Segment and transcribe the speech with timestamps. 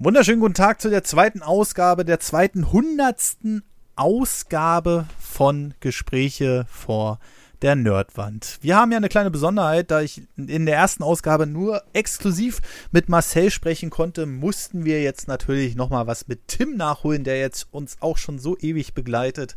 [0.00, 3.64] Wunderschönen guten Tag zu der zweiten Ausgabe, der zweiten hundertsten
[3.96, 7.18] Ausgabe von Gespräche vor
[7.62, 8.58] der Nerdwand.
[8.60, 12.60] Wir haben ja eine kleine Besonderheit, da ich in der ersten Ausgabe nur exklusiv
[12.92, 17.66] mit Marcel sprechen konnte, mussten wir jetzt natürlich nochmal was mit Tim nachholen, der jetzt
[17.72, 19.56] uns auch schon so ewig begleitet.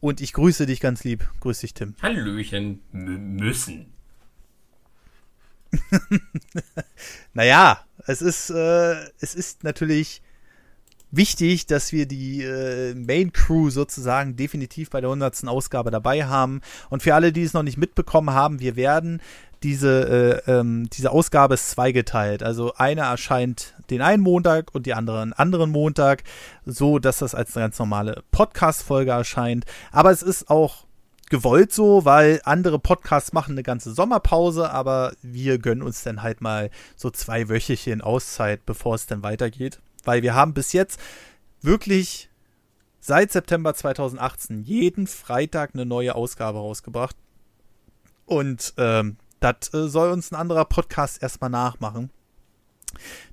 [0.00, 1.26] Und ich grüße dich ganz lieb.
[1.40, 1.94] Grüß dich, Tim.
[2.02, 3.97] Hallöchen M müssen.
[7.34, 10.22] naja, es ist, äh, es ist natürlich
[11.10, 15.46] wichtig, dass wir die äh, Main Crew sozusagen definitiv bei der 100.
[15.46, 16.60] Ausgabe dabei haben.
[16.90, 19.20] Und für alle, die es noch nicht mitbekommen haben, wir werden
[19.62, 22.42] diese, äh, ähm, diese Ausgabe ist zweigeteilt.
[22.42, 26.22] Also eine erscheint den einen Montag und die andere einen anderen Montag,
[26.64, 29.64] so dass das als eine ganz normale Podcast-Folge erscheint.
[29.90, 30.87] Aber es ist auch
[31.30, 36.40] gewollt so, weil andere Podcasts machen eine ganze Sommerpause, aber wir gönnen uns dann halt
[36.40, 39.80] mal so zwei Wöchelchen Auszeit, bevor es dann weitergeht.
[40.04, 41.00] Weil wir haben bis jetzt
[41.60, 42.30] wirklich
[43.00, 47.16] seit September 2018 jeden Freitag eine neue Ausgabe rausgebracht.
[48.26, 52.10] Und ähm, das äh, soll uns ein anderer Podcast erstmal nachmachen.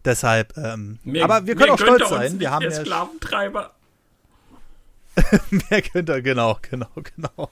[0.03, 2.39] Deshalb, ähm, Mir, aber wir können auch stolz sein.
[2.39, 3.74] Wir haben ja Sklaventreiber.
[5.69, 7.51] Mehr könnte, genau, genau, genau.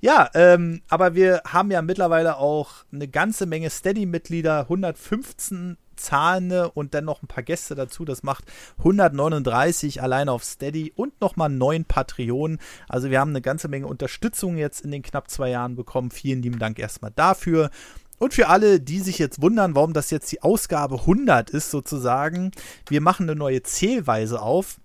[0.00, 6.94] Ja, ähm, aber wir haben ja mittlerweile auch eine ganze Menge Steady-Mitglieder, 115 zahlende und
[6.94, 8.04] dann noch ein paar Gäste dazu.
[8.04, 8.44] Das macht
[8.78, 12.58] 139 alleine auf Steady und nochmal neun Patreonen.
[12.88, 16.10] Also wir haben eine ganze Menge Unterstützung jetzt in den knapp zwei Jahren bekommen.
[16.10, 17.70] Vielen lieben Dank erstmal dafür.
[18.18, 22.52] Und für alle, die sich jetzt wundern, warum das jetzt die Ausgabe 100 ist sozusagen,
[22.88, 24.76] wir machen eine neue Zählweise auf.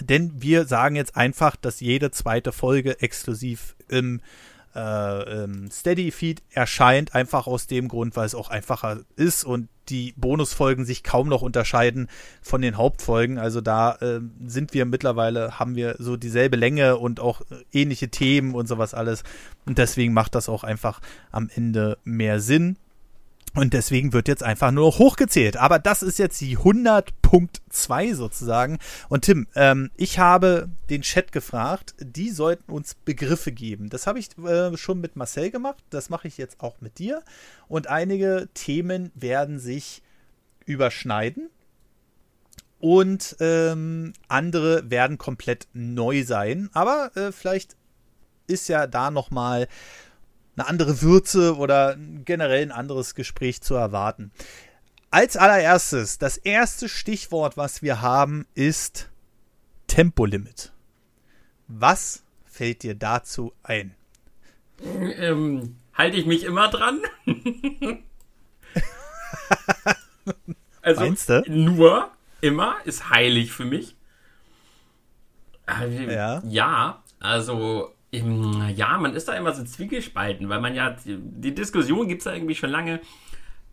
[0.00, 4.20] Denn wir sagen jetzt einfach, dass jede zweite Folge exklusiv im
[4.74, 10.84] äh, Steady-Feed erscheint, einfach aus dem Grund, weil es auch einfacher ist und die Bonusfolgen
[10.84, 12.08] sich kaum noch unterscheiden
[12.40, 13.38] von den Hauptfolgen.
[13.38, 18.54] Also da äh, sind wir mittlerweile, haben wir so dieselbe Länge und auch ähnliche Themen
[18.54, 19.24] und sowas alles.
[19.66, 21.00] Und deswegen macht das auch einfach
[21.32, 22.76] am Ende mehr Sinn.
[23.54, 25.56] Und deswegen wird jetzt einfach nur hochgezählt.
[25.56, 28.78] Aber das ist jetzt die 100.2 sozusagen.
[29.08, 33.90] Und Tim, ähm, ich habe den Chat gefragt, die sollten uns Begriffe geben.
[33.90, 35.82] Das habe ich äh, schon mit Marcel gemacht.
[35.90, 37.22] Das mache ich jetzt auch mit dir.
[37.66, 40.02] Und einige Themen werden sich
[40.64, 41.50] überschneiden.
[42.78, 46.70] Und ähm, andere werden komplett neu sein.
[46.72, 47.76] Aber äh, vielleicht
[48.46, 49.68] ist ja da noch mal
[50.60, 54.30] eine andere Würze oder generell ein anderes Gespräch zu erwarten.
[55.10, 59.08] Als allererstes, das erste Stichwort, was wir haben, ist
[59.86, 60.72] Tempolimit.
[61.66, 63.94] Was fällt dir dazu ein?
[64.82, 67.00] Ähm, halte ich mich immer dran?
[70.82, 71.42] also Meinst du?
[71.48, 72.10] nur
[72.40, 73.96] immer ist heilig für mich.
[75.66, 76.42] Äh, ja.
[76.44, 82.20] Ja, also ja, man ist da immer so zwiegespalten, weil man ja, die Diskussion gibt
[82.20, 83.00] es da irgendwie schon lange.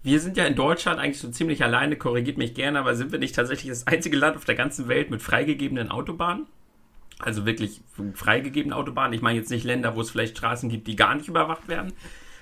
[0.03, 3.19] Wir sind ja in Deutschland eigentlich so ziemlich alleine, korrigiert mich gerne, aber sind wir
[3.19, 6.45] nicht tatsächlich das einzige Land auf der ganzen Welt mit freigegebenen Autobahnen?
[7.19, 7.81] Also wirklich
[8.13, 9.13] freigegebene Autobahnen.
[9.13, 11.93] Ich meine jetzt nicht Länder, wo es vielleicht Straßen gibt, die gar nicht überwacht werden.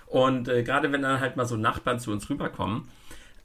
[0.07, 2.89] Und äh, gerade wenn dann halt mal so Nachbarn zu uns rüberkommen,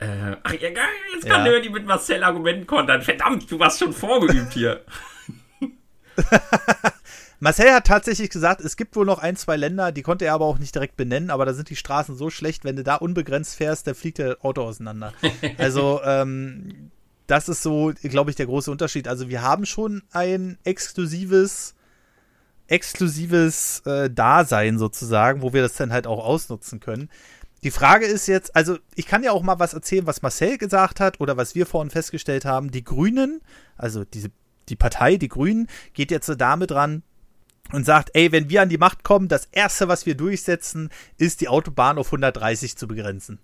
[0.00, 0.70] äh, ach ja,
[1.14, 1.52] jetzt kann ja.
[1.52, 3.00] Nerdy mit Marcel Argumenten kontern.
[3.02, 4.84] Verdammt, du warst schon vorgeübt hier.
[7.42, 10.44] Marcel hat tatsächlich gesagt, es gibt wohl noch ein, zwei Länder, die konnte er aber
[10.44, 13.56] auch nicht direkt benennen, aber da sind die Straßen so schlecht, wenn du da unbegrenzt
[13.56, 15.12] fährst, dann fliegt der Auto auseinander.
[15.56, 16.90] Also, ähm,
[17.26, 19.08] das ist so, glaube ich, der große Unterschied.
[19.08, 21.74] Also, wir haben schon ein exklusives,
[22.66, 27.08] exklusives äh, Dasein sozusagen, wo wir das dann halt auch ausnutzen können.
[27.62, 30.98] Die Frage ist jetzt, also ich kann ja auch mal was erzählen, was Marcel gesagt
[30.98, 32.70] hat oder was wir vorhin festgestellt haben.
[32.70, 33.42] Die Grünen,
[33.76, 34.30] also diese,
[34.70, 37.02] die Partei, die Grünen, geht jetzt damit ran,
[37.72, 41.40] und sagt, ey, wenn wir an die Macht kommen, das erste, was wir durchsetzen, ist
[41.40, 43.38] die Autobahn auf 130 zu begrenzen.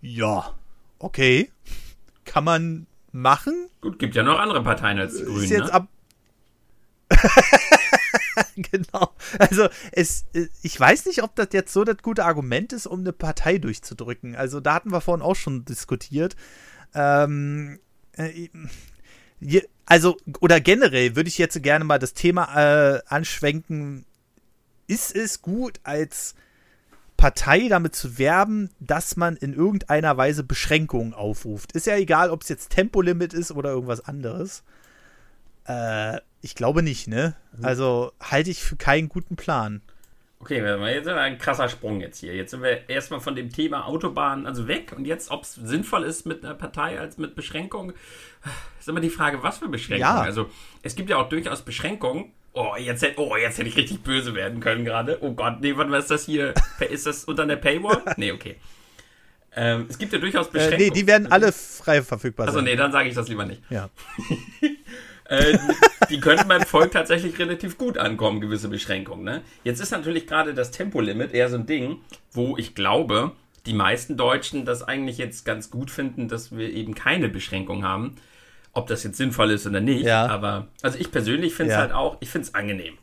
[0.00, 0.54] Ja,
[0.98, 1.50] okay.
[2.24, 3.68] Kann man machen.
[3.80, 5.44] Gut, gibt ja noch andere Parteien als die Grünen.
[5.44, 5.74] Ist jetzt ne?
[5.74, 5.88] ab
[8.56, 9.14] genau.
[9.38, 10.26] Also es,
[10.62, 14.34] ich weiß nicht, ob das jetzt so das gute Argument ist, um eine Partei durchzudrücken.
[14.34, 16.36] Also da hatten wir vorhin auch schon diskutiert.
[16.94, 17.78] Ähm,
[18.12, 18.48] äh,
[19.86, 24.04] also, oder generell würde ich jetzt gerne mal das Thema äh, anschwenken.
[24.88, 26.34] Ist es gut, als
[27.16, 31.72] Partei damit zu werben, dass man in irgendeiner Weise Beschränkungen aufruft?
[31.72, 34.64] Ist ja egal, ob es jetzt Tempolimit ist oder irgendwas anderes.
[35.66, 37.34] Äh, ich glaube nicht, ne?
[37.62, 39.82] Also halte ich für keinen guten Plan.
[40.38, 40.62] Okay,
[40.92, 42.34] jetzt ein krasser Sprung jetzt hier.
[42.34, 46.04] Jetzt sind wir erstmal von dem Thema Autobahn also weg und jetzt, ob es sinnvoll
[46.04, 47.92] ist mit einer Partei als mit Beschränkung,
[48.78, 50.16] ist immer die Frage, was für Beschränkungen.
[50.16, 50.22] Ja.
[50.22, 50.48] Also
[50.82, 52.32] es gibt ja auch durchaus Beschränkungen.
[52.52, 55.18] Oh, jetzt hätte, oh, jetzt hätte ich richtig böse werden können gerade.
[55.20, 56.54] Oh Gott, nee, was ist das hier?
[56.90, 58.02] Ist das unter der Paywall?
[58.16, 58.56] Nee, okay.
[59.54, 60.80] Ähm, es gibt ja durchaus Beschränkungen.
[60.80, 62.54] Äh, nee, die werden alle frei verfügbar sein.
[62.54, 63.62] Also nee, dann sage ich das lieber nicht.
[63.70, 63.88] Ja.
[65.28, 65.58] äh,
[66.10, 69.24] die könnten beim Volk tatsächlich relativ gut ankommen, gewisse Beschränkungen.
[69.24, 69.42] Ne?
[69.64, 71.98] Jetzt ist natürlich gerade das Tempolimit eher so ein Ding,
[72.32, 73.32] wo ich glaube,
[73.66, 78.16] die meisten Deutschen das eigentlich jetzt ganz gut finden, dass wir eben keine Beschränkung haben.
[78.72, 80.04] Ob das jetzt sinnvoll ist oder nicht.
[80.04, 80.26] Ja.
[80.26, 81.80] Aber also ich persönlich finde es ja.
[81.80, 82.98] halt auch, ich finde es angenehm.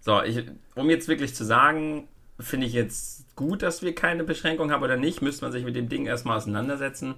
[0.00, 2.08] So, ich, um jetzt wirklich zu sagen,
[2.40, 5.76] finde ich jetzt gut, dass wir keine Beschränkung haben oder nicht, müsste man sich mit
[5.76, 7.14] dem Ding erstmal auseinandersetzen.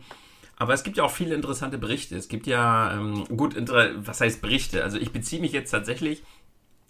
[0.56, 2.16] Aber es gibt ja auch viele interessante Berichte.
[2.16, 3.56] Es gibt ja, ähm, gut,
[3.96, 4.84] was heißt Berichte?
[4.84, 6.22] Also ich beziehe mich jetzt tatsächlich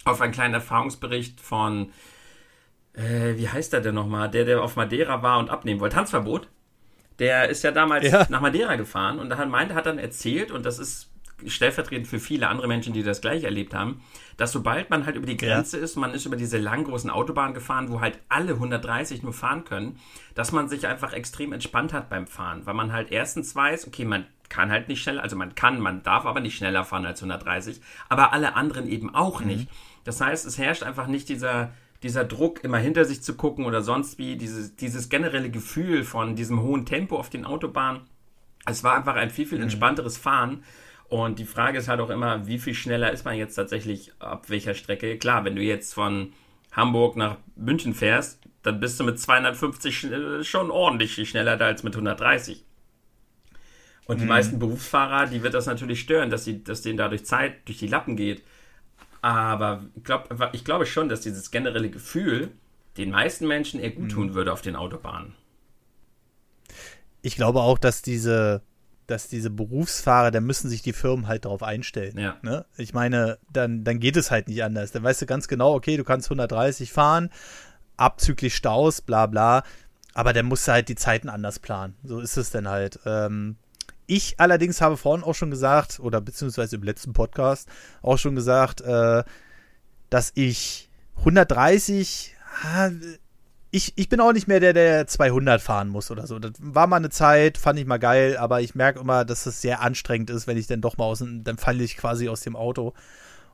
[0.03, 1.91] auf einen kleinen Erfahrungsbericht von,
[2.93, 4.29] äh, wie heißt der denn nochmal?
[4.29, 5.95] Der, der auf Madeira war und abnehmen wollte.
[5.95, 6.47] Tanzverbot.
[7.17, 8.27] Der ist ja damals ja.
[8.29, 11.14] nach Madeira gefahren und hat, meinte, hat dann erzählt, und das ist
[11.45, 14.01] stellvertretend für viele andere Menschen, die das gleich erlebt haben,
[14.37, 15.83] dass sobald man halt über die Grenze ja.
[15.83, 19.65] ist, man ist über diese langen großen Autobahnen gefahren, wo halt alle 130 nur fahren
[19.65, 19.99] können,
[20.33, 24.05] dass man sich einfach extrem entspannt hat beim Fahren, weil man halt erstens weiß, okay,
[24.05, 27.21] man kann halt nicht schneller, also man kann, man darf aber nicht schneller fahren als
[27.21, 29.47] 130, aber alle anderen eben auch mhm.
[29.47, 29.67] nicht.
[30.03, 31.71] Das heißt, es herrscht einfach nicht dieser
[32.03, 36.35] dieser Druck, immer hinter sich zu gucken oder sonst wie, dieses, dieses generelle Gefühl von
[36.35, 38.01] diesem hohen Tempo auf den Autobahnen.
[38.67, 39.65] Es war einfach ein viel, viel mhm.
[39.65, 40.63] entspannteres Fahren.
[41.07, 44.49] Und die Frage ist halt auch immer, wie viel schneller ist man jetzt tatsächlich ab
[44.49, 45.17] welcher Strecke?
[45.17, 46.33] Klar, wenn du jetzt von
[46.71, 50.07] Hamburg nach München fährst, dann bist du mit 250
[50.41, 52.65] schon ordentlich schneller als mit 130.
[54.07, 54.29] Und die mhm.
[54.29, 57.87] meisten Berufsfahrer, die wird das natürlich stören, dass, sie, dass denen dadurch Zeit durch die
[57.87, 58.43] Lappen geht.
[59.21, 62.51] Aber ich, glaub, ich glaube schon, dass dieses generelle Gefühl
[62.97, 64.33] den meisten Menschen eher gut tun mhm.
[64.33, 65.35] würde auf den Autobahnen.
[67.21, 68.61] Ich glaube auch, dass diese
[69.07, 72.17] dass diese Berufsfahrer, da müssen sich die Firmen halt darauf einstellen.
[72.17, 72.37] Ja.
[72.41, 72.65] Ne?
[72.77, 74.91] Ich meine, dann, dann geht es halt nicht anders.
[74.91, 77.29] Dann weißt du ganz genau, okay, du kannst 130 fahren,
[77.97, 79.63] abzüglich Staus, bla bla,
[80.13, 81.95] aber dann musst du halt die Zeiten anders planen.
[82.03, 82.99] So ist es dann halt.
[83.05, 83.57] Ähm,
[84.07, 87.67] ich allerdings habe vorhin auch schon gesagt, oder beziehungsweise im letzten Podcast
[88.01, 89.23] auch schon gesagt, äh,
[90.09, 92.35] dass ich 130
[93.75, 96.39] ich, ich bin auch nicht mehr der, der 200 fahren muss oder so.
[96.39, 99.61] Das war mal eine Zeit, fand ich mal geil, aber ich merke immer, dass es
[99.61, 102.39] sehr anstrengend ist, wenn ich dann doch mal aus dem, dann falle ich quasi aus
[102.39, 102.93] dem Auto.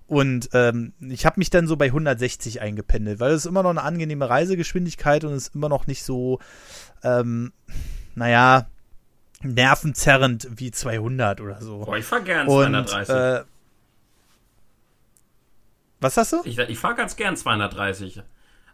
[0.06, 3.72] Und ähm, ich habe mich dann so bei 160 eingependelt, weil es ist immer noch
[3.72, 6.40] eine angenehme Reisegeschwindigkeit und es ist immer noch nicht so,
[7.02, 7.52] ähm,
[8.14, 8.68] naja,
[9.42, 11.80] nervenzerrend wie 200 oder so.
[11.80, 13.10] Boah, ich fahr gern 230.
[13.10, 13.44] Und, äh,
[16.00, 16.42] was hast du?
[16.44, 18.22] Ich, ich fahr ganz gern 230.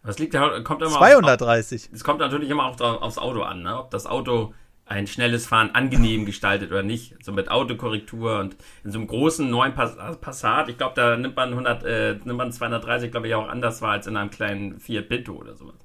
[0.08, 0.34] Das liegt,
[0.64, 1.90] kommt immer 230.
[1.92, 3.78] Es kommt natürlich immer auch aufs Auto an, ne?
[3.78, 4.54] ob das Auto
[4.86, 7.22] ein schnelles Fahren angenehm gestaltet oder nicht.
[7.22, 8.56] So mit Autokorrektur und
[8.86, 12.54] in so einem großen neuen Passat, ich glaube, da nimmt man 100, äh, nimmt man
[12.54, 15.76] 230, glaube ich, auch anders wahr als in einem kleinen Fiat Pinto oder sowas.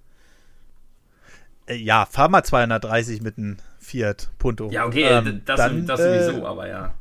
[1.67, 4.71] Äh, ja, fahr mal 230 mit einem Fiat Punto.
[4.71, 6.95] Ja, okay, ähm, das, dann, das sowieso, äh, aber ja.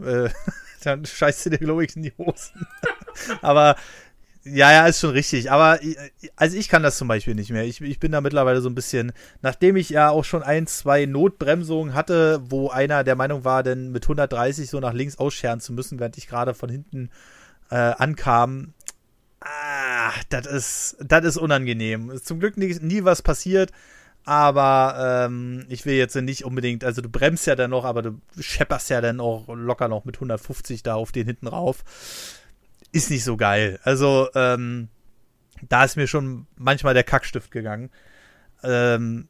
[0.00, 0.30] Äh,
[0.84, 2.64] dann scheißt du dir, glaube ich, in die Hosen.
[3.42, 3.74] aber
[4.52, 5.50] ja, ja, ist schon richtig.
[5.50, 5.78] Aber
[6.36, 7.64] also ich kann das zum Beispiel nicht mehr.
[7.64, 9.12] Ich, ich bin da mittlerweile so ein bisschen,
[9.42, 13.90] nachdem ich ja auch schon ein, zwei Notbremsungen hatte, wo einer der Meinung war, denn
[13.90, 17.10] mit 130 so nach links ausscheren zu müssen, während ich gerade von hinten
[17.70, 18.74] äh, ankam.
[19.40, 22.10] Ah, das ist, das ist unangenehm.
[22.10, 23.72] Ist zum Glück nie, nie was passiert.
[24.24, 28.20] Aber ähm, ich will jetzt nicht unbedingt, also du bremst ja dann noch, aber du
[28.38, 31.82] schepperst ja dann auch locker noch mit 150 da auf den hinten rauf
[32.92, 33.78] ist nicht so geil.
[33.82, 34.88] Also, ähm,
[35.68, 37.90] da ist mir schon manchmal der Kackstift gegangen.
[38.62, 39.28] Ähm,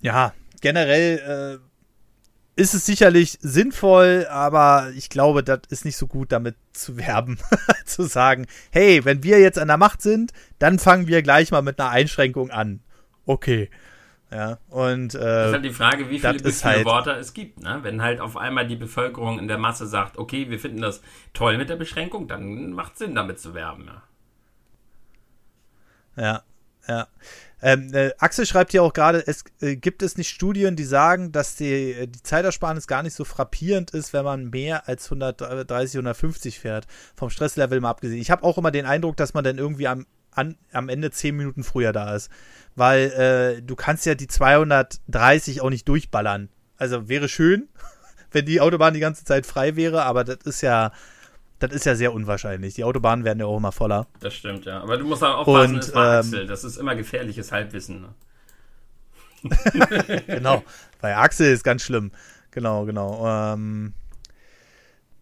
[0.00, 6.32] ja, generell äh, ist es sicherlich sinnvoll, aber ich glaube, das ist nicht so gut,
[6.32, 7.38] damit zu werben.
[7.86, 11.62] zu sagen, hey, wenn wir jetzt an der Macht sind, dann fangen wir gleich mal
[11.62, 12.80] mit einer Einschränkung an.
[13.24, 13.70] Okay.
[14.32, 17.60] Ja, und äh, das ist halt die Frage, wie viele Befürworter halt, es gibt.
[17.60, 17.80] Ne?
[17.82, 21.58] Wenn halt auf einmal die Bevölkerung in der Masse sagt, okay, wir finden das toll
[21.58, 23.90] mit der Beschränkung, dann macht Sinn, damit zu werben.
[26.16, 26.42] Ja, ja.
[26.86, 27.08] ja.
[27.62, 31.30] Ähm, äh, Axel schreibt hier auch gerade, es äh, gibt es nicht Studien, die sagen,
[31.32, 35.96] dass die, äh, die Zeitersparnis gar nicht so frappierend ist, wenn man mehr als 130,
[35.96, 36.86] 150 fährt.
[37.16, 38.20] Vom Stresslevel mal abgesehen.
[38.20, 41.36] Ich habe auch immer den Eindruck, dass man dann irgendwie am, an, am Ende 10
[41.36, 42.30] Minuten früher da ist
[42.76, 43.10] weil
[43.58, 46.48] äh, du kannst ja die 230 auch nicht durchballern.
[46.76, 47.68] Also wäre schön,
[48.32, 50.92] wenn die Autobahn die ganze Zeit frei wäre, aber das ist ja
[51.58, 52.72] das ist ja sehr unwahrscheinlich.
[52.72, 54.06] Die Autobahnen werden ja auch immer voller.
[54.20, 54.80] Das stimmt, ja.
[54.80, 56.46] Aber du musst auch aufpassen, Und, war ähm, Axel.
[56.46, 58.00] Das ist immer gefährliches Halbwissen.
[58.00, 58.14] Ne?
[60.26, 60.64] genau.
[61.02, 62.12] Bei Axel ist ganz schlimm.
[62.50, 63.52] Genau, genau.
[63.52, 63.92] Ähm,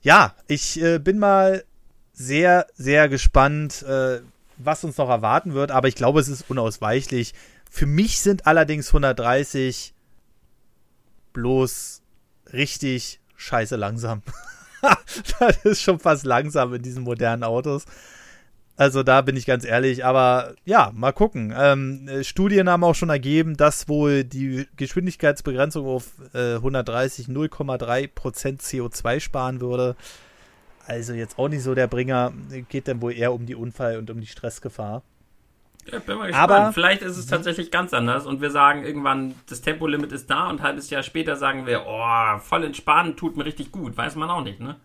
[0.01, 1.65] ja, ich äh, bin mal
[2.13, 4.21] sehr, sehr gespannt, äh,
[4.59, 7.35] was uns noch erwarten wird, aber ich glaube, es ist unausweichlich.
[7.71, 9.95] Für mich sind allerdings 130
[11.33, 12.03] bloß
[12.53, 14.23] richtig scheiße langsam.
[15.41, 17.85] das ist schon fast langsam in diesen modernen Autos.
[18.77, 21.53] Also da bin ich ganz ehrlich, aber ja, mal gucken.
[21.57, 28.13] Ähm, äh, Studien haben auch schon ergeben, dass wohl die Geschwindigkeitsbegrenzung auf äh, 130 0,3%
[28.61, 29.97] CO2 sparen würde.
[30.89, 32.33] Also jetzt auch nicht so der Bringer,
[32.71, 35.03] geht dann wohl eher um die Unfall- und um die Stressgefahr.
[35.93, 36.51] Ja, bin mal gespannt.
[36.51, 40.49] Aber- Vielleicht ist es tatsächlich ganz anders und wir sagen irgendwann, das Tempolimit ist da
[40.49, 43.97] und ein halbes Jahr später sagen wir, oh, voll entspannen, tut mir richtig gut.
[43.99, 44.77] Weiß man auch nicht, ne?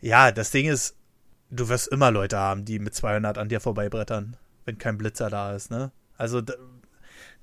[0.00, 0.96] Ja, das Ding ist,
[1.50, 5.54] du wirst immer Leute haben, die mit 200 an dir vorbeibrettern, wenn kein Blitzer da
[5.54, 5.90] ist, ne?
[6.16, 6.40] Also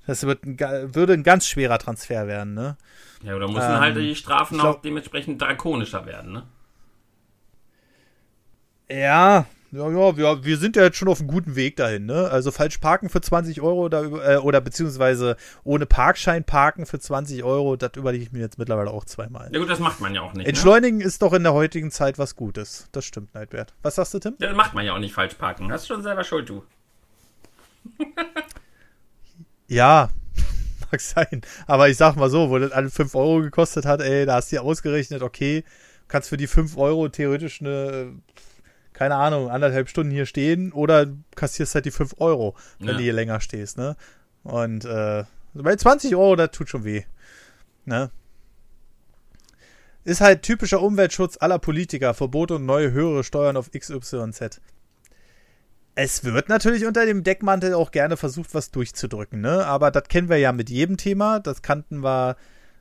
[0.06, 0.58] das wird ein,
[0.94, 2.76] würde ein ganz schwerer Transfer werden, ne?
[3.22, 6.46] Ja, oder müssen Ähm, halt die Strafen glaub- auch dementsprechend drakonischer werden, ne?
[8.90, 12.30] Ja, ja, ja, wir, wir sind ja jetzt schon auf einem guten Weg dahin, ne?
[12.30, 17.44] Also falsch parken für 20 Euro oder, äh, oder beziehungsweise ohne Parkschein parken für 20
[17.44, 19.50] Euro, das überlege ich mir jetzt mittlerweile auch zweimal.
[19.52, 20.44] Ja gut, das macht man ja auch nicht.
[20.44, 20.48] Ne?
[20.48, 22.88] Entschleunigen ist doch in der heutigen Zeit was Gutes.
[22.92, 23.74] Das stimmt, Neidwert.
[23.82, 24.36] Was sagst du, Tim?
[24.38, 25.70] Ja, das macht man ja auch nicht falsch parken.
[25.70, 26.64] Hast schon selber Schuld, du.
[29.68, 30.08] Ja,
[30.90, 31.42] mag sein.
[31.66, 34.50] Aber ich sag mal so, wo das alle 5 Euro gekostet hat, ey, da hast
[34.50, 35.62] du dir ausgerechnet, okay,
[36.08, 38.14] kannst für die 5 Euro theoretisch eine,
[38.98, 42.94] keine Ahnung, anderthalb Stunden hier stehen oder kassierst halt die 5 Euro, wenn Ja.
[42.94, 43.96] du hier länger stehst, ne?
[44.42, 45.22] Und äh,
[45.54, 47.04] bei 20 Euro, das tut schon weh.
[47.84, 48.10] Ne?
[50.02, 54.60] Ist halt typischer Umweltschutz aller Politiker, Verbot und neue höhere Steuern auf XYZ.
[55.94, 59.64] Es wird natürlich unter dem Deckmantel auch gerne versucht, was durchzudrücken, ne?
[59.64, 61.38] Aber das kennen wir ja mit jedem Thema.
[61.38, 62.36] Das kannten wir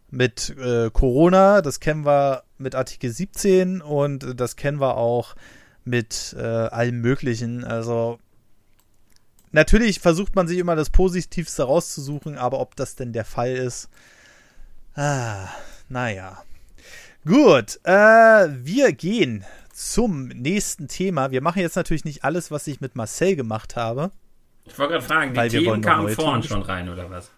[0.09, 5.35] mit äh, Corona, das kennen wir mit Artikel 17 und das kennen wir auch
[5.87, 7.63] mit äh, allem Möglichen.
[7.63, 8.19] Also
[9.51, 13.89] natürlich versucht man sich immer das Positivste rauszusuchen, aber ob das denn der Fall ist,
[14.95, 15.47] ah,
[15.89, 16.43] naja.
[17.25, 21.31] Gut, äh, wir gehen zum nächsten Thema.
[21.31, 24.11] Wir machen jetzt natürlich nicht alles, was ich mit Marcel gemacht habe.
[24.65, 27.31] Ich wollte gerade fragen, die Themen kamen vorhin schon rein, oder was?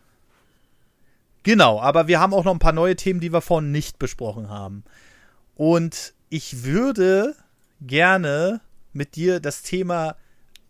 [1.43, 4.49] Genau, aber wir haben auch noch ein paar neue Themen, die wir vorhin nicht besprochen
[4.49, 4.83] haben.
[5.55, 7.35] Und ich würde
[7.81, 8.61] gerne
[8.93, 10.15] mit dir das Thema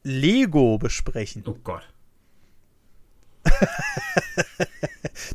[0.03, 1.43] Lego besprechen.
[1.45, 1.87] Oh Gott.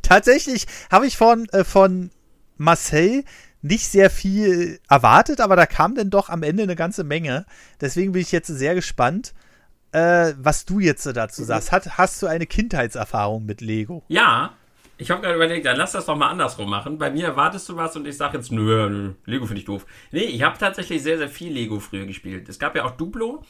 [0.03, 2.11] Tatsächlich habe ich von, äh, von
[2.57, 3.25] Marcel
[3.63, 7.47] nicht sehr viel erwartet, aber da kam dann doch am Ende eine ganze Menge.
[7.81, 9.35] Deswegen bin ich jetzt sehr gespannt,
[9.93, 11.73] äh, was du jetzt dazu sagst.
[11.73, 14.05] Hat, hast du eine Kindheitserfahrung mit Lego?
[14.09, 14.53] Ja,
[14.97, 16.99] ich habe gerade überlegt, dann lass das doch mal andersrum machen.
[16.99, 19.87] Bei mir erwartest du was und ich sage jetzt, nö, nö, Lego finde ich doof.
[20.13, 22.49] Nee, ich habe tatsächlich sehr, sehr viel Lego früher gespielt.
[22.49, 23.43] Es gab ja auch Duplo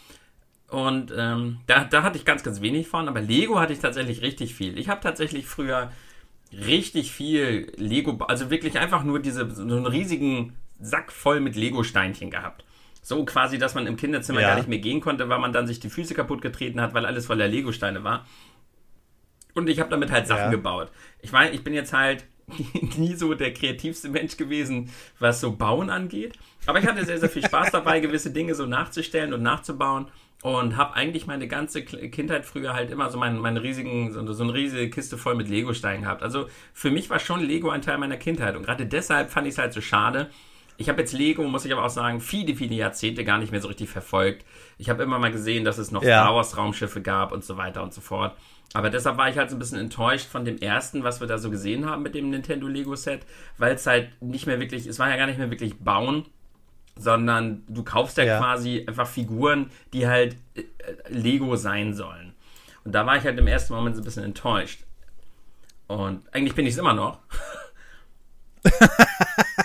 [0.69, 4.23] und ähm, da, da hatte ich ganz, ganz wenig von, aber Lego hatte ich tatsächlich
[4.23, 4.79] richtig viel.
[4.79, 5.93] Ich habe tatsächlich früher
[6.53, 12.31] richtig viel Lego, also wirklich einfach nur diese, so einen riesigen Sack voll mit Lego-Steinchen
[12.31, 12.65] gehabt.
[13.03, 14.49] So quasi, dass man im Kinderzimmer Ja.
[14.49, 17.05] gar nicht mehr gehen konnte, weil man dann sich die Füße kaputt getreten hat, weil
[17.05, 18.25] alles voller Lego-Steine war.
[19.55, 20.51] Und ich habe damit halt Sachen Ja.
[20.51, 20.91] gebaut.
[21.23, 22.25] Ich meine, ich bin jetzt halt
[22.99, 26.35] nie so der kreativste Mensch gewesen, was so Bauen angeht.
[26.67, 30.07] Aber ich hatte sehr, sehr viel Spaß dabei, gewisse Dinge so nachzustellen und nachzubauen.
[30.43, 34.43] Und habe eigentlich meine ganze Kindheit früher halt immer so meinen, meinen riesigen, so, so
[34.45, 36.23] eine riesige Kiste voll mit Lego-Steinen gehabt.
[36.23, 38.55] Also für mich war schon Lego ein Teil meiner Kindheit.
[38.55, 40.29] Und gerade deshalb fand ich es halt so schade.
[40.77, 43.61] Ich habe jetzt Lego, muss ich aber auch sagen, viele, viele Jahrzehnte gar nicht mehr
[43.61, 44.45] so richtig verfolgt.
[44.77, 46.23] Ich habe immer mal gesehen, dass es noch Ja.
[46.23, 48.37] Star Wars Raumschiffe gab und so weiter und so fort.
[48.73, 51.39] Aber deshalb war ich halt so ein bisschen enttäuscht von dem ersten, was wir da
[51.39, 53.21] so gesehen haben mit dem Nintendo Lego Set,
[53.57, 56.25] weil es halt nicht mehr wirklich, es war ja gar nicht mehr wirklich bauen,
[56.97, 58.39] sondern du kaufst ja, Ja.
[58.39, 60.65] quasi einfach Figuren, die halt äh, äh,
[61.09, 62.35] Lego sein sollen.
[62.85, 64.81] Und da war ich halt im ersten Moment so ein bisschen enttäuscht.
[65.87, 67.19] Und eigentlich bin ich es immer noch.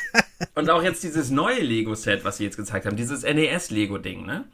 [0.59, 4.45] Und auch jetzt dieses neue Lego-Set, was sie jetzt gezeigt haben, dieses NES-Lego-Ding, ne?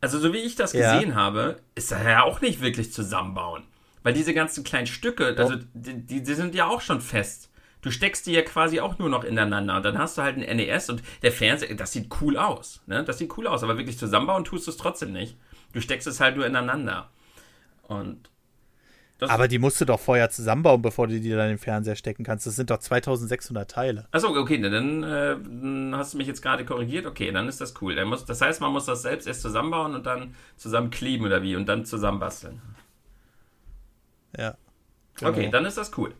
[0.00, 0.92] Also, so wie ich das Ja.
[0.94, 3.64] gesehen habe, ist das ja auch nicht wirklich zusammenbauen.
[4.02, 7.50] Weil diese ganzen kleinen Stücke, also die, die, die sind ja auch schon fest.
[7.80, 10.56] Du steckst die ja quasi auch nur noch ineinander und dann hast du halt ein
[10.56, 13.02] NES und der Fernseher, das sieht cool aus, ne?
[13.04, 15.36] Das sieht cool aus, aber wirklich zusammenbauen tust du es trotzdem nicht.
[15.72, 17.10] Du steckst es halt nur ineinander.
[17.82, 18.28] Und
[19.18, 21.96] Das Aber die musst du doch vorher zusammenbauen, bevor du die dann in den Fernseher
[21.96, 22.46] stecken kannst.
[22.46, 24.06] Das sind doch 2600 Teile.
[24.10, 27.06] Achso, okay, dann, äh, hast du mich jetzt gerade korrigiert.
[27.06, 28.02] Okay, dann ist das cool.
[28.04, 31.56] Muss, das heißt, man muss das selbst erst zusammenbauen und dann zusammen kleben oder wie
[31.56, 32.60] und dann zusammenbasteln.
[34.36, 34.56] Ja.
[35.22, 36.12] Okay, dann ist das cool.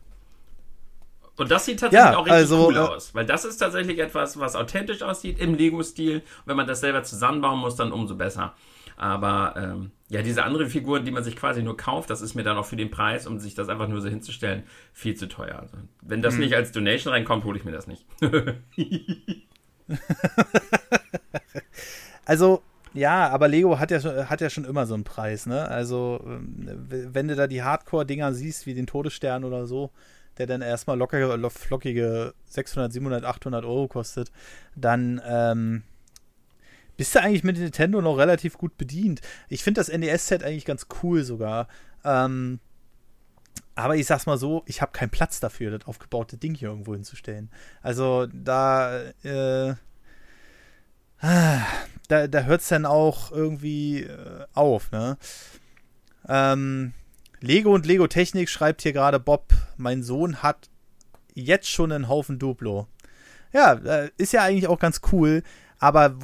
[1.36, 3.98] Und das sieht tatsächlich Ja, auch richtig also, cool äh, aus, weil das ist tatsächlich
[3.98, 6.16] etwas, was authentisch aussieht im Lego-Stil.
[6.16, 8.54] Und wenn man das selber zusammenbauen muss, dann umso besser.
[8.96, 12.42] Aber ähm, ja, diese anderen Figuren, die man sich quasi nur kauft, das ist mir
[12.44, 15.58] dann auch für den Preis, um sich das einfach nur so hinzustellen, viel zu teuer.
[15.60, 16.22] Also, wenn Hm.
[16.22, 18.04] das nicht als Donation reinkommt, hole ich mir das nicht.
[22.24, 25.68] Also, ja, aber Lego hat ja, schon- hat ja schon immer so einen Preis, ne?
[25.68, 29.90] Also, ähm, wenn du da die Hardcore-Dinger siehst, wie den Todesstern oder so,
[30.38, 34.32] der dann erstmal lockere, lo- flockige 600, 700, 800 Euro kostet,
[34.74, 35.82] dann ähm,
[36.96, 39.20] bist du eigentlich mit Nintendo noch relativ gut bedient.
[39.48, 41.68] Ich finde das NES-Set eigentlich ganz cool sogar.
[42.04, 42.60] Ähm,
[43.74, 46.94] aber ich sag's mal so, ich habe keinen Platz dafür, das aufgebaute Ding hier irgendwo
[46.94, 47.50] hinzustellen.
[47.82, 49.74] Also da, äh,
[51.20, 55.18] da, da hört es dann auch irgendwie äh, auf, ne?
[56.28, 56.94] Ähm,
[57.40, 60.70] Lego und Lego Technik schreibt hier gerade Bob, mein Sohn hat
[61.34, 62.88] jetzt schon einen Haufen Duplo.
[63.52, 65.42] Ja, äh, ist ja eigentlich auch ganz cool,
[65.78, 66.16] aber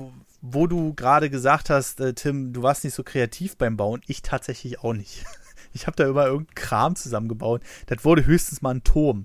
[0.43, 4.23] wo, du gerade gesagt hast, äh, Tim, du warst nicht so kreativ beim Bauen, ich
[4.23, 5.25] tatsächlich auch nicht.
[5.75, 7.63] Ich habe da immer irgendeinen Kram zusammengebaut.
[7.87, 9.25] Das wurde höchstens mal ein Turm.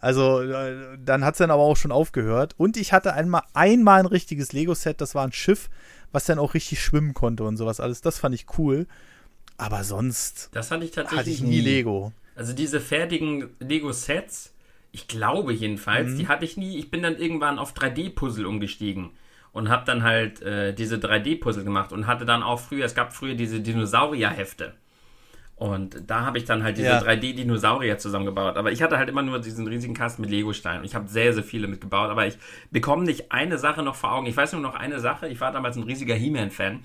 [0.00, 2.54] Also äh, dann hat es dann aber auch schon aufgehört.
[2.56, 5.70] Und ich hatte einmal, einmal ein richtiges Lego-Set, das war ein Schiff,
[6.10, 8.00] was dann auch richtig schwimmen konnte und sowas alles.
[8.00, 8.88] Das fand ich cool.
[9.56, 12.12] Aber sonst Das hatte ich tatsächlich hatte ich nie Lego.
[12.34, 14.52] Also diese fertigen Lego-Sets,
[14.90, 16.18] ich glaube jedenfalls, Mhm.
[16.18, 16.76] die hatte ich nie.
[16.76, 19.10] Ich bin dann irgendwann auf 3D-Puzzle umgestiegen
[19.54, 23.14] und habe dann halt äh, diese 3D-Puzzle gemacht und hatte dann auch früher, es gab
[23.14, 24.74] früher diese Dinosaurier-Hefte.
[25.56, 26.98] Und da habe ich dann halt diese Ja.
[27.00, 28.56] 3D-Dinosaurier zusammengebaut.
[28.56, 30.80] Aber ich hatte halt immer nur diesen riesigen Kasten mit Lego-Steinen.
[30.80, 32.10] Und ich habe sehr, sehr viele mitgebaut.
[32.10, 32.36] Aber ich
[32.72, 34.26] bekomme nicht eine Sache noch vor Augen.
[34.26, 35.28] Ich weiß nur noch eine Sache.
[35.28, 36.80] Ich war damals ein riesiger He-Man-Fan.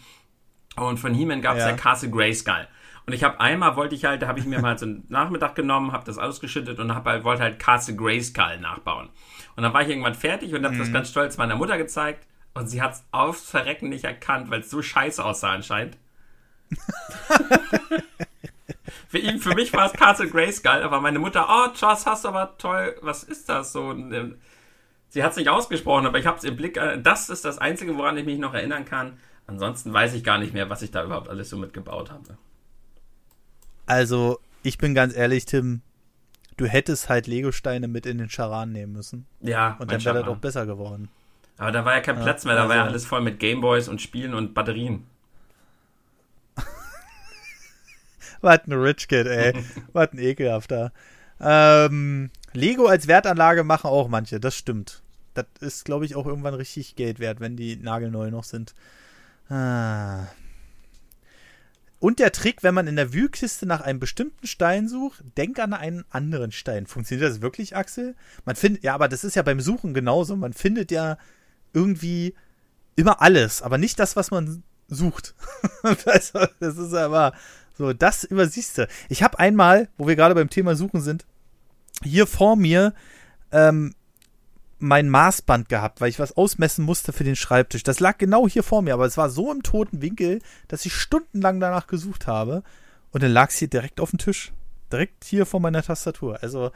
[0.77, 1.69] Und von He-Man gab es Ja.
[1.71, 1.75] ja.
[1.75, 2.67] Castle Grayskull.
[3.07, 5.55] Und ich habe einmal wollte ich halt, da habe ich mir mal so einen Nachmittag
[5.55, 9.09] genommen, habe das ausgeschüttet und hab halt, wollte halt Castle Grayskull nachbauen.
[9.55, 12.27] Und dann war ich irgendwann fertig und habe das ganz stolz meiner Mutter gezeigt.
[12.53, 15.97] Und sie hat es aufs Verrecken nicht erkannt, weil es so scheiße aussah anscheinend.
[19.07, 22.29] für, ihn, für mich war es Castle Grayskull, aber meine Mutter, oh, Joss, hast du
[22.29, 23.91] aber toll, was ist das so?
[23.91, 24.37] Ähm,
[25.09, 26.77] sie hat es nicht ausgesprochen, aber ich habe es im Blick.
[26.77, 29.19] äh, Das ist das Einzige, woran ich mich noch erinnern kann.
[29.47, 32.37] Ansonsten weiß ich gar nicht mehr, was ich da überhaupt alles so mitgebaut habe.
[33.87, 35.81] Also, ich bin ganz ehrlich, Tim,
[36.57, 39.25] du hättest halt Lego-Steine mit in den Charan nehmen müssen.
[39.39, 41.09] Ja, Und dann wäre das doch besser geworden.
[41.59, 43.39] Aber da war ja kein Ja, Platz mehr, da war ja also- alles voll mit
[43.39, 45.03] Gameboys und Spielen und Batterien.
[48.41, 49.53] Was ein Rich Kid, ey.
[49.93, 50.91] Was ein ekelhafter.
[51.41, 55.03] Ähm, Lego als Wertanlage machen auch manche, das stimmt.
[55.33, 58.73] Das ist, glaube ich, auch irgendwann richtig Geld wert, wenn die nagelneu noch sind.
[59.49, 60.27] Ah.
[61.99, 65.73] Und der Trick, wenn man in der Wühlkiste nach einem bestimmten Stein sucht, denk an
[65.73, 66.87] einen anderen Stein.
[66.87, 68.15] Funktioniert das wirklich, Axel?
[68.45, 70.37] Man findet, ja, aber das ist ja beim Suchen genauso.
[70.37, 71.17] Man findet ja
[71.73, 72.35] irgendwie
[72.95, 75.35] immer alles, aber nicht das, was man sucht.
[76.05, 77.33] also, das ist aber
[77.77, 78.87] so, das übersiehst du.
[79.07, 81.25] Ich habe einmal, wo wir gerade beim Thema Suchen sind,
[82.03, 82.93] hier vor mir
[83.51, 83.93] ähm,
[84.79, 87.83] mein Maßband gehabt, weil ich was ausmessen musste für den Schreibtisch.
[87.83, 90.93] Das lag genau hier vor mir, aber es war so im toten Winkel, dass ich
[90.93, 92.63] stundenlang danach gesucht habe.
[93.11, 94.51] Und dann lag es hier direkt auf dem Tisch.
[94.91, 96.39] Direkt hier vor meiner Tastatur.
[96.41, 96.71] Also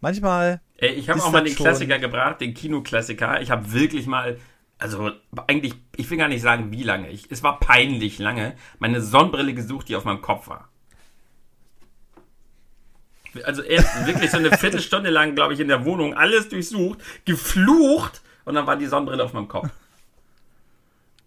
[0.00, 0.60] manchmal.
[0.78, 3.40] Ey, ich habe auch mal den schon- Klassiker gebracht, den Kinoklassiker.
[3.40, 4.38] Ich habe wirklich mal,
[4.78, 5.10] also
[5.46, 7.10] eigentlich, ich will gar nicht sagen, wie lange.
[7.10, 10.68] Ich, es war peinlich lange, meine Sonnenbrille gesucht, die auf meinem Kopf war.
[13.44, 18.22] Also erst wirklich so eine Viertelstunde lang, glaube ich, in der Wohnung alles durchsucht, geflucht
[18.44, 19.68] und dann war die Sonnenbrille auf meinem Kopf.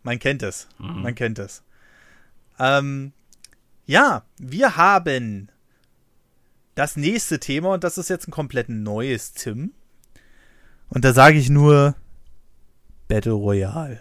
[0.04, 0.68] Man kennt es.
[0.78, 1.62] Man kennt es.
[2.58, 3.12] Ähm,
[3.86, 5.49] ja, wir haben
[6.80, 9.74] das nächste Thema und das ist jetzt ein komplett neues, Tim.
[10.88, 11.96] Und da sage ich nur
[13.10, 14.00] Battle Royale.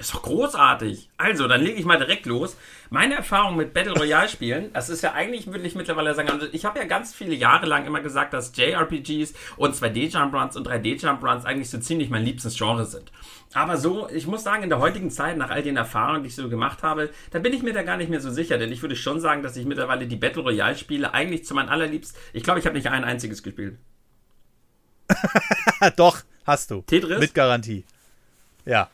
[0.00, 1.10] Ist doch großartig.
[1.18, 2.56] Also, dann lege ich mal direkt los.
[2.88, 6.46] Meine Erfahrung mit Battle Royale Spielen, das ist ja eigentlich, würde ich mittlerweile sagen, also
[6.52, 10.56] ich habe ja ganz viele Jahre lang immer gesagt, dass JRPGs und 2D Jump Runs
[10.56, 13.12] und 3D Jump Runs eigentlich so ziemlich mein liebstes Genre sind.
[13.52, 16.34] Aber so, ich muss sagen, in der heutigen Zeit, nach all den Erfahrungen, die ich
[16.34, 18.80] so gemacht habe, da bin ich mir da gar nicht mehr so sicher, denn ich
[18.80, 22.42] würde schon sagen, dass ich mittlerweile die Battle Royale Spiele eigentlich zu meinen allerliebsten, ich
[22.42, 23.76] glaube, ich habe nicht ein einziges gespielt.
[25.96, 26.80] Doch, hast du.
[26.86, 27.20] Tetris?
[27.20, 27.84] Mit Garantie.
[28.64, 28.88] Ja.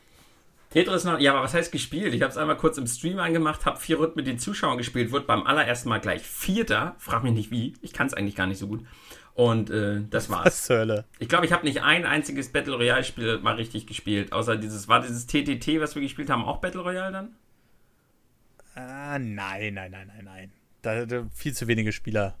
[0.69, 2.13] Tetris noch, ja, aber was heißt gespielt?
[2.13, 5.11] Ich habe es einmal kurz im Stream angemacht, habe vier Runden mit den Zuschauern gespielt,
[5.11, 6.95] wurde beim allerersten Mal gleich Vierter.
[6.97, 8.85] Frag mich nicht wie, ich kann es eigentlich gar nicht so gut.
[9.33, 10.45] Und äh, das war's.
[10.45, 11.05] Was zur Hölle?
[11.19, 14.87] Ich glaube, ich habe nicht ein einziges Battle Royale Spiel mal richtig gespielt, außer dieses,
[14.87, 17.35] war dieses TTT, was wir gespielt haben, auch Battle Royale dann?
[18.75, 20.51] Ah, nein, nein, nein, nein, nein.
[20.81, 22.35] Da, da viel zu wenige Spieler.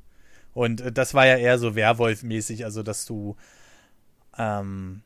[0.53, 3.37] Und äh, das war ja eher so Werwolf-mäßig, also dass du,
[4.37, 5.03] ähm,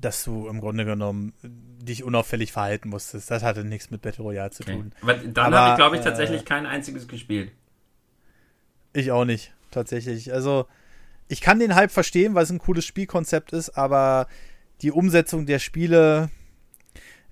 [0.00, 3.30] dass du im Grunde genommen dich unauffällig verhalten musstest.
[3.30, 4.72] Das hatte nichts mit Battle Royale zu Okay.
[4.72, 4.92] tun.
[5.02, 7.52] Aber dann habe ich, glaube ich, äh, tatsächlich kein einziges gespielt.
[8.92, 10.32] Ich auch nicht, tatsächlich.
[10.32, 10.66] Also,
[11.28, 14.26] ich kann den Hype verstehen, weil es ein cooles Spielkonzept ist, aber
[14.82, 16.30] die Umsetzung der Spiele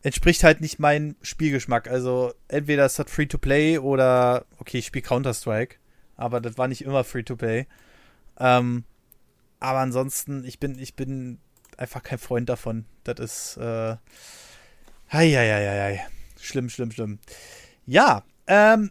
[0.02, 1.88] entspricht halt nicht meinem Spielgeschmack.
[1.88, 5.76] Also, entweder ist das Free-to-Play oder, okay, ich spiele Counter-Strike,
[6.16, 7.66] aber das war nicht immer Free-to-Play.
[8.38, 8.85] Ähm,
[9.61, 11.38] aber ansonsten, ich bin, ich bin
[11.79, 12.85] einfach kein Freund davon.
[13.05, 13.97] Das ist, äh,
[15.11, 16.07] hei, hei, hei, hei.
[16.38, 17.19] Schlimm, schlimm, schlimm.
[17.87, 18.91] Ja, ähm,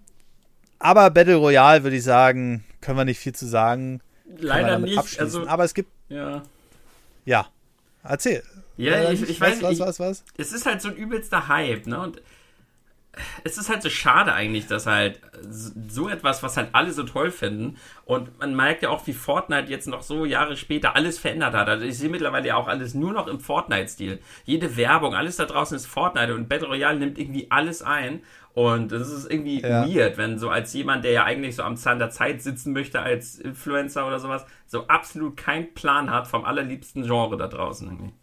[0.80, 4.02] aber Battle Royale würde ich sagen, können wir nicht viel zu sagen.
[4.38, 4.98] Leider nicht.
[4.98, 5.24] abschließen.
[5.24, 6.44] Also, aber es gibt, ja.
[7.26, 7.48] ja.
[8.04, 8.44] Erzähl.
[8.78, 9.80] Ja, ich, ich weiß was, nicht.
[9.80, 10.24] was, was, was?
[10.38, 12.00] es ist halt so ein übelster Hype, ne?
[12.00, 12.22] Und
[13.44, 17.32] es ist halt so schade eigentlich, dass halt so etwas, was halt alle so toll
[17.32, 17.78] finden.
[18.06, 21.68] Und man merkt ja auch, wie Fortnite jetzt noch so Jahre später alles verändert hat.
[21.70, 24.20] Also ich sehe mittlerweile ja auch alles nur noch im Fortnite-Stil.
[24.46, 28.22] Jede Werbung, alles da draußen ist Fortnite und Battle Royale nimmt irgendwie alles ein.
[28.54, 29.88] Und das ist irgendwie Ja.
[29.88, 33.00] weird, wenn so als jemand, der ja eigentlich so am Zahn der Zeit sitzen möchte
[33.00, 38.14] als Influencer oder sowas, so absolut keinen Plan hat vom allerliebsten Genre da draußen irgendwie.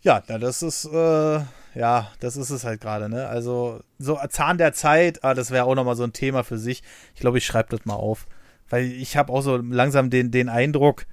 [0.00, 1.40] Ja, na, das ist, äh,
[1.74, 3.26] ja, das ist es halt gerade, ne?
[3.28, 6.82] Also, so Zahn der Zeit, ah, das wäre auch nochmal so ein Thema für sich.
[7.14, 8.26] Ich glaube, ich schreibe das mal auf.
[8.68, 11.04] Weil ich habe auch so langsam den, den Eindruck,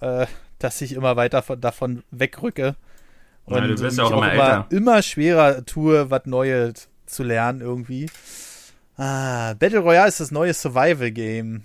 [0.00, 0.26] äh,
[0.58, 2.76] dass ich immer weiter von, davon wegrücke.
[3.44, 4.66] Und Ja, du wirst auch immer älter.
[4.70, 8.08] immer schwerer tue, was Neues zu lernen irgendwie.
[8.96, 11.64] Ah, Battle Royale ist das neue Survival-Game.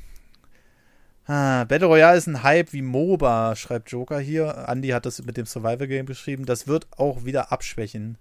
[1.28, 4.66] Ah, Battle Royale ist ein Hype wie MOBA, schreibt Joker hier.
[4.68, 6.46] Andy hat das mit dem Survival Game beschrieben.
[6.46, 8.18] Das wird auch wieder abschwächen.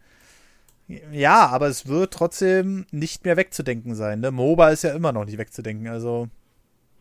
[0.88, 4.20] Ja, aber es wird trotzdem nicht mehr wegzudenken sein.
[4.20, 4.30] Ne?
[4.30, 5.88] MOBA ist ja immer noch nicht wegzudenken.
[5.88, 6.28] Also,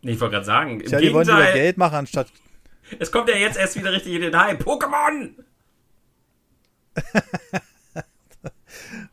[0.02, 2.28] Ich wollte gerade sagen, im tja, die wollen lieber Geld machen, anstatt.
[2.98, 4.60] es kommt ja jetzt erst wieder richtig in den Hype.
[4.62, 5.30] Pokémon!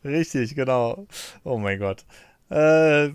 [0.03, 1.07] Richtig, genau.
[1.43, 2.05] Oh mein Gott.
[2.49, 3.09] Äh,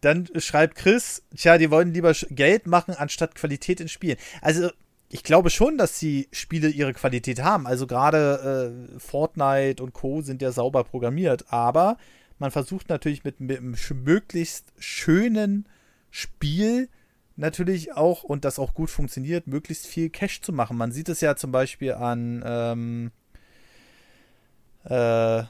[0.00, 4.16] dann schreibt Chris, tja, die wollen lieber Geld machen, anstatt Qualität in Spielen.
[4.40, 4.70] Also,
[5.10, 7.66] ich glaube schon, dass die Spiele ihre Qualität haben.
[7.66, 10.22] Also gerade äh, Fortnite und Co.
[10.22, 11.98] sind ja sauber programmiert, aber
[12.38, 15.68] man versucht natürlich mit, mit einem möglichst schönen
[16.10, 16.88] Spiel
[17.36, 20.76] natürlich auch, und das auch gut funktioniert, möglichst viel Cash zu machen.
[20.76, 23.10] Man sieht es ja zum Beispiel an ähm,
[24.84, 25.42] äh,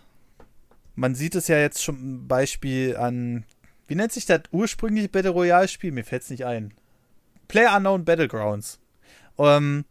[0.94, 3.44] man sieht es ja jetzt schon Beispiel an,
[3.86, 5.92] wie nennt sich das ursprüngliche Battle Royale Spiel?
[5.92, 6.74] Mir fällt es nicht ein.
[7.48, 8.78] Player Unknown Battlegrounds.
[9.40, 9.84] Ähm,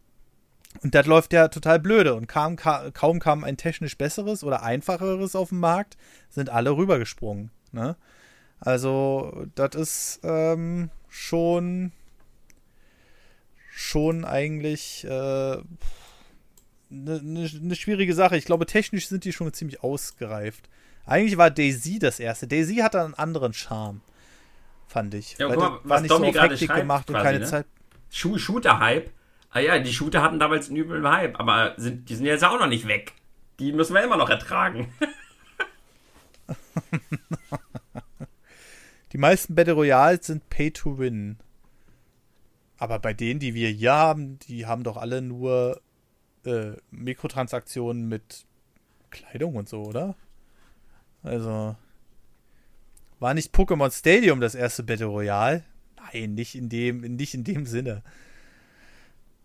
[0.82, 4.62] und das läuft ja total blöde und kam, ka kaum kam ein technisch besseres oder
[4.62, 5.96] einfacheres auf den Markt,
[6.28, 7.50] sind alle rübergesprungen.
[7.72, 7.96] Ne?
[8.60, 11.92] Also, das ist ähm, schon
[13.72, 15.62] schon eigentlich eine
[16.90, 18.36] ne, ne schwierige Sache.
[18.36, 20.68] Ich glaube, technisch sind die schon ziemlich ausgereift.
[21.06, 22.46] Eigentlich war Daisy das erste.
[22.46, 24.02] Daisy hatte einen anderen Charme,
[24.86, 25.38] fand ich.
[25.38, 27.24] Ja, guck mal, war was nicht so Domi auf gerade Hektik schreibt gemacht und quasi,
[27.24, 27.46] keine ne?
[27.46, 27.66] Zeit.
[28.10, 29.10] Shooter-Hype.
[29.50, 32.58] Ah ja, die Shooter hatten damals einen üblen Hype, aber sind, die sind jetzt auch
[32.58, 33.14] noch nicht weg.
[33.58, 34.92] Die müssen wir immer noch ertragen.
[39.12, 41.38] Die meisten Battle Royals sind Pay to Win.
[42.78, 45.80] Aber bei denen, die wir hier haben, die haben doch alle nur
[46.44, 48.46] äh, Mikrotransaktionen mit
[49.10, 50.16] Kleidung und so, oder?
[51.22, 51.76] Also.
[53.18, 55.64] War nicht Pokémon Stadium das erste Battle Royale?
[55.96, 58.02] Nein, nicht in dem, nicht in dem Sinne.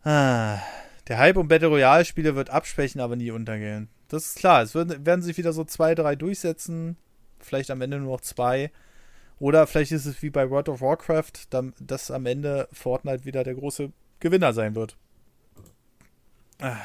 [0.06, 0.60] Ah,
[1.08, 3.90] der Hype um Battle Royale Spiele wird abschwächen, aber nie untergehen.
[4.08, 4.62] Das ist klar.
[4.62, 6.96] Es werden, werden sich wieder so zwei, drei durchsetzen.
[7.40, 8.72] Vielleicht am Ende nur noch zwei.
[9.40, 11.48] Oder vielleicht ist es wie bei World of Warcraft,
[11.80, 14.96] dass am Ende Fortnite wieder der große Gewinner sein wird.
[16.60, 16.78] Ah.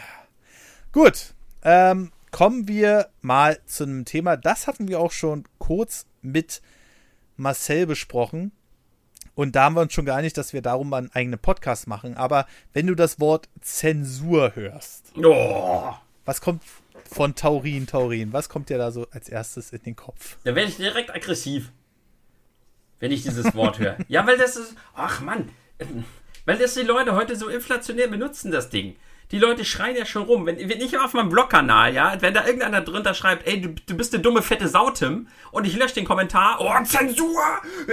[0.93, 1.35] Gut.
[1.63, 4.39] Ähm, kommen wir mal zu einem Thema.
[4.39, 6.63] Das hatten wir auch schon kurz mit
[7.37, 8.53] Marcel besprochen.
[9.35, 12.17] Und da haben wir uns schon geeinigt, dass wir darum mal einen eigenen Podcast machen.
[12.17, 15.93] Aber wenn du das Wort Zensur hörst, Oh,
[16.25, 16.63] was kommt
[17.11, 18.33] von Taurin, Taurin?
[18.33, 20.37] Was kommt dir da so als erstes in den Kopf?
[20.45, 21.71] da werde ich direkt aggressiv,
[22.99, 23.97] wenn ich dieses Wort höre.
[24.09, 24.75] Ja, weil das ist.
[24.95, 25.49] Ach Mann.
[25.79, 26.05] ähm,
[26.45, 28.97] Weil das die Leute heute so inflationär benutzen, das Ding.
[29.31, 30.47] Die Leute schreien ja schon rum.
[30.47, 33.97] Wenn, wenn ich auf meinem Blogkanal, ja, wenn da irgendeiner drunter schreibt, ey, du, du
[33.97, 37.41] bist eine dumme, fette Sau, Tim, und ich lösche den Kommentar, oh, Zensur!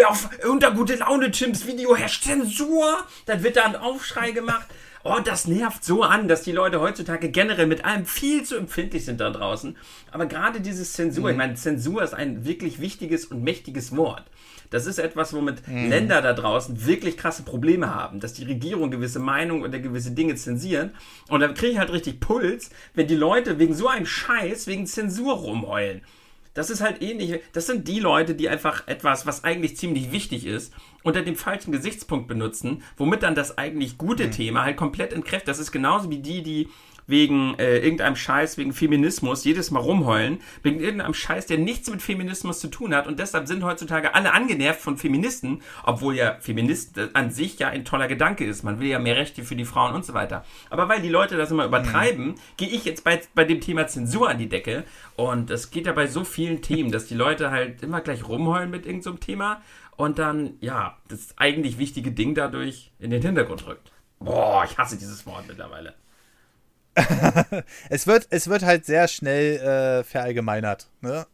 [0.07, 2.97] Auf, unter gute Laune Tims Video herrscht Zensur!
[3.27, 4.67] Dann wird da ein Aufschrei gemacht.
[5.03, 9.05] Oh, das nervt so an, dass die Leute heutzutage generell mit allem viel zu empfindlich
[9.05, 9.77] sind da draußen.
[10.11, 11.29] Aber gerade dieses Zensur, mhm.
[11.29, 14.23] ich meine, Zensur ist ein wirklich wichtiges und mächtiges Wort.
[14.69, 15.89] Das ist etwas, womit mhm.
[15.89, 20.35] Länder da draußen wirklich krasse Probleme haben, dass die Regierung gewisse Meinungen oder gewisse Dinge
[20.35, 20.91] zensieren.
[21.29, 24.85] Und dann kriege ich halt richtig Puls, wenn die Leute wegen so einem Scheiß, wegen
[24.85, 26.01] Zensur rumheulen.
[26.53, 27.39] Das ist halt ähnlich.
[27.53, 31.71] Das sind die Leute, die einfach etwas, was eigentlich ziemlich wichtig ist, unter dem falschen
[31.71, 34.31] Gesichtspunkt benutzen, womit dann das eigentlich gute mhm.
[34.31, 35.49] Thema halt komplett entkräftet.
[35.49, 36.69] Das ist genauso wie die, die
[37.07, 42.01] wegen äh, irgendeinem Scheiß, wegen Feminismus jedes Mal rumheulen, wegen irgendeinem Scheiß, der nichts mit
[42.01, 43.07] Feminismus zu tun hat.
[43.07, 47.85] Und deshalb sind heutzutage alle angenervt von Feministen, obwohl ja Feminist an sich ja ein
[47.85, 48.63] toller Gedanke ist.
[48.63, 50.45] Man will ja mehr Rechte für die Frauen und so weiter.
[50.69, 52.35] Aber weil die Leute das immer übertreiben, mhm.
[52.57, 54.83] gehe ich jetzt bei, bei dem Thema Zensur an die Decke.
[55.15, 58.69] Und es geht ja bei so vielen Themen, dass die Leute halt immer gleich rumheulen
[58.69, 59.61] mit irgendeinem so Thema
[59.97, 63.91] und dann, ja, das eigentlich wichtige Ding dadurch in den Hintergrund rückt.
[64.19, 65.95] Boah, ich hasse dieses Wort mittlerweile.
[67.89, 70.89] es, wird, es wird halt sehr schnell äh, verallgemeinert.
[71.01, 71.25] Ne?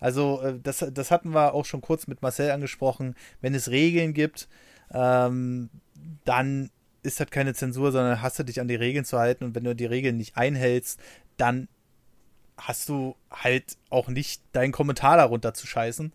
[0.00, 3.14] Also, äh, das, das hatten wir auch schon kurz mit Marcel angesprochen.
[3.40, 4.48] Wenn es Regeln gibt,
[4.92, 5.70] ähm,
[6.24, 6.70] dann
[7.02, 9.44] ist das keine Zensur, sondern hast du dich an die Regeln zu halten.
[9.44, 11.00] Und wenn du die Regeln nicht einhältst,
[11.36, 11.68] dann
[12.56, 16.12] hast du halt auch nicht deinen Kommentar darunter zu scheißen.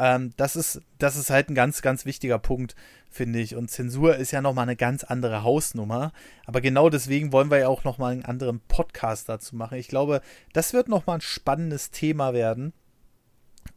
[0.00, 2.74] Ähm, das, ist, das ist halt ein ganz, ganz wichtiger Punkt,
[3.10, 3.54] finde ich.
[3.54, 6.12] Und Zensur ist ja nochmal eine ganz andere Hausnummer.
[6.46, 9.76] Aber genau deswegen wollen wir ja auch nochmal einen anderen Podcast dazu machen.
[9.76, 10.22] Ich glaube,
[10.54, 12.72] das wird nochmal ein spannendes Thema werden.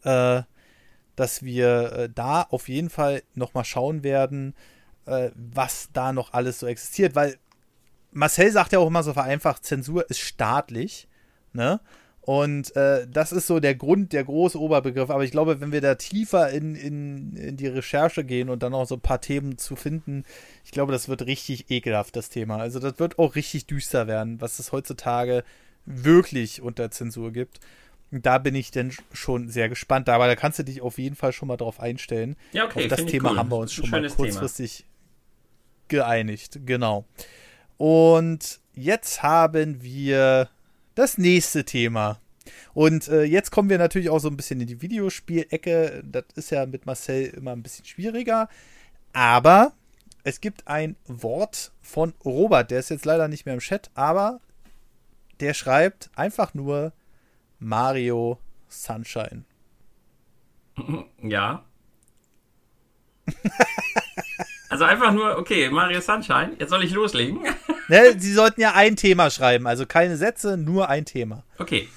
[0.03, 0.43] Äh,
[1.17, 4.55] dass wir äh, da auf jeden Fall nochmal schauen werden,
[5.05, 7.15] äh, was da noch alles so existiert.
[7.15, 7.37] Weil
[8.11, 11.09] Marcel sagt ja auch immer so vereinfacht, Zensur ist staatlich.
[11.51, 11.81] Ne?
[12.25, 15.09] Und äh, das ist so der Grund, der große Oberbegriff.
[15.09, 18.73] Aber ich glaube, wenn wir da tiefer in, in, in die Recherche gehen und dann
[18.73, 20.23] auch so ein paar Themen zu finden,
[20.63, 22.57] ich glaube, das wird richtig ekelhaft, das Thema.
[22.57, 25.43] Also das wird auch richtig düster werden, was es heutzutage
[25.85, 27.59] wirklich unter Zensur gibt.
[28.09, 30.07] Da bin ich denn schon sehr gespannt.
[30.07, 32.37] Aber da kannst du dich auf jeden Fall schon mal drauf einstellen.
[32.53, 32.83] Ja, okay.
[32.83, 33.37] Auf das Thema cool.
[33.37, 34.85] haben wir uns schon mal kurzfristig
[35.89, 36.05] Thema.
[36.05, 36.61] geeinigt.
[36.65, 37.03] Genau.
[37.75, 40.47] Und jetzt haben wir
[40.95, 42.19] das nächste Thema.
[42.73, 46.03] Und äh, jetzt kommen wir natürlich auch so ein bisschen in die Videospielecke.
[46.05, 48.49] Das ist ja mit Marcel immer ein bisschen schwieriger.
[49.13, 49.73] Aber
[50.23, 54.39] es gibt ein Wort von Robert, der ist jetzt leider nicht mehr im Chat, aber
[55.39, 56.93] der schreibt einfach nur
[57.59, 59.43] Mario Sunshine.
[61.21, 61.63] Ja.
[64.73, 67.41] also einfach nur, okay, Mario Sunshine, jetzt soll ich loslegen.
[67.89, 71.43] ne, sie sollten ja ein Thema schreiben, also keine Sätze, nur ein Thema.
[71.59, 71.87] Okay.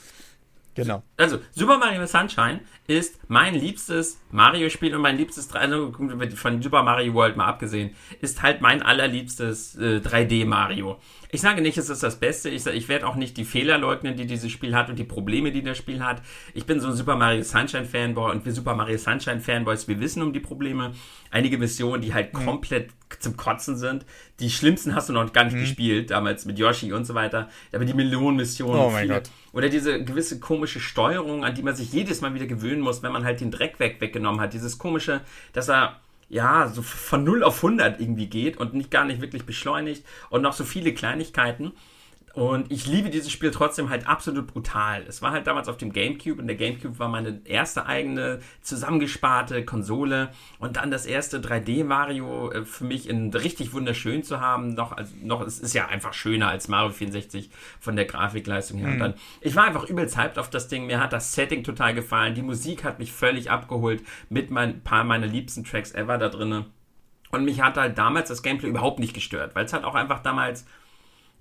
[0.75, 1.03] Genau.
[1.17, 5.92] Also, Super Mario Sunshine ist mein liebstes Mario-Spiel und mein liebstes, also
[6.35, 10.99] von Super Mario World mal abgesehen, ist halt mein allerliebstes äh, 3D-Mario.
[11.31, 12.49] Ich sage nicht, es ist das Beste.
[12.49, 15.51] Ich, ich werde auch nicht die Fehler leugnen, die dieses Spiel hat und die Probleme,
[15.53, 16.22] die das Spiel hat.
[16.55, 20.01] Ich bin so ein Super Mario Sunshine Fanboy und wir Super Mario Sunshine Fanboys, wir
[20.01, 20.92] wissen um die Probleme.
[21.31, 22.44] Einige Missionen, die halt mhm.
[22.46, 24.05] komplett zum Kotzen sind.
[24.40, 25.61] Die schlimmsten hast du noch gar nicht mhm.
[25.61, 27.49] gespielt, damals mit Yoshi und so weiter.
[27.72, 28.81] Aber die Millionenmissionen.
[28.81, 29.31] Oh mein Gott.
[29.53, 32.46] Oder diese gewisse komische Steuerung, an die man sich jedes Mal wieder
[32.77, 34.53] gewöhnen muss, wenn man halt den Dreck weg weggenommen hat.
[34.53, 35.21] Dieses komische,
[35.53, 39.47] dass er ja, so von 0 auf 100 irgendwie geht und nicht gar nicht wirklich
[39.47, 41.73] beschleunigt und noch so viele Kleinigkeiten.
[42.37, 45.03] Und ich liebe dieses Spiel trotzdem halt absolut brutal.
[45.09, 49.64] Es war halt damals auf dem GameCube und der GameCube war meine erste eigene zusammengesparte
[49.64, 54.75] Konsole und dann das erste 3D Mario äh, für mich in richtig wunderschön zu haben.
[54.75, 57.49] Noch, also noch, es ist ja einfach schöner als Mario 64
[57.81, 58.88] von der Grafikleistung her.
[58.88, 58.92] Mhm.
[58.92, 60.85] Und dann, ich war einfach übelst hyped auf das Ding.
[60.85, 62.35] Mir hat das Setting total gefallen.
[62.35, 66.66] Die Musik hat mich völlig abgeholt mit ein paar meiner liebsten Tracks ever da drinnen.
[67.31, 70.22] Und mich hat halt damals das Gameplay überhaupt nicht gestört, weil es halt auch einfach
[70.22, 70.66] damals,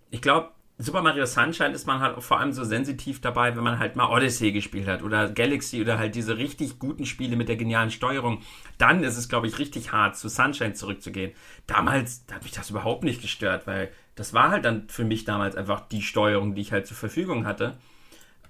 [0.10, 3.80] ich glaube, Super Mario Sunshine ist man halt vor allem so sensitiv dabei, wenn man
[3.80, 7.56] halt mal Odyssey gespielt hat oder Galaxy oder halt diese richtig guten Spiele mit der
[7.56, 8.42] genialen Steuerung.
[8.78, 11.32] Dann ist es, glaube ich, richtig hart, zu Sunshine zurückzugehen.
[11.66, 15.56] Damals hat mich das überhaupt nicht gestört, weil das war halt dann für mich damals
[15.56, 17.78] einfach die Steuerung, die ich halt zur Verfügung hatte.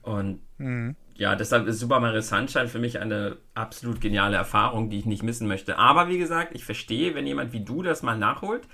[0.02, 0.96] Und mhm.
[1.16, 5.22] ja, deshalb ist Super Mario Sunshine für mich eine absolut geniale Erfahrung, die ich nicht
[5.22, 5.78] missen möchte.
[5.78, 8.68] Aber wie gesagt, ich verstehe, wenn jemand wie du das mal nachholt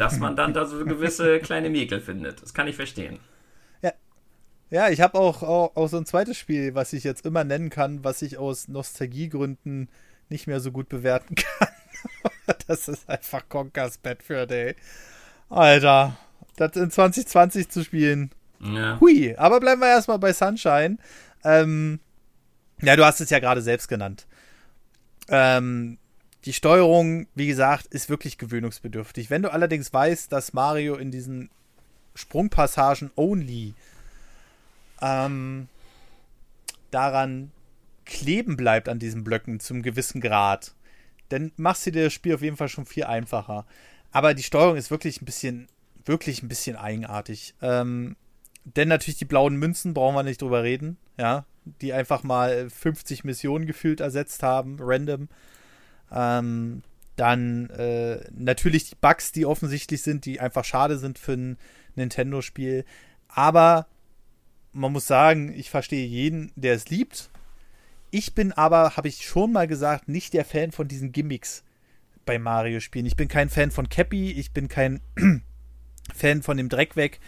[0.00, 2.42] dass man dann da so gewisse kleine Mäkel findet.
[2.42, 3.20] Das kann ich verstehen.
[3.82, 3.92] Ja,
[4.70, 7.68] ja ich habe auch, auch, auch so ein zweites Spiel, was ich jetzt immer nennen
[7.68, 9.90] kann, was ich aus Nostalgiegründen
[10.30, 11.68] nicht mehr so gut bewerten kann.
[12.66, 14.74] das ist einfach Conker's Bad für Day.
[15.50, 16.16] Alter,
[16.56, 18.30] das in 2020 zu spielen.
[18.58, 18.98] Ja.
[19.00, 20.96] Hui, aber bleiben wir erstmal bei Sunshine.
[21.44, 22.00] Ähm,
[22.80, 24.26] ja, du hast es ja gerade selbst genannt.
[25.28, 25.98] Ähm,
[26.44, 29.30] die Steuerung, wie gesagt, ist wirklich gewöhnungsbedürftig.
[29.30, 31.50] Wenn du allerdings weißt, dass Mario in diesen
[32.14, 33.74] Sprungpassagen only
[35.02, 35.68] ähm,
[36.90, 37.52] daran
[38.04, 40.74] kleben bleibt an diesen Blöcken zum gewissen Grad,
[41.28, 43.66] dann machst du dir das Spiel auf jeden Fall schon viel einfacher.
[44.10, 45.68] Aber die Steuerung ist wirklich ein bisschen,
[46.04, 47.54] wirklich ein bisschen eigenartig.
[47.62, 48.16] Ähm,
[48.64, 51.44] denn natürlich die blauen Münzen brauchen wir nicht drüber reden, ja,
[51.80, 55.28] die einfach mal 50 Missionen gefühlt ersetzt haben, random.
[56.12, 56.82] Ähm,
[57.16, 61.58] dann äh, natürlich die Bugs, die offensichtlich sind, die einfach schade sind für ein
[61.94, 62.84] Nintendo-Spiel.
[63.28, 63.86] Aber
[64.72, 67.30] man muss sagen, ich verstehe jeden, der es liebt.
[68.10, 71.62] Ich bin aber, habe ich schon mal gesagt, nicht der Fan von diesen Gimmicks
[72.24, 73.06] bei Mario-Spielen.
[73.06, 75.00] Ich bin kein Fan von Cappy, ich bin kein
[76.14, 77.20] Fan von dem Dreck weg.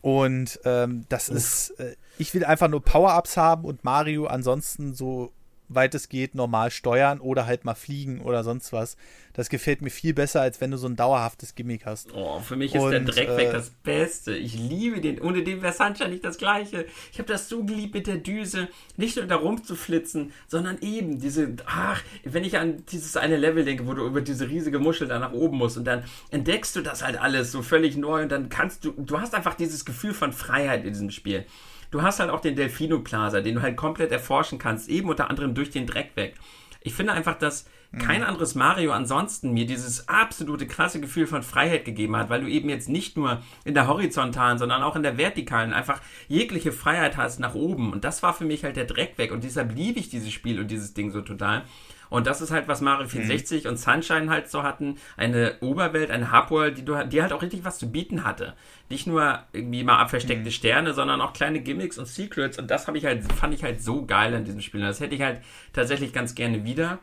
[0.00, 1.36] Und ähm, das Uff.
[1.36, 5.32] ist, äh, ich will einfach nur Power-Ups haben und Mario ansonsten so
[5.70, 8.96] weit es geht, normal steuern oder halt mal fliegen oder sonst was.
[9.32, 12.12] Das gefällt mir viel besser, als wenn du so ein dauerhaftes Gimmick hast.
[12.12, 14.36] Oh, für mich ist und, der Dreckweg äh, das Beste.
[14.36, 15.20] Ich liebe den.
[15.20, 16.84] Ohne den wäre Sunshine nicht das Gleiche.
[17.12, 18.68] Ich habe das so geliebt mit der Düse.
[18.96, 23.86] Nicht nur da rumzuflitzen, sondern eben diese, ach, wenn ich an dieses eine Level denke,
[23.86, 27.04] wo du über diese riesige Muschel da nach oben musst und dann entdeckst du das
[27.04, 30.32] halt alles so völlig neu und dann kannst du, du hast einfach dieses Gefühl von
[30.32, 31.46] Freiheit in diesem Spiel.
[31.90, 35.28] Du hast halt auch den Delfino Plaza, den du halt komplett erforschen kannst, eben unter
[35.30, 36.34] anderem durch den Dreck weg.
[36.82, 37.66] Ich finde einfach, dass
[37.98, 38.28] kein mhm.
[38.28, 42.68] anderes Mario ansonsten mir dieses absolute krasse Gefühl von Freiheit gegeben hat, weil du eben
[42.68, 47.40] jetzt nicht nur in der horizontalen, sondern auch in der vertikalen einfach jegliche Freiheit hast
[47.40, 47.92] nach oben.
[47.92, 49.32] Und das war für mich halt der Dreck weg.
[49.32, 51.64] Und deshalb liebe ich dieses Spiel und dieses Ding so total.
[52.10, 53.70] Und das ist halt, was Mario 64 mhm.
[53.70, 54.96] und Sunshine halt so hatten.
[55.16, 58.54] Eine Oberwelt, eine Hubworld, die, du, die halt auch richtig was zu bieten hatte.
[58.90, 60.52] Nicht nur irgendwie mal versteckte mhm.
[60.52, 62.58] Sterne, sondern auch kleine Gimmicks und Secrets.
[62.58, 64.80] Und das habe ich halt, fand ich halt so geil an diesem Spiel.
[64.80, 65.40] Und das hätte ich halt
[65.72, 66.98] tatsächlich ganz gerne wieder.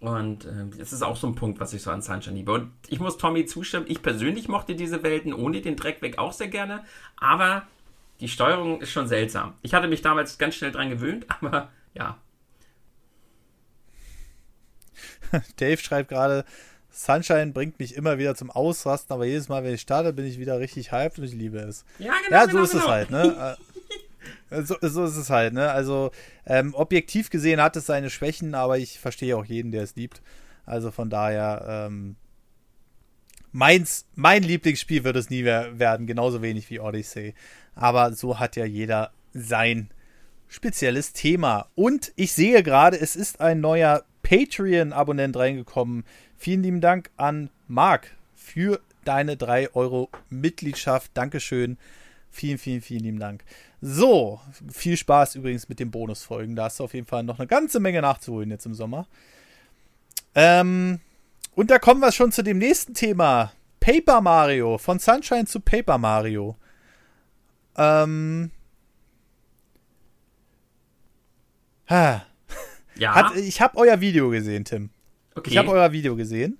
[0.00, 2.52] Und äh, das ist auch so ein Punkt, was ich so an Sunshine liebe.
[2.52, 6.32] Und ich muss Tommy zustimmen, ich persönlich mochte diese Welten ohne den Dreck weg auch
[6.32, 6.84] sehr gerne,
[7.16, 7.64] aber
[8.20, 9.54] die Steuerung ist schon seltsam.
[9.62, 12.16] Ich hatte mich damals ganz schnell dran gewöhnt, aber ja,
[15.56, 16.44] Dave schreibt gerade,
[16.90, 20.38] Sunshine bringt mich immer wieder zum Ausrasten, aber jedes Mal, wenn ich starte, bin ich
[20.38, 21.84] wieder richtig hyped und ich liebe es.
[21.98, 22.36] Ja, genau.
[22.36, 22.84] Ja, so genau, ist genau.
[22.84, 23.56] es halt, ne?
[24.50, 25.70] Äh, so, so, ist es halt, ne?
[25.70, 26.10] Also,
[26.44, 30.20] ähm, objektiv gesehen hat es seine Schwächen, aber ich verstehe auch jeden, der es liebt.
[30.66, 32.16] Also von daher, ähm,
[33.52, 37.34] meins, mein Lieblingsspiel wird es nie werden, genauso wenig wie Odyssey.
[37.74, 39.90] Aber so hat ja jeder sein
[40.48, 41.68] spezielles Thema.
[41.74, 46.04] Und ich sehe gerade, es ist ein neuer Patreon-Abonnent reingekommen.
[46.36, 51.10] Vielen lieben Dank an Marc für deine 3 Euro Mitgliedschaft.
[51.14, 51.78] Dankeschön.
[52.30, 53.42] Vielen, vielen, vielen lieben Dank.
[53.80, 54.40] So,
[54.72, 56.54] viel Spaß übrigens mit den Bonusfolgen.
[56.54, 59.08] Da hast du auf jeden Fall noch eine ganze Menge nachzuholen jetzt im Sommer.
[60.36, 61.00] Ähm,
[61.56, 63.50] und da kommen wir schon zu dem nächsten Thema.
[63.80, 64.78] Paper Mario.
[64.78, 66.56] Von Sunshine zu Paper Mario.
[67.76, 68.52] Ähm.
[71.88, 72.29] Ha.
[73.00, 73.14] Ja.
[73.14, 74.90] Hat, ich habe euer Video gesehen, Tim.
[75.34, 75.50] Okay.
[75.50, 76.58] Ich habe euer Video gesehen.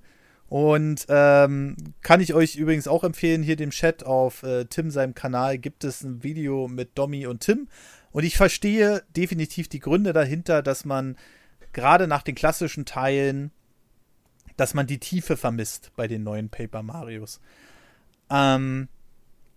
[0.48, 5.14] Und ähm, kann ich euch übrigens auch empfehlen, hier dem Chat auf äh, Tim seinem
[5.14, 7.68] Kanal gibt es ein Video mit Domi und Tim.
[8.10, 11.16] Und ich verstehe definitiv die Gründe dahinter, dass man
[11.74, 13.52] gerade nach den klassischen Teilen,
[14.56, 17.38] dass man die Tiefe vermisst bei den neuen Paper Marios.
[18.30, 18.88] Ähm,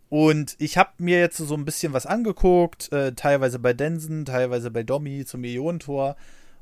[0.10, 4.70] und ich habe mir jetzt so ein bisschen was angeguckt, äh, teilweise bei Densen, teilweise
[4.70, 6.16] bei Domi zum Ionentor.
[6.16, 6.18] tor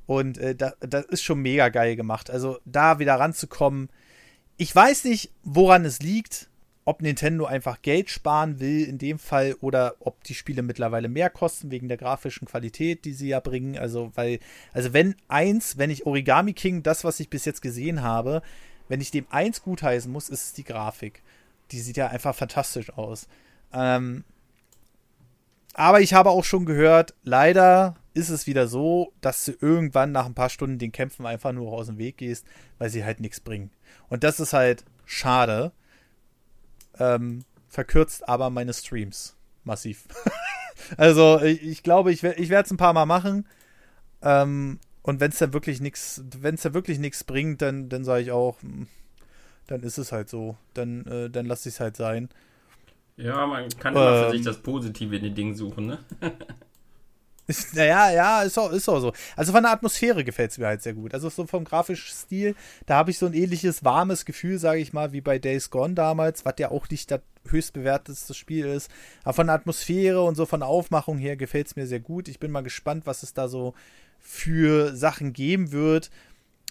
[0.05, 2.29] und äh, das, das ist schon mega geil gemacht.
[2.29, 3.89] Also da wieder ranzukommen.
[4.57, 6.47] Ich weiß nicht, woran es liegt.
[6.83, 11.29] Ob Nintendo einfach Geld sparen will in dem Fall oder ob die Spiele mittlerweile mehr
[11.29, 13.77] kosten wegen der grafischen Qualität, die sie ja bringen.
[13.77, 14.39] Also, weil,
[14.73, 18.41] also wenn eins, wenn ich Origami King, das, was ich bis jetzt gesehen habe,
[18.89, 21.21] wenn ich dem eins gutheißen muss, ist es die Grafik.
[21.71, 23.27] Die sieht ja einfach fantastisch aus.
[23.71, 24.23] Ähm,
[25.73, 30.25] aber ich habe auch schon gehört, leider ist es wieder so, dass du irgendwann nach
[30.25, 32.45] ein paar Stunden den Kämpfen einfach nur aus dem Weg gehst,
[32.77, 33.71] weil sie halt nichts bringen.
[34.09, 35.71] Und das ist halt schade.
[36.99, 40.05] Ähm, verkürzt aber meine Streams massiv.
[40.97, 43.47] also ich, ich, glaube, ich, ich werde es ein paar Mal machen.
[44.21, 48.03] Ähm, und wenn es dann wirklich nichts, wenn es da wirklich nichts bringt, dann, dann
[48.03, 48.87] sage ich auch, hm,
[49.67, 50.57] dann ist es halt so.
[50.73, 52.29] Dann, äh, dann lasse ich es halt sein.
[53.17, 55.99] Ja, man kann immer ähm, für sich das Positive in den Dingen suchen, ne?
[57.73, 59.13] Naja, ja, ist auch, ist auch so.
[59.35, 61.13] Also von der Atmosphäre gefällt es mir halt sehr gut.
[61.13, 64.93] Also so vom grafischen Stil, da habe ich so ein ähnliches warmes Gefühl, sage ich
[64.93, 68.91] mal, wie bei Days Gone damals, was ja auch nicht das höchst bewerteste Spiel ist.
[69.23, 72.27] Aber von der Atmosphäre und so von der Aufmachung her gefällt es mir sehr gut.
[72.27, 73.73] Ich bin mal gespannt, was es da so
[74.19, 76.11] für Sachen geben wird.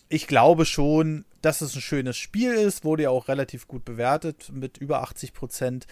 [0.08, 4.50] Ich glaube schon, dass es ein schönes Spiel ist, wurde ja auch relativ gut bewertet
[4.52, 5.86] mit über 80 Prozent.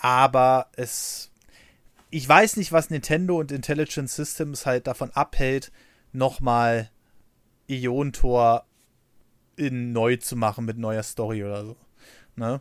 [0.00, 1.30] Aber es
[2.14, 5.72] ich weiß nicht, was Nintendo und Intelligent Systems halt davon abhält,
[6.12, 6.90] nochmal
[7.66, 8.66] Ion-Tor
[9.56, 11.76] in neu zu machen mit neuer Story oder so.
[12.36, 12.60] Ne?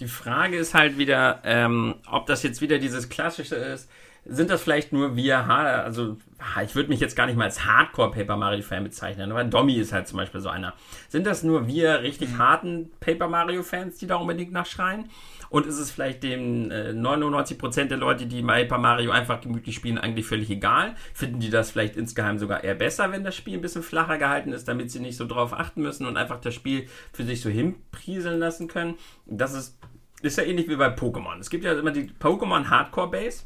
[0.00, 3.90] Die Frage ist halt wieder, ähm, ob das jetzt wieder dieses klassische ist.
[4.24, 6.16] Sind das vielleicht nur wir, also
[6.64, 9.74] ich würde mich jetzt gar nicht mal als Hardcore Paper Mario Fan bezeichnen, aber Domi
[9.74, 10.72] ist halt zum Beispiel so einer.
[11.10, 12.38] Sind das nur wir richtig mhm.
[12.38, 15.10] harten Paper Mario Fans, die da unbedingt nachschreien?
[15.56, 19.96] Und ist es vielleicht dem äh, 99% der Leute, die Paper Mario einfach gemütlich spielen,
[19.96, 20.94] eigentlich völlig egal?
[21.14, 24.52] Finden die das vielleicht insgeheim sogar eher besser, wenn das Spiel ein bisschen flacher gehalten
[24.52, 27.48] ist, damit sie nicht so drauf achten müssen und einfach das Spiel für sich so
[27.48, 28.96] hinprieseln lassen können?
[29.24, 29.78] Das ist,
[30.20, 31.38] ist ja ähnlich wie bei Pokémon.
[31.40, 33.44] Es gibt ja immer die Pokémon Hardcore Base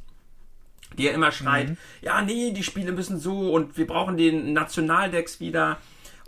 [0.99, 1.77] die ja immer schreit, mhm.
[2.03, 5.79] ja, nee, die Spiele müssen so und wir brauchen den Nationaldex wieder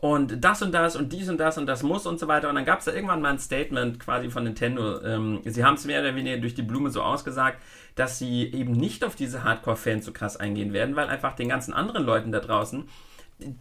[0.02, 2.48] und das und das und dies und das und das muss und so weiter.
[2.48, 5.00] Und dann gab es da irgendwann mal ein Statement quasi von Nintendo.
[5.00, 7.62] Ähm, sie haben es mehr oder weniger durch die Blume so ausgesagt,
[7.94, 11.72] dass sie eben nicht auf diese Hardcore-Fans so krass eingehen werden, weil einfach den ganzen
[11.72, 12.88] anderen Leuten da draußen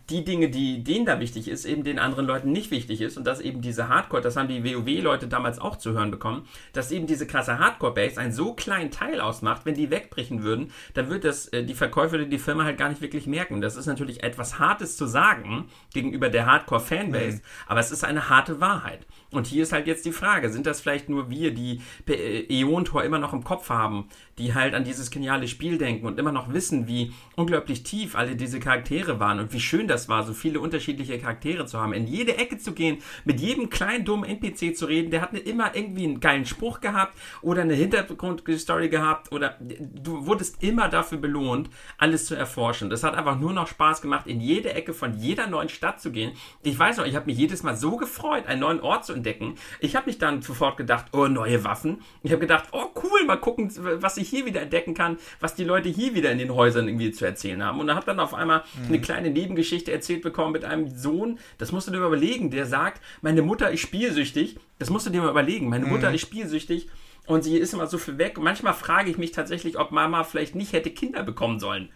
[0.09, 3.25] die Dinge, die denen da wichtig ist, eben den anderen Leuten nicht wichtig ist und
[3.25, 7.07] dass eben diese Hardcore, das haben die WoW-Leute damals auch zu hören bekommen, dass eben
[7.07, 11.47] diese krasse Hardcore-Base einen so kleinen Teil ausmacht, wenn die wegbrechen würden, dann wird das
[11.49, 13.61] äh, die Verkäufer oder die Firma halt gar nicht wirklich merken.
[13.61, 17.41] Das ist natürlich etwas Hartes zu sagen gegenüber der Hardcore-Fanbase, mhm.
[17.67, 19.05] aber es ist eine harte Wahrheit.
[19.31, 23.19] Und hier ist halt jetzt die Frage, sind das vielleicht nur wir, die Eon-Tor immer
[23.19, 24.09] noch im Kopf haben,
[24.41, 28.35] die halt an dieses geniale Spiel denken und immer noch wissen, wie unglaublich tief alle
[28.35, 32.07] diese Charaktere waren und wie schön das war, so viele unterschiedliche Charaktere zu haben, in
[32.07, 36.05] jede Ecke zu gehen, mit jedem kleinen dummen NPC zu reden, der hat immer irgendwie
[36.05, 42.25] einen geilen Spruch gehabt oder eine Hintergrundstory gehabt oder du wurdest immer dafür belohnt, alles
[42.25, 42.89] zu erforschen.
[42.89, 46.11] Das hat einfach nur noch Spaß gemacht, in jede Ecke von jeder neuen Stadt zu
[46.11, 46.31] gehen.
[46.63, 49.55] Ich weiß noch, ich habe mich jedes Mal so gefreut, einen neuen Ort zu entdecken.
[49.79, 52.01] Ich habe mich dann sofort gedacht, oh, neue Waffen.
[52.23, 53.71] Ich habe gedacht, oh, cool, mal gucken,
[54.01, 57.11] was ich hier wieder entdecken kann, was die Leute hier wieder in den Häusern irgendwie
[57.11, 57.79] zu erzählen haben.
[57.79, 58.87] Und dann hat dann auf einmal mhm.
[58.87, 61.37] eine kleine Nebengeschichte erzählt bekommen mit einem Sohn.
[61.59, 64.57] Das musst du dir überlegen, der sagt, meine Mutter ist spielsüchtig.
[64.79, 65.69] Das musst du dir mal überlegen.
[65.69, 65.91] Meine mhm.
[65.91, 66.89] Mutter ist spielsüchtig
[67.27, 68.37] und sie ist immer so viel weg.
[68.39, 71.89] manchmal frage ich mich tatsächlich, ob Mama vielleicht nicht hätte Kinder bekommen sollen.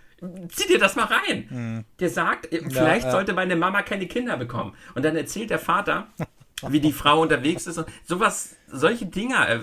[0.50, 1.48] Zieh dir das mal rein.
[1.50, 1.86] Mhm.
[2.00, 3.12] Der sagt, äh, vielleicht ja, ja.
[3.12, 4.74] sollte meine Mama keine Kinder bekommen.
[4.94, 6.08] Und dann erzählt der Vater,
[6.70, 9.60] wie die Frau unterwegs ist und sowas, solche Dinger, äh,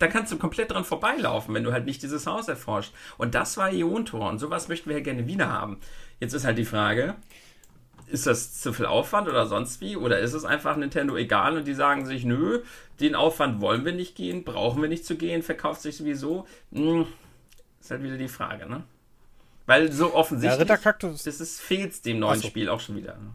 [0.00, 2.92] da kannst du komplett dran vorbeilaufen, wenn du halt nicht dieses Haus erforscht.
[3.18, 5.78] Und das war Iontor und sowas möchten wir ja gerne wieder haben.
[6.20, 7.16] Jetzt ist halt die Frage,
[8.06, 9.96] ist das zu viel Aufwand oder sonst wie?
[9.96, 12.62] Oder ist es einfach Nintendo egal und die sagen sich, nö,
[12.98, 16.46] den Aufwand wollen wir nicht gehen, brauchen wir nicht zu gehen, verkauft sich sowieso?
[16.72, 17.06] Hm,
[17.78, 18.84] ist halt wieder die Frage, ne?
[19.66, 22.48] Weil so offensichtlich ja, ist es fehlt dem neuen so.
[22.48, 23.18] Spiel auch schon wieder.
[23.18, 23.34] Ne?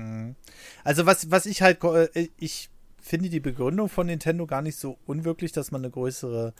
[0.00, 0.36] Mhm.
[0.84, 2.68] Also was, was ich halt, äh, ich
[3.08, 6.52] finde die Begründung von Nintendo gar nicht so unwirklich, dass man eine größere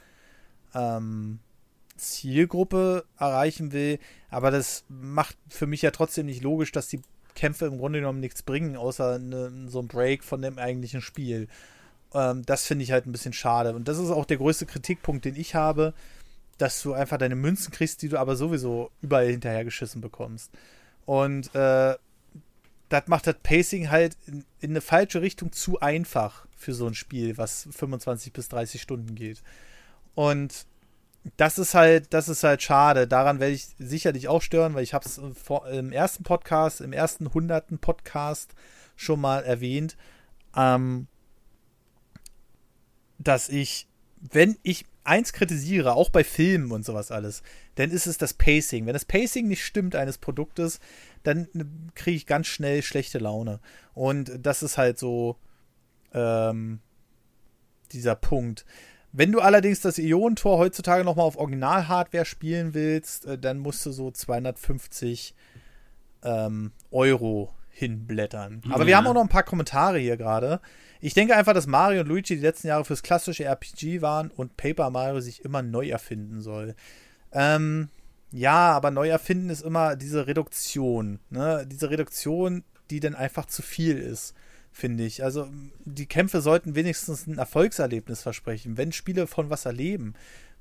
[0.75, 1.41] ähm,
[1.97, 3.99] Zielgruppe erreichen will.
[4.31, 7.03] Aber das macht für mich ja trotzdem nicht logisch, dass die
[7.35, 11.49] Kämpfe im Grunde genommen nichts bringen, außer eine, so ein Break von dem eigentlichen Spiel.
[12.15, 13.75] Ähm, das finde ich halt ein bisschen schade.
[13.75, 15.93] Und das ist auch der größte Kritikpunkt, den ich habe,
[16.57, 20.51] dass du einfach deine Münzen kriegst, die du aber sowieso überall hinterhergeschissen bekommst.
[21.05, 21.95] Und äh,
[22.89, 26.95] das macht das Pacing halt in, in, eine falsche Richtung zu einfach für so ein
[26.95, 29.43] Spiel, was 25 bis 30 Stunden geht.
[30.15, 30.67] Und
[31.37, 33.07] das ist halt, das ist halt schade.
[33.07, 37.33] Daran werde ich sicherlich auch stören, weil ich habe es im ersten Podcast, im ersten
[37.35, 38.55] hunderten Podcast
[38.97, 39.97] schon mal erwähnt,
[40.57, 41.07] ähm,
[43.19, 43.87] dass ich,
[44.21, 47.43] wenn ich eins kritisiere, auch bei Filmen und sowas alles,
[47.75, 48.87] dann ist es das Pacing.
[48.87, 50.81] Wenn das Pacing nicht stimmt eines Produktes,
[51.23, 51.49] dann
[51.95, 53.61] kriege ich ganz schnell schlechte Laune.
[53.95, 55.37] Und das ist halt so
[56.13, 56.81] ähm,
[57.93, 58.65] dieser Punkt.
[59.13, 63.91] Wenn du allerdings das Ionentor heutzutage nochmal auf Original-Hardware spielen willst, äh, dann musst du
[63.91, 65.35] so 250
[66.23, 68.61] ähm, Euro hinblättern.
[68.71, 68.87] Aber ja.
[68.87, 70.61] wir haben auch noch ein paar Kommentare hier gerade.
[71.01, 74.57] Ich denke einfach, dass Mario und Luigi die letzten Jahre fürs klassische RPG waren und
[74.57, 76.75] Paper Mario sich immer neu erfinden soll.
[77.33, 77.89] Ähm,
[78.33, 81.21] ja, aber neu erfinden ist immer diese Reduktion.
[81.31, 81.67] Ne?
[81.71, 84.35] Diese Reduktion, die dann einfach zu viel ist,
[84.73, 85.23] finde ich.
[85.23, 85.49] Also
[85.85, 88.77] die Kämpfe sollten wenigstens ein Erfolgserlebnis versprechen.
[88.77, 90.15] Wenn Spiele von was erleben,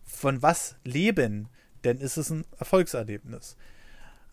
[0.04, 1.50] von was leben,
[1.84, 3.58] denn ist es ein Erfolgserlebnis.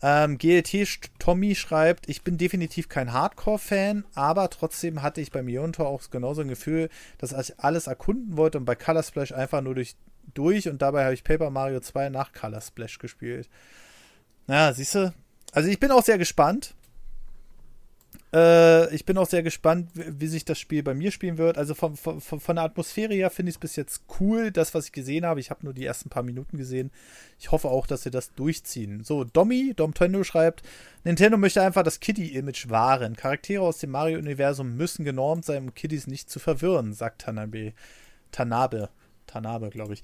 [0.01, 5.87] Ähm, GLT Tommy schreibt, ich bin definitiv kein Hardcore-Fan, aber trotzdem hatte ich beim Iontor
[5.87, 9.75] auch genauso ein Gefühl, dass ich alles erkunden wollte und bei Color Splash einfach nur
[9.75, 9.95] durch,
[10.33, 13.49] durch und dabei habe ich Paper Mario 2 nach Color Splash gespielt.
[14.47, 15.13] Naja, siehst du?
[15.53, 16.75] Also ich bin auch sehr gespannt.
[18.33, 21.57] Äh, ich bin auch sehr gespannt, wie, wie, sich das Spiel bei mir spielen wird.
[21.57, 24.85] Also von, von, von der Atmosphäre her finde ich es bis jetzt cool, das, was
[24.85, 25.39] ich gesehen habe.
[25.39, 26.91] Ich habe nur die ersten paar Minuten gesehen.
[27.39, 29.03] Ich hoffe auch, dass sie das durchziehen.
[29.03, 30.63] So, Domi, Domtendo schreibt,
[31.03, 33.15] Nintendo möchte einfach das Kitty-Image wahren.
[33.15, 37.73] Charaktere aus dem Mario-Universum müssen genormt sein, um Kittys nicht zu verwirren, sagt Tanabe.
[38.31, 38.89] Tanabe.
[39.27, 40.03] Tanabe, glaube ich.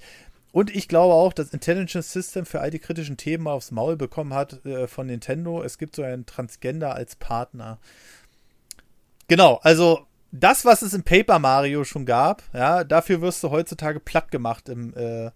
[0.52, 4.34] Und ich glaube auch, dass Intelligence System für all die kritischen Themen aufs Maul bekommen
[4.34, 5.62] hat äh, von Nintendo.
[5.62, 7.78] Es gibt so einen Transgender als Partner.
[9.28, 13.98] Genau, also das, was es im Paper Mario schon gab, ja, dafür wirst du heutzutage
[13.98, 15.30] platt gemacht im, äh,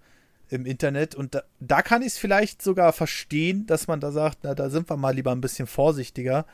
[0.51, 1.15] im Internet.
[1.15, 4.69] Und da, da kann ich es vielleicht sogar verstehen, dass man da sagt, na, da
[4.69, 6.45] sind wir mal lieber ein bisschen vorsichtiger.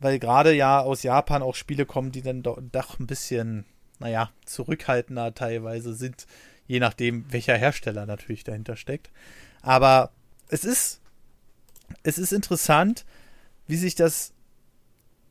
[0.00, 3.66] Weil gerade ja aus Japan auch Spiele kommen, die dann doch, doch ein bisschen,
[3.98, 6.26] naja, zurückhaltender teilweise sind
[6.72, 9.10] je nachdem, welcher Hersteller natürlich dahinter steckt.
[9.60, 10.10] Aber
[10.48, 11.02] es ist,
[12.02, 13.04] es ist interessant,
[13.66, 14.32] wie sich das,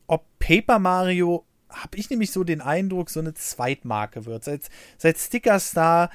[0.05, 4.43] ob Paper Mario, habe ich nämlich so den Eindruck, so eine Zweitmarke wird.
[4.43, 4.69] Seit,
[4.99, 6.11] seit Sticker Star,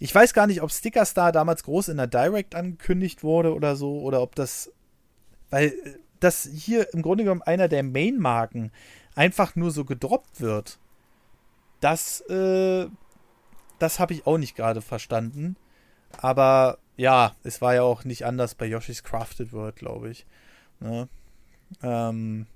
[0.00, 3.76] ich weiß gar nicht, ob Sticker Star damals groß in der Direct angekündigt wurde oder
[3.76, 4.72] so, oder ob das,
[5.50, 5.72] weil
[6.18, 8.72] das hier im Grunde genommen einer der Main-Marken
[9.14, 10.80] einfach nur so gedroppt wird.
[11.78, 12.88] Das äh,
[13.82, 15.56] das habe ich auch nicht gerade verstanden.
[16.18, 20.26] Aber ja, es war ja auch nicht anders bei Yoshi's Crafted World, glaube ich.
[20.80, 21.08] Ne?
[21.82, 22.46] Ähm,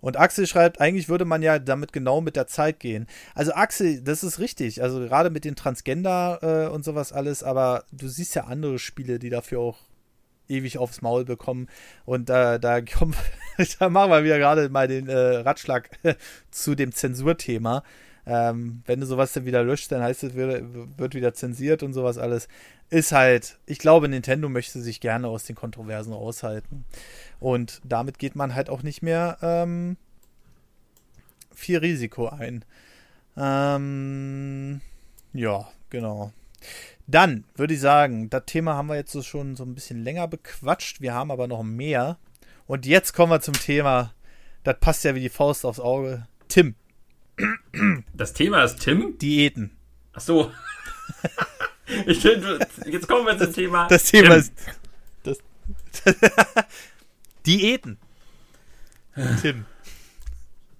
[0.00, 3.06] und Axel schreibt, eigentlich würde man ja damit genau mit der Zeit gehen.
[3.34, 4.82] Also Axel, das ist richtig.
[4.82, 9.18] Also gerade mit den Transgender äh, und sowas alles, aber du siehst ja andere Spiele,
[9.18, 9.78] die dafür auch
[10.48, 11.68] ewig aufs Maul bekommen.
[12.04, 13.14] Und äh, da kommen,
[13.78, 15.88] da machen wir wieder gerade mal den äh, Ratschlag
[16.50, 17.82] zu dem Zensurthema.
[18.26, 21.92] Ähm, wenn du sowas dann wieder löscht, dann heißt es, wird, wird wieder zensiert und
[21.92, 22.48] sowas alles.
[22.90, 26.84] Ist halt, ich glaube, Nintendo möchte sich gerne aus den Kontroversen raushalten.
[27.40, 29.96] Und damit geht man halt auch nicht mehr ähm,
[31.54, 32.64] viel Risiko ein.
[33.36, 34.80] Ähm,
[35.32, 36.32] ja, genau.
[37.06, 40.28] Dann würde ich sagen, das Thema haben wir jetzt so schon so ein bisschen länger
[40.28, 41.00] bequatscht.
[41.00, 42.18] Wir haben aber noch mehr.
[42.66, 44.14] Und jetzt kommen wir zum Thema.
[44.62, 46.26] Das passt ja wie die Faust aufs Auge.
[46.48, 46.74] Tim,
[48.14, 49.18] das Thema ist Tim?
[49.18, 49.76] Diäten.
[50.12, 50.52] Ach so.
[52.06, 53.88] ich, jetzt kommen wir zum Thema.
[53.88, 54.38] Das Thema Tim.
[54.38, 54.52] ist.
[55.24, 55.38] Das,
[57.46, 57.98] Diäten.
[59.40, 59.64] Tim.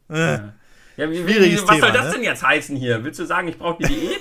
[0.09, 0.55] Ja.
[0.97, 2.13] Ja, wie, wie, was Thema, soll das ne?
[2.13, 3.03] denn jetzt heißen hier?
[3.03, 4.21] Willst du sagen, ich brauche eine Diät?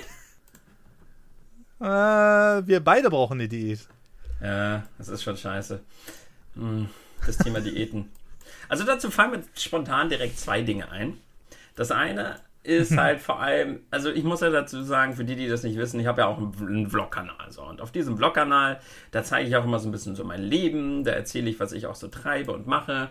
[1.80, 3.86] äh, wir beide brauchen eine Diät.
[4.42, 5.80] Ja, das ist schon scheiße.
[6.56, 6.88] Hm,
[7.24, 8.10] das Thema Diäten.
[8.68, 11.18] Also dazu fallen mir spontan direkt zwei Dinge ein.
[11.74, 15.48] Das eine ist halt vor allem, also ich muss ja dazu sagen, für die, die
[15.48, 17.50] das nicht wissen, ich habe ja auch einen Vlog-Kanal.
[17.50, 17.62] So.
[17.62, 21.04] Und auf diesem Vlog-Kanal, da zeige ich auch immer so ein bisschen so mein Leben,
[21.04, 23.10] da erzähle ich, was ich auch so treibe und mache.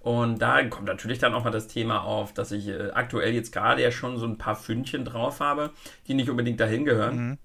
[0.00, 3.52] Und da kommt natürlich dann auch mal das Thema auf, dass ich äh, aktuell jetzt
[3.52, 5.70] gerade ja schon so ein paar Fündchen drauf habe,
[6.06, 7.28] die nicht unbedingt dahin gehören.
[7.28, 7.38] Mhm.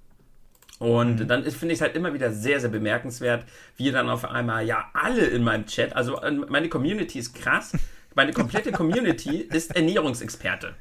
[0.80, 1.28] Und mhm.
[1.28, 3.46] dann finde ich es halt immer wieder sehr, sehr bemerkenswert,
[3.78, 7.78] wie dann auf einmal ja alle in meinem Chat, also äh, meine Community ist krass,
[8.20, 10.76] meine komplette Community ist Ernährungsexperte.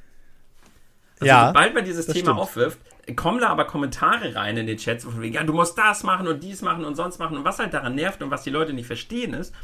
[1.20, 2.38] Also ja, sobald man dieses Thema stimmt.
[2.40, 2.78] aufwirft,
[3.14, 6.26] kommen da aber Kommentare rein in den Chats, von wegen, ja, du musst das machen
[6.26, 7.36] und dies machen und sonst machen.
[7.36, 9.54] Und was halt daran nervt und was die Leute nicht verstehen, ist,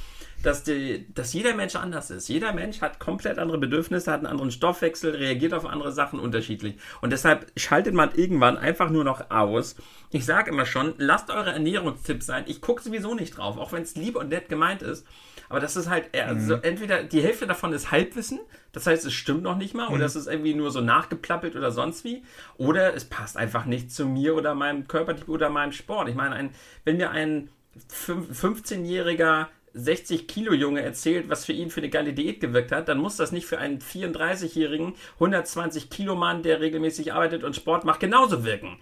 [0.45, 2.29] dass, die, dass jeder Mensch anders ist.
[2.29, 6.77] Jeder Mensch hat komplett andere Bedürfnisse, hat einen anderen Stoffwechsel, reagiert auf andere Sachen unterschiedlich.
[7.01, 9.75] Und deshalb schaltet man irgendwann einfach nur noch aus.
[10.13, 12.45] Ich sage immer schon, lasst eure Ernährungstipps sein.
[12.47, 15.05] Ich gucke sowieso nicht drauf, auch wenn es lieb und nett gemeint ist.
[15.49, 16.63] Aber das ist halt, also mhm.
[16.63, 18.41] entweder die Hälfte davon ist Halbwissen,
[18.73, 19.95] das heißt, es stimmt noch nicht mal, mhm.
[19.95, 22.23] oder es ist irgendwie nur so nachgeplappelt oder sonst wie,
[22.57, 26.09] oder es passt einfach nicht zu mir oder meinem Körpertyp oder meinem Sport.
[26.09, 26.51] Ich meine, ein,
[26.85, 27.49] wenn mir ein
[27.91, 32.99] 15-jähriger 60 Kilo Junge erzählt, was für ihn für eine geile Diät gewirkt hat, dann
[32.99, 38.01] muss das nicht für einen 34-jährigen 120 Kilo Mann, der regelmäßig arbeitet und Sport macht,
[38.01, 38.79] genauso wirken.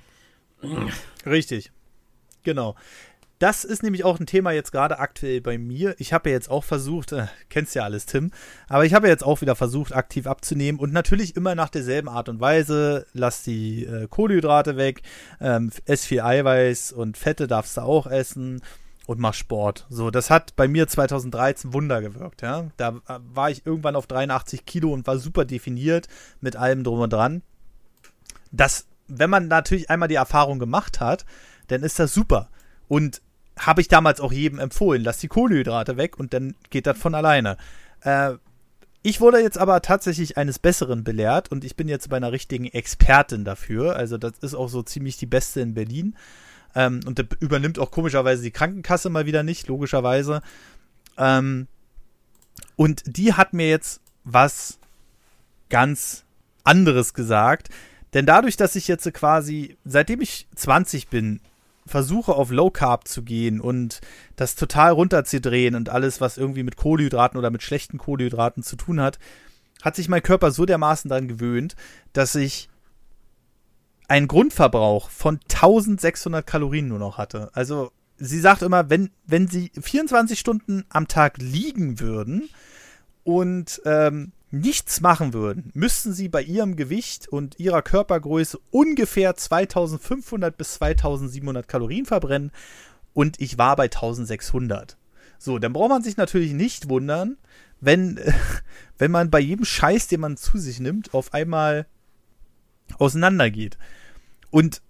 [1.26, 1.72] Richtig.
[2.44, 2.76] Genau.
[3.43, 5.97] Das ist nämlich auch ein Thema jetzt gerade aktuell bei mir.
[5.99, 8.30] Ich habe ja jetzt auch versucht, äh, kennst ja alles, Tim,
[8.68, 12.09] aber ich habe ja jetzt auch wieder versucht, aktiv abzunehmen und natürlich immer nach derselben
[12.09, 13.05] Art und Weise.
[13.14, 15.03] Lass die äh, Kohlenhydrate weg,
[15.40, 18.62] ähm, ess viel Eiweiß und Fette darfst du auch essen
[19.07, 19.88] und mach Sport.
[19.90, 22.70] So, das hat bei mir 2013 Wunder gewirkt, ja.
[22.76, 26.07] Da äh, war ich irgendwann auf 83 Kilo und war super definiert
[26.40, 27.43] mit allem drum und dran.
[28.53, 31.26] Das, wenn man natürlich einmal die Erfahrung gemacht hat,
[31.66, 32.49] dann ist das super.
[32.86, 33.20] und
[33.66, 37.14] habe ich damals auch jedem empfohlen, lass die Kohlenhydrate weg und dann geht das von
[37.14, 37.56] alleine.
[38.00, 38.34] Äh,
[39.02, 42.66] ich wurde jetzt aber tatsächlich eines Besseren belehrt und ich bin jetzt bei einer richtigen
[42.66, 43.96] Expertin dafür.
[43.96, 46.16] Also das ist auch so ziemlich die beste in Berlin.
[46.74, 50.40] Ähm, und der übernimmt auch komischerweise die Krankenkasse mal wieder nicht, logischerweise.
[51.18, 51.66] Ähm,
[52.76, 54.78] und die hat mir jetzt was
[55.68, 56.24] ganz
[56.64, 57.70] anderes gesagt.
[58.14, 61.40] Denn dadurch, dass ich jetzt quasi, seitdem ich 20 bin,
[61.87, 64.01] versuche auf Low Carb zu gehen und
[64.37, 69.01] das total runterzudrehen und alles, was irgendwie mit Kohlenhydraten oder mit schlechten Kohlenhydraten zu tun
[69.01, 69.18] hat,
[69.83, 71.74] hat sich mein Körper so dermaßen daran gewöhnt,
[72.12, 72.68] dass ich
[74.09, 77.51] einen Grundverbrauch von 1600 Kalorien nur noch hatte.
[77.55, 82.49] Also sie sagt immer, wenn, wenn sie 24 Stunden am Tag liegen würden
[83.24, 90.57] und ähm, nichts machen würden, müssten sie bei ihrem Gewicht und ihrer Körpergröße ungefähr 2500
[90.57, 92.53] bis 2700 Kalorien verbrennen
[93.14, 94.98] und ich war bei 1600.
[95.38, 97.38] So, dann braucht man sich natürlich nicht wundern,
[97.80, 98.20] wenn,
[98.98, 101.86] wenn man bei jedem Scheiß, den man zu sich nimmt, auf einmal
[102.98, 103.78] auseinandergeht.
[104.50, 104.82] Und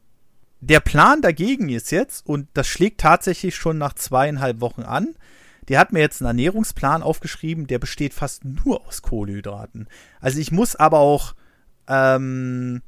[0.61, 5.15] der Plan dagegen ist jetzt, und das schlägt tatsächlich schon nach zweieinhalb Wochen an,
[5.73, 9.89] der hat mir jetzt einen Ernährungsplan aufgeschrieben, der besteht fast nur aus Kohlenhydraten.
[10.21, 11.35] Also ich muss aber auch,
[11.89, 12.83] ähm,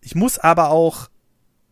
[0.00, 1.08] ich muss aber auch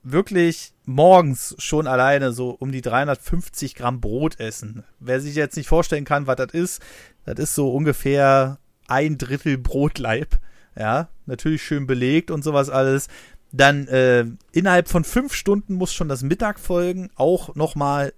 [0.04, 4.84] wirklich morgens schon alleine so um die 350 Gramm Brot essen.
[5.00, 6.80] Wer sich jetzt nicht vorstellen kann, was das ist,
[7.24, 10.38] das ist so ungefähr ein Drittel Brotleib.
[10.78, 13.08] Ja, natürlich schön belegt und sowas alles.
[13.50, 17.10] Dann äh, innerhalb von fünf Stunden muss schon das Mittag folgen.
[17.16, 18.12] Auch nochmal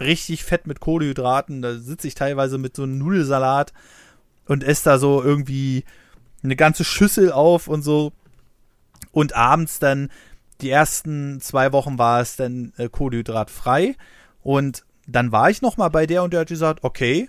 [0.00, 1.62] richtig fett mit Kohlenhydraten.
[1.62, 3.72] Da sitze ich teilweise mit so einem Nudelsalat
[4.46, 5.84] und esse da so irgendwie
[6.42, 8.12] eine ganze Schüssel auf und so.
[9.12, 10.10] Und abends dann,
[10.60, 13.96] die ersten zwei Wochen war es dann äh, kohlenhydratfrei.
[14.42, 17.28] Und dann war ich nochmal bei der und der hat gesagt, okay,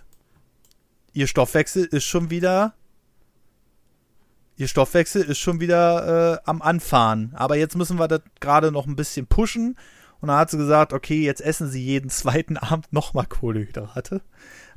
[1.14, 2.74] ihr Stoffwechsel ist schon wieder
[4.62, 7.34] ihr Stoffwechsel ist schon wieder äh, am Anfahren.
[7.36, 9.76] Aber jetzt müssen wir das gerade noch ein bisschen pushen.
[10.22, 14.22] Und dann hat sie gesagt, okay, jetzt essen sie jeden zweiten Abend nochmal Kohlenhydrate.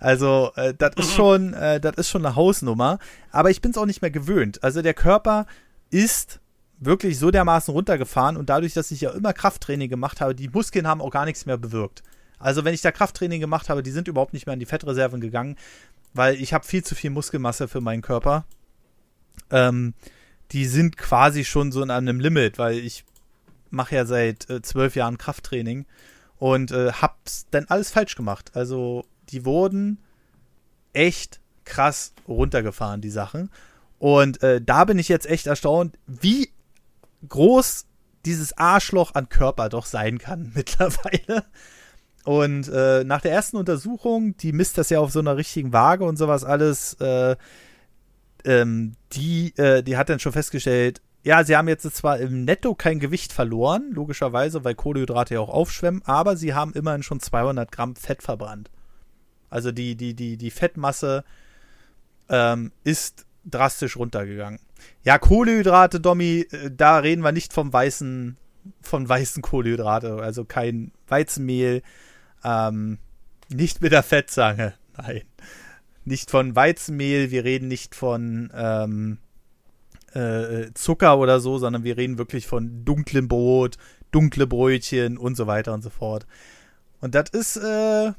[0.01, 1.17] Also, äh, das ist mhm.
[1.17, 2.99] schon, äh, das ist schon eine Hausnummer.
[3.31, 4.63] Aber ich bin es auch nicht mehr gewöhnt.
[4.65, 5.47] Also der Körper
[5.91, 6.41] ist
[6.81, 10.87] wirklich so dermaßen runtergefahren und dadurch, dass ich ja immer Krafttraining gemacht habe, die Muskeln
[10.87, 12.03] haben auch gar nichts mehr bewirkt.
[12.39, 15.21] Also wenn ich da Krafttraining gemacht habe, die sind überhaupt nicht mehr in die Fettreserven
[15.21, 15.57] gegangen,
[16.13, 18.45] weil ich habe viel zu viel Muskelmasse für meinen Körper.
[19.51, 19.95] Ähm,
[20.53, 23.05] die sind quasi schon so an einem Limit, weil ich
[23.75, 25.87] mache ja seit äh, zwölf Jahren Krafttraining
[26.39, 28.53] und äh, hab's dann alles falsch gemacht.
[28.55, 29.99] Also die wurden
[30.93, 33.51] echt krass runtergefahren, die Sachen.
[33.99, 36.51] Und äh, da bin ich jetzt echt erstaunt, wie
[37.29, 37.87] groß
[38.25, 41.45] dieses Arschloch an Körper doch sein kann mittlerweile.
[42.25, 46.05] Und äh, nach der ersten Untersuchung, die misst das ja auf so einer richtigen Waage
[46.05, 47.37] und sowas alles, äh,
[48.45, 52.75] ähm, die, äh, die hat dann schon festgestellt, ja, sie haben jetzt zwar im Netto
[52.75, 57.73] kein Gewicht verloren, logischerweise, weil Kohlenhydrate ja auch aufschwemmen, aber sie haben immerhin schon 200
[57.73, 58.71] Gramm Fett verbrannt.
[59.49, 61.25] Also die, die, die, die Fettmasse
[62.29, 64.61] ähm, ist drastisch runtergegangen.
[65.03, 68.37] Ja, Kohlenhydrate, Domi, äh, da reden wir nicht vom weißen,
[68.83, 71.83] von weißen Kohlenhydrate, also kein Weizenmehl,
[72.45, 72.99] ähm,
[73.49, 75.23] nicht mit der Fettzange, nein.
[76.05, 79.19] Nicht von Weizenmehl, wir reden nicht von ähm,
[80.15, 83.77] äh, Zucker oder so, sondern wir reden wirklich von dunklem Brot,
[84.11, 86.27] dunkle Brötchen und so weiter und so fort.
[87.01, 88.13] Und das ist äh,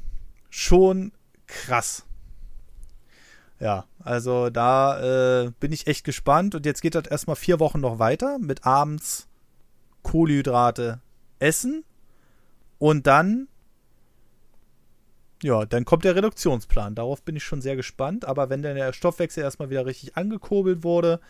[0.50, 1.12] schon
[1.46, 2.04] krass.
[3.58, 6.54] Ja, also da äh, bin ich echt gespannt.
[6.54, 9.28] Und jetzt geht das erstmal vier Wochen noch weiter mit abends
[10.02, 11.00] Kohlenhydrate
[11.38, 11.84] essen.
[12.78, 13.48] Und dann,
[15.42, 16.94] ja, dann kommt der Reduktionsplan.
[16.94, 18.26] Darauf bin ich schon sehr gespannt.
[18.26, 21.20] Aber wenn dann der Stoffwechsel erstmal wieder richtig angekurbelt wurde,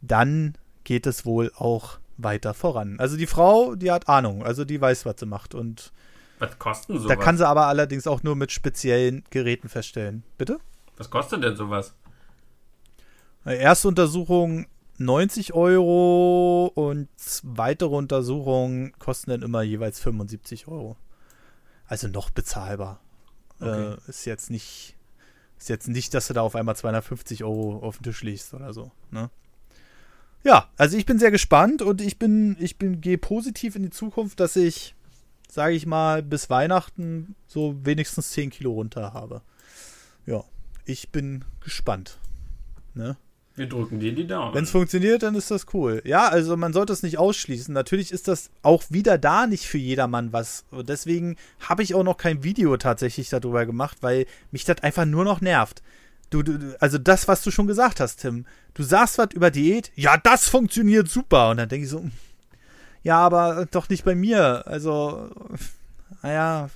[0.00, 2.98] dann geht es wohl auch weiter voran.
[2.98, 5.92] Also die Frau, die hat Ahnung, also die weiß, was sie macht und
[6.38, 7.08] was kosten sowas?
[7.08, 10.24] Da kann sie aber allerdings auch nur mit speziellen Geräten feststellen.
[10.38, 10.58] Bitte?
[10.96, 11.94] Was kostet denn sowas?
[13.44, 14.66] Erste Untersuchung
[14.98, 17.08] 90 Euro und
[17.42, 20.96] weitere Untersuchungen kosten dann immer jeweils 75 Euro.
[21.86, 23.00] Also noch bezahlbar.
[23.60, 23.94] Okay.
[23.94, 24.96] Äh, ist jetzt nicht,
[25.58, 28.72] ist jetzt nicht, dass du da auf einmal 250 Euro auf den Tisch liegst oder
[28.72, 28.90] so.
[29.10, 29.30] Ne?
[30.42, 33.90] Ja, also ich bin sehr gespannt und ich bin, ich bin, gehe positiv in die
[33.90, 34.94] Zukunft, dass ich,
[35.48, 39.42] sage ich mal, bis Weihnachten so wenigstens 10 Kilo runter habe.
[40.26, 40.44] Ja,
[40.84, 42.18] ich bin gespannt.
[42.94, 43.16] Ne?
[43.56, 44.54] Wir drücken dir die Daumen.
[44.54, 46.00] Wenn es funktioniert, dann ist das cool.
[46.06, 47.74] Ja, also man sollte es nicht ausschließen.
[47.74, 50.64] Natürlich ist das auch wieder da nicht für jedermann was.
[50.70, 55.04] Und deswegen habe ich auch noch kein Video tatsächlich darüber gemacht, weil mich das einfach
[55.04, 55.82] nur noch nervt.
[56.30, 58.46] Du, du, also das, was du schon gesagt hast, Tim.
[58.74, 61.50] Du sagst was über Diät, ja, das funktioniert super.
[61.50, 62.04] Und dann denke ich so,
[63.02, 64.66] ja, aber doch nicht bei mir.
[64.66, 65.30] Also,
[66.22, 66.70] naja.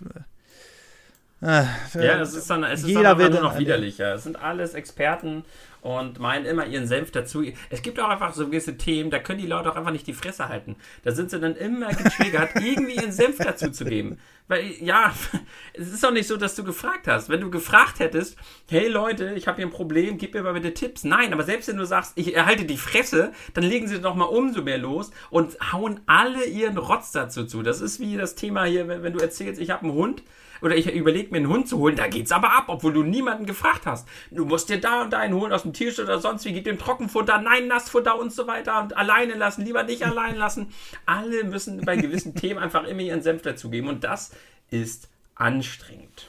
[1.40, 4.14] Äh, ja, es ist dann, es ist dann nur noch widerlicher.
[4.14, 5.44] Es sind alles Experten
[5.82, 7.44] und meinen immer ihren Senf dazu.
[7.68, 10.14] Es gibt auch einfach so gewisse Themen, da können die Leute auch einfach nicht die
[10.14, 10.76] Fresse halten.
[11.02, 14.18] Da sind sie dann immer getriggert, irgendwie ihren Senf dazu zu geben.
[14.46, 15.14] Weil, ja,
[15.72, 17.28] es ist doch nicht so, dass du gefragt hast.
[17.28, 18.36] Wenn du gefragt hättest,
[18.68, 21.04] hey Leute, ich habe hier ein Problem, gib mir mal bitte Tipps.
[21.04, 24.24] Nein, aber selbst wenn du sagst, ich erhalte die Fresse, dann legen sie doch mal
[24.24, 27.62] umso mehr los und hauen alle ihren Rotz dazu zu.
[27.62, 30.22] Das ist wie das Thema hier, wenn, wenn du erzählst, ich habe einen Hund
[30.64, 33.44] oder ich überlege mir einen Hund zu holen, da geht's aber ab, obwohl du niemanden
[33.44, 34.08] gefragt hast.
[34.30, 36.64] Du musst dir da und da einen holen aus dem Tierstall oder sonst wie, gib
[36.64, 40.68] dem Trockenfutter, nein, Nassfutter und so weiter und alleine lassen, lieber nicht allein lassen.
[41.04, 44.32] Alle müssen bei gewissen Themen einfach immer ihren Senf dazugeben und das
[44.74, 46.28] ist anstrengend.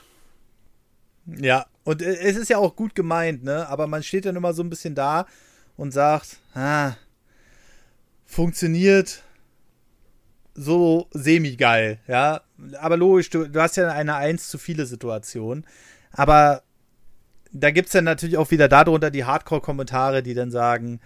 [1.25, 3.67] Ja, und es ist ja auch gut gemeint, ne?
[3.67, 5.25] Aber man steht dann immer so ein bisschen da
[5.75, 6.93] und sagt, ah,
[8.25, 9.23] funktioniert
[10.53, 12.41] so semi-geil, ja.
[12.79, 15.65] Aber logisch, du, du hast ja eine 1 zu viele Situation.
[16.11, 16.63] Aber
[17.51, 20.99] da gibt es dann natürlich auch wieder darunter die Hardcore-Kommentare, die dann sagen,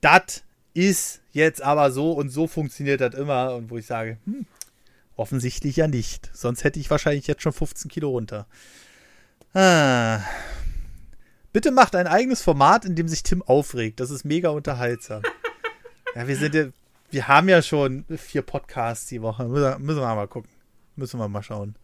[0.00, 0.42] das
[0.74, 3.54] ist jetzt aber so und so funktioniert das immer.
[3.54, 4.46] Und wo ich sage, hm,
[5.16, 6.30] offensichtlich ja nicht.
[6.34, 8.46] Sonst hätte ich wahrscheinlich jetzt schon 15 Kilo runter.
[9.54, 10.20] Ah.
[11.52, 14.00] Bitte macht ein eigenes Format, in dem sich Tim aufregt.
[14.00, 15.22] Das ist mega unterhaltsam.
[16.14, 16.66] ja, wir sind ja,
[17.10, 19.44] wir haben ja schon vier Podcasts die Woche.
[19.44, 20.50] Müssen, müssen wir mal gucken.
[20.96, 21.76] Müssen wir mal schauen.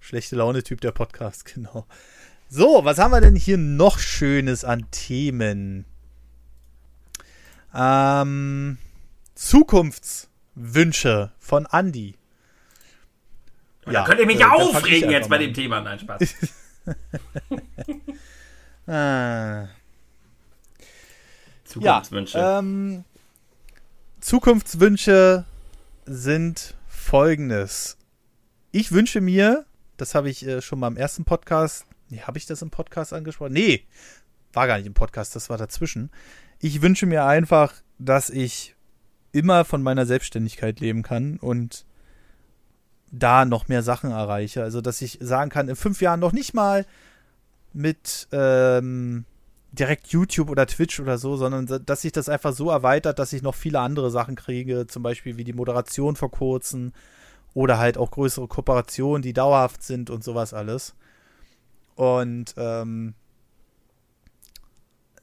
[0.00, 1.86] Schlechte Laune-Typ der Podcast, genau.
[2.48, 5.84] So, was haben wir denn hier noch Schönes an Themen?
[7.74, 8.78] Ähm,
[9.34, 12.14] Zukunftswünsche von Andy.
[13.92, 15.80] Ja, da könnte ich mich ja aufregen jetzt bei dem Thema.
[15.80, 16.34] Nein, Spaß.
[18.86, 19.68] ah.
[21.64, 22.38] Zukunftswünsche.
[22.38, 23.04] Ja, ähm,
[24.20, 25.44] Zukunftswünsche
[26.06, 27.96] sind folgendes.
[28.72, 29.66] Ich wünsche mir,
[29.96, 33.12] das habe ich äh, schon mal im ersten Podcast, nee, habe ich das im Podcast
[33.12, 33.52] angesprochen?
[33.52, 33.84] Nee,
[34.52, 36.10] war gar nicht im Podcast, das war dazwischen.
[36.58, 38.74] Ich wünsche mir einfach, dass ich
[39.32, 41.84] immer von meiner Selbstständigkeit leben kann und
[43.10, 44.62] da noch mehr Sachen erreiche.
[44.62, 46.86] Also, dass ich sagen kann, in fünf Jahren noch nicht mal
[47.72, 49.24] mit ähm,
[49.72, 53.42] direkt YouTube oder Twitch oder so, sondern dass sich das einfach so erweitert, dass ich
[53.42, 56.92] noch viele andere Sachen kriege, zum Beispiel wie die Moderation vor kurzem
[57.54, 60.94] oder halt auch größere Kooperationen, die dauerhaft sind und sowas alles.
[61.94, 63.14] Und ähm,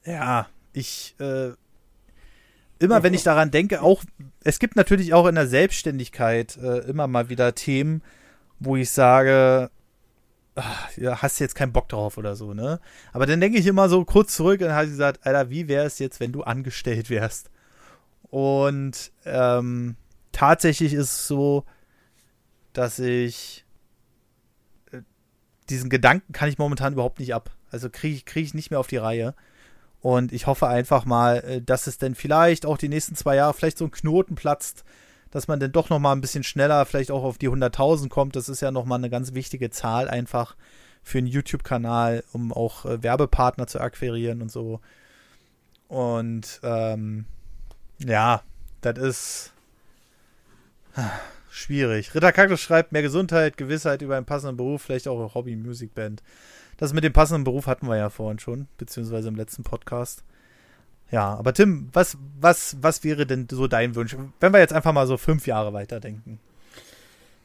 [0.06, 1.54] ja, ich äh,
[2.80, 4.04] immer wenn ich daran denke, auch
[4.44, 8.02] es gibt natürlich auch in der Selbstständigkeit äh, immer mal wieder Themen,
[8.60, 9.70] wo ich sage,
[10.56, 12.80] ach, ja, hast jetzt keinen Bock drauf oder so, ne?
[13.14, 16.00] Aber dann denke ich immer so kurz zurück und habe gesagt, Alter, wie wäre es
[16.00, 17.50] jetzt, wenn du angestellt wärst?
[18.24, 19.96] Und ähm,
[20.32, 21.66] tatsächlich ist es so,
[22.74, 23.66] dass ich
[24.92, 25.02] äh,
[25.70, 27.52] diesen Gedanken kann ich momentan überhaupt nicht ab.
[27.72, 29.36] Also kriege ich, krieg ich nicht mehr auf die Reihe.
[30.06, 33.56] Und ich hoffe einfach mal, äh, dass es denn vielleicht auch die nächsten zwei Jahre
[33.56, 34.84] vielleicht so ein Knoten platzt,
[35.32, 38.36] dass man dann doch noch mal ein bisschen schneller vielleicht auch auf die 100.000 kommt.
[38.36, 40.56] Das ist ja noch mal eine ganz wichtige Zahl einfach
[41.02, 44.80] für einen YouTube-Kanal, um auch äh, Werbepartner zu akquirieren und so.
[45.88, 47.26] Und ähm,
[47.98, 48.44] ja,
[48.82, 49.54] das ist
[51.50, 52.14] schwierig.
[52.14, 56.22] Ritter Kaktus schreibt mehr Gesundheit, Gewissheit über einen passenden Beruf, vielleicht auch eine Hobby-Musikband.
[56.78, 60.24] Das mit dem passenden Beruf hatten wir ja vorhin schon, beziehungsweise im letzten Podcast.
[61.12, 64.92] Ja, aber Tim, was, was, was wäre denn so dein Wunsch, wenn wir jetzt einfach
[64.92, 66.40] mal so fünf Jahre weiterdenken?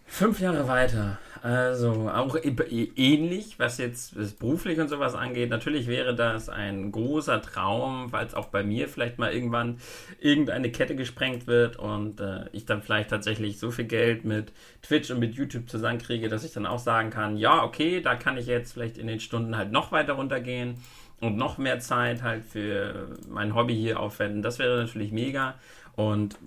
[0.07, 1.19] Fünf Jahre weiter.
[1.43, 5.49] Also auch ähnlich, was jetzt das beruflich und sowas angeht.
[5.49, 9.79] Natürlich wäre das ein großer Traum, weil es auch bei mir vielleicht mal irgendwann
[10.21, 15.11] irgendeine Kette gesprengt wird und äh, ich dann vielleicht tatsächlich so viel Geld mit Twitch
[15.11, 18.47] und mit YouTube zusammenkriege, dass ich dann auch sagen kann, ja, okay, da kann ich
[18.47, 20.75] jetzt vielleicht in den Stunden halt noch weiter runtergehen
[21.21, 24.43] und noch mehr Zeit halt für mein Hobby hier aufwenden.
[24.43, 25.55] Das wäre natürlich mega.
[25.97, 26.39] Und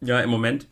[0.00, 0.66] ja, im Moment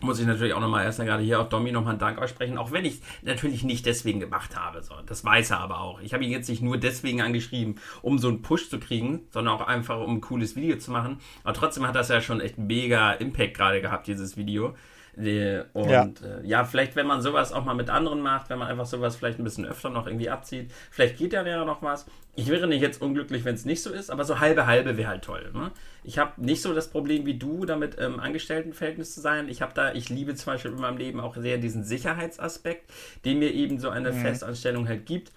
[0.00, 2.72] muss ich natürlich auch nochmal erst gerade hier auf Domi nochmal einen Dank aussprechen, auch
[2.72, 4.82] wenn ich natürlich nicht deswegen gemacht habe.
[4.82, 4.94] So.
[5.06, 6.00] Das weiß er aber auch.
[6.00, 9.54] Ich habe ihn jetzt nicht nur deswegen angeschrieben, um so einen Push zu kriegen, sondern
[9.54, 11.18] auch einfach, um ein cooles Video zu machen.
[11.44, 14.74] Aber trotzdem hat das ja schon echt mega Impact gerade gehabt, dieses Video.
[15.16, 16.04] Äh, und ja.
[16.04, 16.64] Äh, ja.
[16.64, 19.44] vielleicht, wenn man sowas auch mal mit anderen macht, wenn man einfach sowas vielleicht ein
[19.44, 22.06] bisschen öfter noch irgendwie abzieht, vielleicht geht ja ja noch was.
[22.34, 25.08] ich wäre nicht jetzt unglücklich, wenn es nicht so ist, aber so halbe halbe wäre
[25.08, 25.50] halt toll.
[25.54, 25.70] Ne?
[26.04, 29.48] Ich habe nicht so das Problem wie du, damit im ähm, Angestelltenverhältnis zu sein.
[29.48, 32.90] Ich habe da, ich liebe zum Beispiel in meinem Leben auch sehr diesen Sicherheitsaspekt,
[33.24, 34.20] den mir eben so eine mhm.
[34.20, 35.32] Festanstellung halt gibt,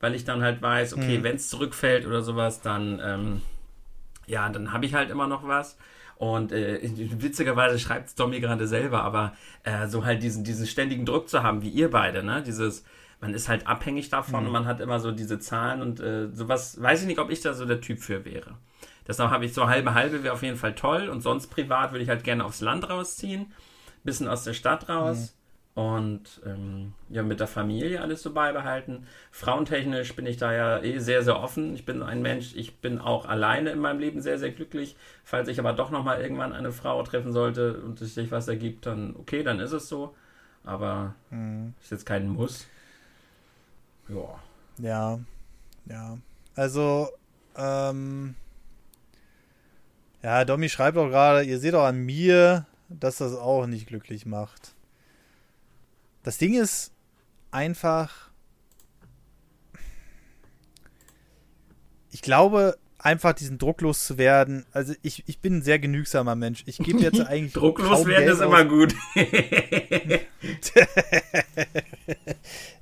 [0.00, 1.22] weil ich dann halt weiß, okay, mhm.
[1.24, 3.42] wenn es zurückfällt oder sowas, dann ähm,
[4.28, 5.76] ja, dann habe ich halt immer noch was.
[6.18, 6.80] Und äh,
[7.20, 11.44] witzigerweise schreibt es Tommy gerade selber, aber äh, so halt diesen, diesen ständigen Druck zu
[11.44, 12.42] haben, wie ihr beide, ne?
[12.42, 12.84] Dieses,
[13.20, 14.46] man ist halt abhängig davon mhm.
[14.46, 17.40] und man hat immer so diese Zahlen und äh, sowas, weiß ich nicht, ob ich
[17.40, 18.58] da so der Typ für wäre.
[19.06, 22.02] Deshalb habe ich so halbe halbe wäre auf jeden Fall toll und sonst privat würde
[22.02, 23.52] ich halt gerne aufs Land rausziehen,
[24.02, 25.32] bisschen aus der Stadt raus.
[25.32, 25.37] Mhm
[25.78, 29.06] und ähm, ja, mit der Familie alles so beibehalten.
[29.30, 31.72] Frauentechnisch bin ich da ja eh sehr, sehr offen.
[31.76, 34.96] Ich bin ein Mensch, ich bin auch alleine in meinem Leben sehr, sehr glücklich.
[35.22, 39.14] Falls ich aber doch nochmal irgendwann eine Frau treffen sollte und sich was ergibt, dann
[39.20, 40.16] okay, dann ist es so.
[40.64, 41.74] Aber mhm.
[41.80, 42.66] ist jetzt kein Muss.
[44.08, 44.40] Ja.
[44.78, 45.20] Ja,
[45.86, 46.18] ja.
[46.56, 47.08] Also,
[47.56, 48.34] ähm,
[50.24, 54.26] ja, Domi schreibt auch gerade, ihr seht auch an mir, dass das auch nicht glücklich
[54.26, 54.74] macht.
[56.28, 56.92] Das Ding ist
[57.52, 58.28] einfach.
[62.10, 64.66] Ich glaube, einfach diesen Druck loszuwerden.
[64.72, 66.64] Also ich, ich bin ein sehr genügsamer Mensch.
[66.66, 67.54] Ich gebe jetzt eigentlich.
[67.54, 68.94] Drucklos werden ist immer gut.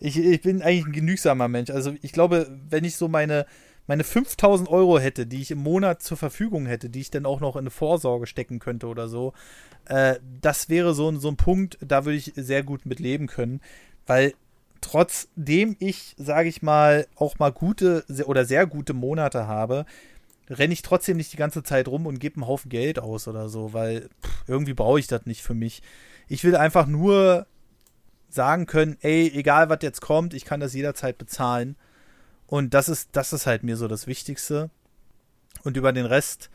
[0.00, 1.70] ich, ich bin eigentlich ein genügsamer Mensch.
[1.70, 3.46] Also ich glaube, wenn ich so meine,
[3.86, 7.40] meine 5000 Euro hätte, die ich im Monat zur Verfügung hätte, die ich dann auch
[7.40, 9.32] noch in eine Vorsorge stecken könnte oder so,
[9.86, 13.60] äh, das wäre so, so ein Punkt, da würde ich sehr gut mit leben können,
[14.06, 14.34] weil
[14.80, 19.86] trotzdem ich, sage ich mal, auch mal gute oder sehr gute Monate habe,
[20.48, 23.48] renne ich trotzdem nicht die ganze Zeit rum und gebe einen Haufen Geld aus oder
[23.48, 25.82] so, weil pff, irgendwie brauche ich das nicht für mich.
[26.28, 27.46] Ich will einfach nur
[28.28, 31.76] sagen können, ey, egal was jetzt kommt, ich kann das jederzeit bezahlen.
[32.46, 34.70] Und das ist, das ist halt mir so das Wichtigste.
[35.64, 36.50] Und über den Rest,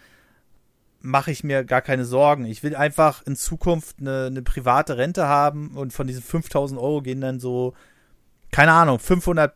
[1.01, 2.45] mache ich mir gar keine Sorgen.
[2.45, 7.01] Ich will einfach in Zukunft eine, eine private Rente haben und von diesen 5000 Euro
[7.01, 7.73] gehen dann so,
[8.51, 9.53] keine Ahnung, 500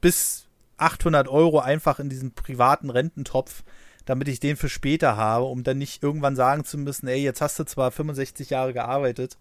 [0.00, 0.46] bis
[0.76, 3.64] 800 Euro einfach in diesen privaten Rententopf,
[4.04, 7.40] damit ich den für später habe, um dann nicht irgendwann sagen zu müssen, ey, jetzt
[7.40, 9.36] hast du zwar 65 Jahre gearbeitet,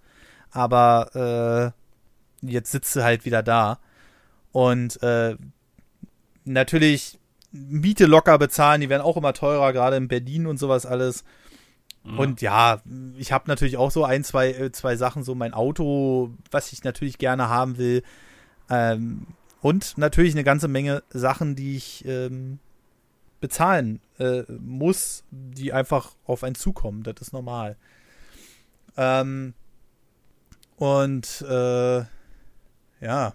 [0.52, 1.74] aber
[2.42, 3.80] äh, jetzt sitzt du halt wieder da.
[4.52, 5.36] Und äh,
[6.48, 7.20] natürlich
[7.52, 11.24] Miete locker bezahlen, die werden auch immer teurer, gerade in Berlin und sowas alles.
[12.04, 12.20] Mhm.
[12.20, 12.82] Und ja,
[13.18, 16.84] ich habe natürlich auch so ein, zwei, äh, zwei Sachen, so mein Auto, was ich
[16.84, 18.04] natürlich gerne haben will.
[18.70, 19.28] Ähm,
[19.62, 22.60] und natürlich eine ganze Menge Sachen, die ich ähm,
[23.40, 27.04] bezahlen äh, muss, die einfach auf einen zukommen.
[27.04, 27.76] Das ist normal.
[28.96, 29.54] Ähm,
[30.78, 31.98] und äh,
[33.02, 33.34] ja,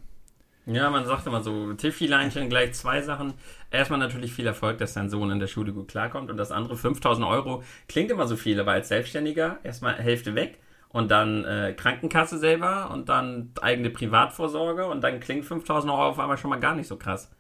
[0.67, 3.35] ja, man sagt immer so, Tiffy-Leinchen gleich zwei Sachen.
[3.71, 6.31] Erstmal natürlich viel Erfolg, dass dein Sohn in der Schule gut klarkommt.
[6.31, 10.59] Und das andere, 5000 Euro, klingt immer so viel, aber als Selbstständiger erstmal Hälfte weg
[10.91, 16.19] und dann äh, Krankenkasse selber und dann eigene Privatvorsorge und dann klingt 5000 Euro auf
[16.19, 17.31] einmal schon mal gar nicht so krass.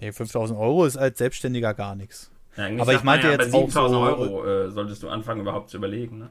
[0.00, 2.30] Nee, 5000 Euro ist als Selbstständiger gar nichts.
[2.56, 5.76] Ja, aber ich meinte ja, jetzt auch so, Euro äh, solltest du anfangen überhaupt zu
[5.76, 6.30] überlegen, ne?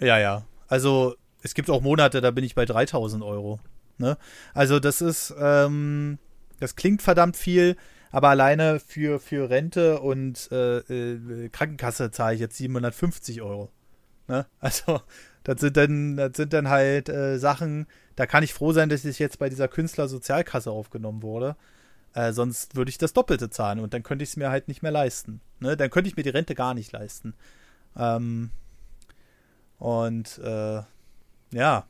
[0.00, 0.44] Ja, ja.
[0.68, 3.60] Also es gibt auch Monate, da bin ich bei 3000 Euro.
[4.02, 4.18] Ne?
[4.52, 6.18] Also das ist, ähm,
[6.58, 7.76] das klingt verdammt viel,
[8.10, 13.70] aber alleine für, für Rente und äh, äh, Krankenkasse zahle ich jetzt 750 Euro.
[14.26, 14.44] Ne?
[14.60, 15.00] Also
[15.44, 17.86] das sind dann, das sind dann halt äh, Sachen,
[18.16, 21.56] da kann ich froh sein, dass ich jetzt bei dieser Künstlersozialkasse aufgenommen wurde.
[22.12, 24.82] Äh, sonst würde ich das Doppelte zahlen und dann könnte ich es mir halt nicht
[24.82, 25.40] mehr leisten.
[25.60, 25.76] Ne?
[25.76, 27.34] Dann könnte ich mir die Rente gar nicht leisten.
[27.96, 28.50] Ähm,
[29.78, 30.82] und äh,
[31.52, 31.86] ja,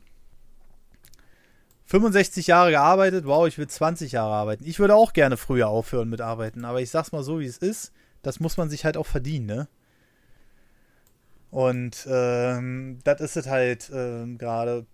[1.93, 4.65] 65 Jahre gearbeitet, wow, ich will 20 Jahre arbeiten.
[4.65, 7.59] Ich würde auch gerne früher aufhören mit Arbeiten, aber ich sag's mal so, wie es
[7.59, 7.91] ist,
[8.23, 9.67] das muss man sich halt auch verdienen, ne?
[11.51, 14.87] Und ähm, das ist es halt ähm, gerade.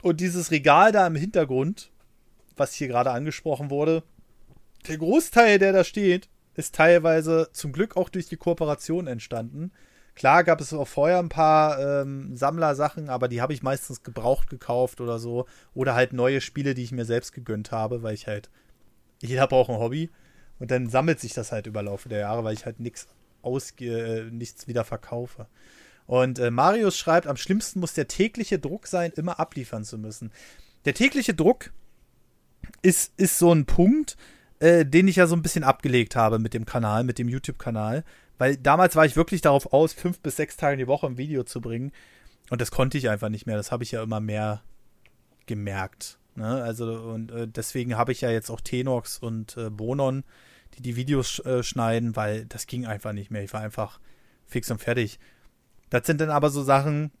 [0.00, 1.90] Und dieses Regal da im Hintergrund,
[2.56, 4.04] was hier gerade angesprochen wurde,
[4.86, 9.72] der Großteil, der da steht, ist teilweise zum Glück auch durch die Kooperation entstanden.
[10.14, 14.50] Klar gab es auch vorher ein paar ähm, Sammlersachen, aber die habe ich meistens gebraucht
[14.50, 15.46] gekauft oder so.
[15.74, 18.50] Oder halt neue Spiele, die ich mir selbst gegönnt habe, weil ich halt,
[19.20, 20.10] jeder braucht ein Hobby.
[20.58, 23.08] Und dann sammelt sich das halt über Laufe der Jahre, weil ich halt nichts
[23.40, 25.46] ausge, äh, nichts wieder verkaufe.
[26.06, 30.30] Und äh, Marius schreibt, am schlimmsten muss der tägliche Druck sein, immer abliefern zu müssen.
[30.84, 31.72] Der tägliche Druck
[32.82, 34.16] ist, ist so ein Punkt,
[34.58, 38.04] äh, den ich ja so ein bisschen abgelegt habe mit dem Kanal, mit dem YouTube-Kanal.
[38.38, 41.44] Weil damals war ich wirklich darauf aus, fünf bis sechs Tage die Woche ein Video
[41.44, 41.92] zu bringen.
[42.50, 43.56] Und das konnte ich einfach nicht mehr.
[43.56, 44.62] Das habe ich ja immer mehr
[45.46, 46.18] gemerkt.
[46.34, 46.62] Ne?
[46.62, 50.24] Also, und äh, deswegen habe ich ja jetzt auch Tenox und äh, Bonon,
[50.74, 53.42] die die Videos äh, schneiden, weil das ging einfach nicht mehr.
[53.42, 54.00] Ich war einfach
[54.46, 55.18] fix und fertig.
[55.90, 57.12] Das sind dann aber so Sachen,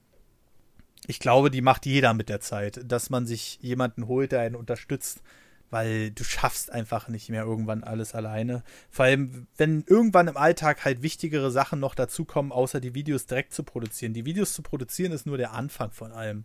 [1.06, 4.54] ich glaube, die macht jeder mit der Zeit, dass man sich jemanden holt, der einen
[4.54, 5.22] unterstützt,
[5.72, 8.62] weil du schaffst einfach nicht mehr irgendwann alles alleine.
[8.90, 13.54] Vor allem, wenn irgendwann im Alltag halt wichtigere Sachen noch dazukommen, außer die Videos direkt
[13.54, 14.12] zu produzieren.
[14.12, 16.44] Die Videos zu produzieren ist nur der Anfang von allem.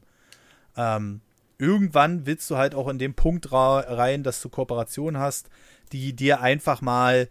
[0.77, 1.19] Ähm,
[1.57, 5.49] irgendwann willst du halt auch in den Punkt rein, dass du Kooperationen hast,
[5.91, 7.27] die dir einfach mal,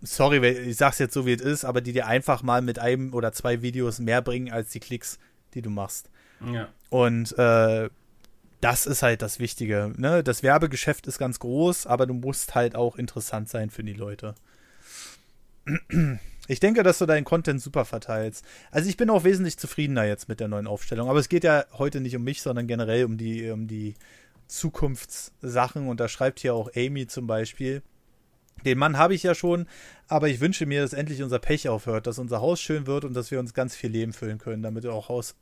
[0.00, 3.12] sorry, ich sag's jetzt so wie es ist, aber die dir einfach mal mit einem
[3.12, 5.18] oder zwei Videos mehr bringen als die Klicks,
[5.52, 6.08] die du machst.
[6.50, 6.68] Ja.
[6.88, 7.90] Und äh,
[8.60, 9.92] das ist halt das Wichtige.
[9.96, 10.22] Ne?
[10.22, 14.34] Das Werbegeschäft ist ganz groß, aber du musst halt auch interessant sein für die Leute.
[16.50, 18.42] Ich denke, dass du deinen Content super verteilst.
[18.70, 21.10] Also ich bin auch wesentlich zufriedener jetzt mit der neuen Aufstellung.
[21.10, 23.94] Aber es geht ja heute nicht um mich, sondern generell um die, um die
[24.46, 25.86] Zukunftssachen.
[25.88, 27.82] Und da schreibt hier auch Amy zum Beispiel.
[28.64, 29.66] Den Mann habe ich ja schon,
[30.08, 33.14] aber ich wünsche mir, dass endlich unser Pech aufhört, dass unser Haus schön wird und
[33.14, 35.36] dass wir uns ganz viel Leben füllen können, damit auch Haus,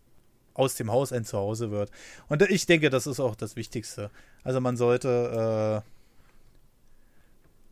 [0.58, 1.90] aus dem Haus ein Zuhause wird.
[2.28, 4.10] Und ich denke, das ist auch das Wichtigste.
[4.44, 5.82] Also man sollte.
[5.84, 5.96] Äh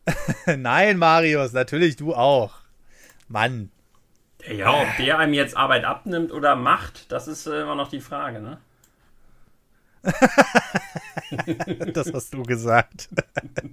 [0.57, 2.53] Nein, Marius, natürlich du auch.
[3.27, 3.71] Mann.
[4.47, 8.01] Ja, ob der einem jetzt Arbeit abnimmt oder macht, das ist äh, immer noch die
[8.01, 8.59] Frage, ne?
[11.93, 13.09] das hast du gesagt.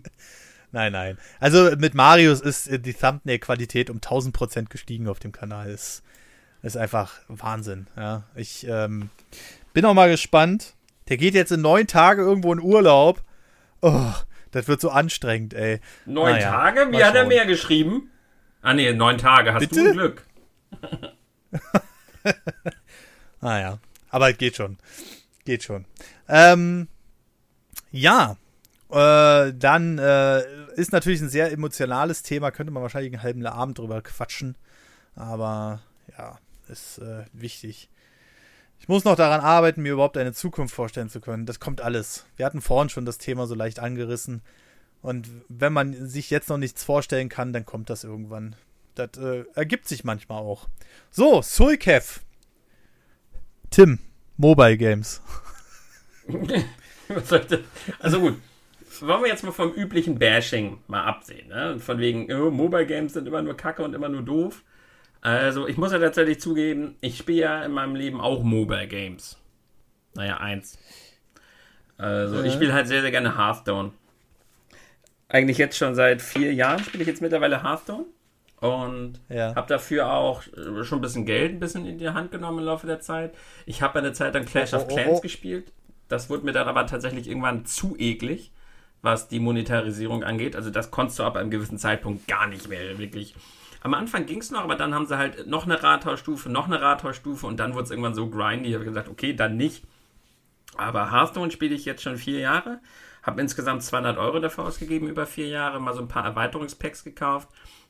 [0.72, 1.18] nein, nein.
[1.40, 5.68] Also mit Marius ist äh, die Thumbnail-Qualität um 1000 Prozent gestiegen auf dem Kanal.
[5.68, 6.02] Ist,
[6.62, 7.86] ist einfach Wahnsinn.
[7.96, 9.10] Ja, ich ähm,
[9.72, 10.74] bin auch mal gespannt.
[11.08, 13.22] Der geht jetzt in neun Tage irgendwo in Urlaub.
[13.80, 14.12] Oh,
[14.52, 15.80] das wird so anstrengend, ey.
[16.06, 16.92] Neun naja, Tage?
[16.92, 18.10] Wie hat er mehr geschrieben?
[18.62, 19.82] Ah nee, neun Tage, hast Bitte?
[19.82, 20.26] du Glück.
[23.40, 23.78] naja,
[24.10, 24.78] aber es geht schon.
[25.44, 25.84] Geht schon.
[26.28, 26.86] Ähm,
[27.90, 28.36] ja,
[28.90, 30.42] äh, dann äh,
[30.74, 34.56] ist natürlich ein sehr emotionales Thema, könnte man wahrscheinlich einen halben Abend drüber quatschen.
[35.16, 35.80] Aber
[36.16, 36.38] ja,
[36.72, 37.88] ist äh, wichtig.
[38.80, 41.46] Ich muss noch daran arbeiten, mir überhaupt eine Zukunft vorstellen zu können.
[41.46, 42.26] Das kommt alles.
[42.36, 44.42] Wir hatten vorhin schon das Thema so leicht angerissen.
[45.02, 48.56] Und wenn man sich jetzt noch nichts vorstellen kann, dann kommt das irgendwann.
[48.94, 50.68] Das äh, ergibt sich manchmal auch.
[51.10, 52.20] So, Sulkev.
[53.70, 54.00] Tim,
[54.36, 55.22] Mobile Games.
[58.00, 58.38] also gut,
[59.00, 61.48] wollen wir jetzt mal vom üblichen Bashing mal absehen.
[61.48, 61.78] Ne?
[61.78, 64.62] Von wegen, oh, Mobile Games sind immer nur Kacke und immer nur doof.
[65.22, 69.38] Also ich muss ja tatsächlich zugeben, ich spiele ja in meinem Leben auch Mobile Games.
[70.14, 70.78] Naja, eins.
[71.96, 72.46] Also äh.
[72.46, 73.92] ich spiele halt sehr, sehr gerne Hearthstone
[75.32, 78.04] eigentlich jetzt schon seit vier Jahren spiele ich jetzt mittlerweile Hearthstone
[78.60, 79.54] und ja.
[79.54, 82.64] habe dafür auch äh, schon ein bisschen Geld ein bisschen in die Hand genommen im
[82.66, 83.34] Laufe der Zeit.
[83.64, 85.20] Ich habe eine Zeit lang Clash oh, of oh, Clans oh, oh.
[85.20, 85.72] gespielt.
[86.08, 88.52] Das wurde mir dann aber tatsächlich irgendwann zu eklig,
[89.00, 90.54] was die Monetarisierung angeht.
[90.54, 93.34] Also das konntest du ab einem gewissen Zeitpunkt gar nicht mehr wirklich.
[93.82, 96.80] Am Anfang ging es noch, aber dann haben sie halt noch eine Rathausstufe, noch eine
[96.80, 98.68] Rathausstufe und dann wurde es irgendwann so grindy.
[98.68, 99.84] Ich habe gesagt, okay, dann nicht.
[100.76, 102.80] Aber Hearthstone spiele ich jetzt schon vier Jahre
[103.22, 107.48] habe insgesamt 200 Euro dafür ausgegeben über vier Jahre, mal so ein paar Erweiterungspacks gekauft.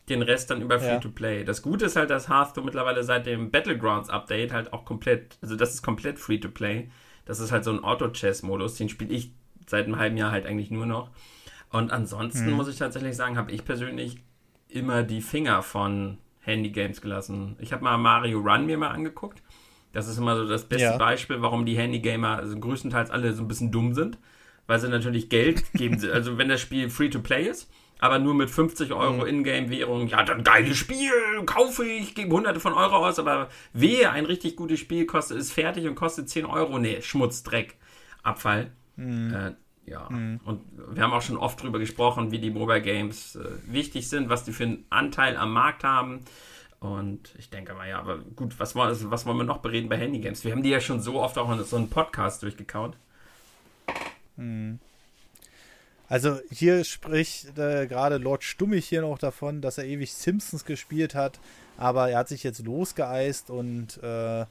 [0.08, 1.38] Den Rest dann über Free-to-Play.
[1.38, 1.44] Ja.
[1.44, 5.74] Das Gute ist halt, dass Hearthstone mittlerweile seit dem Battlegrounds-Update halt auch komplett, also das
[5.74, 6.90] ist komplett Free-to-Play.
[7.24, 9.32] Das ist halt so ein Auto-Chess-Modus, den spiele ich
[9.66, 11.10] seit einem halben Jahr halt eigentlich nur noch.
[11.70, 12.54] Und ansonsten hm.
[12.54, 14.18] muss ich tatsächlich sagen, habe ich persönlich
[14.74, 17.56] immer die Finger von Handy-Games gelassen.
[17.60, 19.42] Ich habe mal Mario Run mir mal angeguckt.
[19.92, 20.96] Das ist immer so das beste ja.
[20.96, 24.18] Beispiel, warum die Handy-Gamer also größtenteils alle so ein bisschen dumm sind
[24.66, 25.98] weil sie natürlich Geld geben.
[26.12, 29.26] also wenn das Spiel Free-to-Play ist, aber nur mit 50 Euro mhm.
[29.26, 31.12] Ingame-Währung, ja, dann geiles Spiel,
[31.46, 35.52] kaufe ich, gebe hunderte von Euro aus, aber wehe, ein richtig gutes Spiel kostet, ist
[35.52, 36.78] fertig und kostet 10 Euro.
[36.78, 37.76] Nee, Schmutz, Dreck,
[38.22, 38.72] Abfall.
[38.96, 39.34] Mhm.
[39.34, 39.52] Äh,
[39.86, 40.40] ja, mhm.
[40.44, 40.60] und
[40.94, 44.44] wir haben auch schon oft drüber gesprochen, wie die Mobile Games äh, wichtig sind, was
[44.44, 46.20] die für einen Anteil am Markt haben.
[46.78, 50.18] Und ich denke mal, ja, aber gut, was, was wollen wir noch bereden bei Handy
[50.18, 50.44] Games?
[50.44, 52.96] Wir haben die ja schon so oft auch in so einem Podcast durchgekaut.
[54.36, 54.78] Hm.
[56.08, 61.14] Also hier spricht äh, gerade Lord Stummig hier noch davon, dass er ewig Simpsons gespielt
[61.14, 61.40] hat,
[61.78, 64.44] aber er hat sich jetzt losgeeist und äh,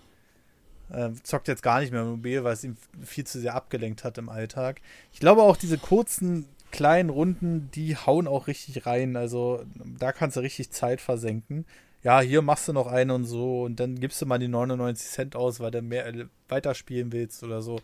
[0.94, 4.18] äh, zockt jetzt gar nicht mehr mobil, weil es ihm viel zu sehr abgelenkt hat
[4.18, 4.82] im Alltag.
[5.14, 9.16] Ich glaube auch diese kurzen kleinen Runden, die hauen auch richtig rein.
[9.16, 9.64] Also
[10.00, 11.66] da kannst du richtig Zeit versenken.
[12.04, 15.08] Ja, hier machst du noch eine und so und dann gibst du mal die 99
[15.08, 17.80] Cent aus, weil du mehr äh, weiterspielen willst oder so.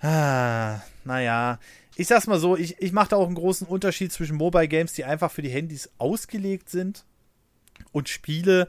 [0.00, 1.58] Ah, naja.
[1.96, 4.92] Ich sag's mal so, ich, ich mache da auch einen großen Unterschied zwischen Mobile Games,
[4.92, 7.04] die einfach für die Handys ausgelegt sind
[7.92, 8.68] und Spiele,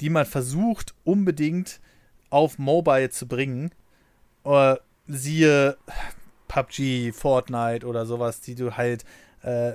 [0.00, 1.80] die man versucht unbedingt
[2.34, 3.70] auf Mobile zu bringen.
[4.44, 4.74] Äh,
[5.06, 5.76] siehe
[6.48, 9.04] PUBG, Fortnite oder sowas, die du halt
[9.42, 9.74] äh,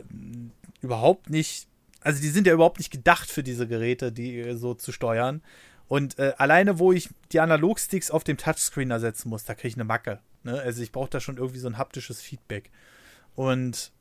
[0.81, 1.67] überhaupt nicht,
[2.01, 5.41] also die sind ja überhaupt nicht gedacht für diese Geräte, die äh, so zu steuern.
[5.87, 9.75] Und äh, alleine, wo ich die Analogsticks auf dem Touchscreen ersetzen muss, da kriege ich
[9.75, 10.19] eine Macke.
[10.43, 10.59] Ne?
[10.59, 12.71] Also ich brauche da schon irgendwie so ein haptisches Feedback.
[13.35, 13.93] Und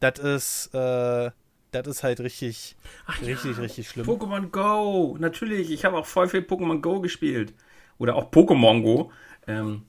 [0.00, 1.30] das ist, äh,
[1.70, 2.76] das ist halt richtig,
[3.06, 4.06] Ach richtig, ja, richtig schlimm.
[4.06, 5.70] Pokémon Go, natürlich.
[5.70, 7.52] Ich habe auch voll viel Pokémon Go gespielt.
[8.00, 9.12] Oder auch Pokémon Go.
[9.46, 9.82] Ähm,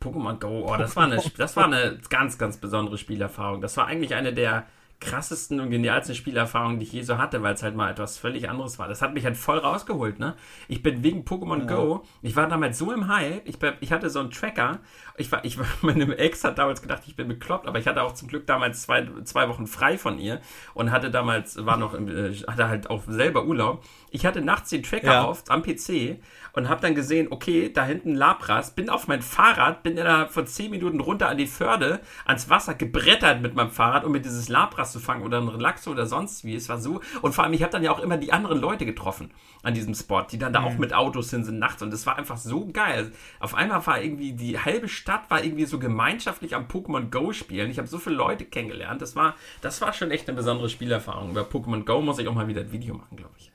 [0.00, 3.60] Pokémon Go, oh, das war, eine, das war eine ganz, ganz besondere Spielerfahrung.
[3.60, 4.66] Das war eigentlich eine der
[5.00, 8.48] krassesten und genialsten Spielerfahrungen, die ich je so hatte, weil es halt mal etwas völlig
[8.48, 8.88] anderes war.
[8.88, 10.34] Das hat mich halt voll rausgeholt, ne?
[10.66, 11.76] Ich bin wegen Pokémon ja.
[11.76, 14.80] Go, ich war damals so im Hype, ich, ich hatte so einen Tracker,
[15.16, 18.02] ich war, ich war, meine Ex hat damals gedacht, ich bin bekloppt, aber ich hatte
[18.02, 20.40] auch zum Glück damals zwei, zwei Wochen frei von ihr
[20.74, 23.84] und hatte damals, war noch, im, äh, hatte halt auch selber Urlaub.
[24.10, 25.24] Ich hatte nachts den Tracker ja.
[25.24, 26.18] auf am PC
[26.52, 30.46] und habe dann gesehen, okay, da hinten Labras, bin auf mein Fahrrad, bin innerhalb von
[30.46, 34.48] 10 Minuten runter an die Förde, ans Wasser gebrettert mit meinem Fahrrad, um mir dieses
[34.48, 36.54] Labras zu fangen oder ein Relaxo oder sonst wie.
[36.54, 37.00] Es war so.
[37.22, 39.30] Und vor allem, ich habe dann ja auch immer die anderen Leute getroffen
[39.62, 40.66] an diesem Spot, die dann da mhm.
[40.66, 43.12] auch mit Autos hin sind nachts und es war einfach so geil.
[43.40, 47.70] Auf einmal war irgendwie die halbe Stadt war irgendwie so gemeinschaftlich am Pokémon Go spielen.
[47.70, 49.02] Ich habe so viele Leute kennengelernt.
[49.02, 51.30] Das war, das war schon echt eine besondere Spielerfahrung.
[51.30, 53.52] Über Pokémon Go muss ich auch mal wieder ein Video machen, glaube ich.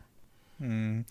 [0.63, 1.05] Mhm.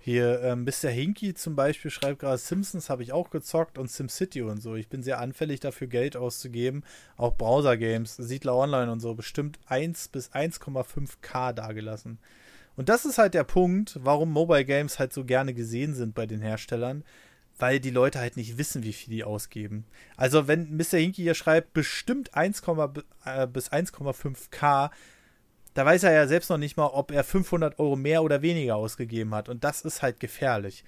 [0.00, 0.88] Hier, ähm, Mr.
[0.88, 4.74] Hinky zum Beispiel schreibt gerade, Simpsons habe ich auch gezockt und SimCity und so.
[4.74, 6.84] Ich bin sehr anfällig dafür, Geld auszugeben.
[7.16, 12.18] Auch Browser-Games, Siedler Online und so, bestimmt 1 bis 1,5k dagelassen.
[12.76, 16.26] Und das ist halt der Punkt, warum Mobile Games halt so gerne gesehen sind bei
[16.26, 17.02] den Herstellern,
[17.58, 19.84] weil die Leute halt nicht wissen, wie viel die ausgeben.
[20.16, 20.98] Also wenn Mr.
[20.98, 22.62] Hinky hier schreibt, bestimmt 1,
[23.24, 24.90] äh, bis 1,5k,
[25.74, 28.76] da weiß er ja selbst noch nicht mal, ob er 500 Euro mehr oder weniger
[28.76, 29.48] ausgegeben hat.
[29.48, 30.84] Und das ist halt gefährlich.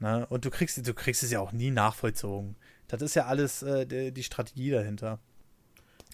[0.00, 0.26] Ne?
[0.28, 2.56] Und du kriegst, du kriegst es ja auch nie nachvollzogen.
[2.88, 5.18] Das ist ja alles äh, die, Strategie dahinter.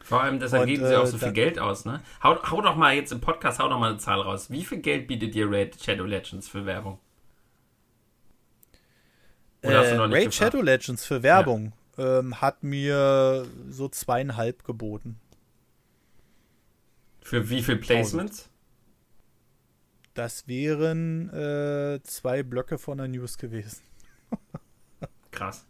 [0.03, 2.01] Vor allem, deshalb geben sie auch so äh, viel Geld aus, ne?
[2.23, 4.51] Hau, hau, doch mal jetzt im Podcast, hau doch mal eine Zahl raus.
[4.51, 6.99] Wie viel Geld bietet dir Raid Shadow Legends für Werbung?
[9.63, 12.21] Oder äh, Raid Shadow Legends für Werbung ja.
[12.21, 15.21] ähm, hat mir so zweieinhalb geboten.
[17.31, 18.51] Für wie viel Placements?
[20.15, 23.85] Das wären äh, zwei Blöcke von der News gewesen.
[25.31, 25.65] Krass.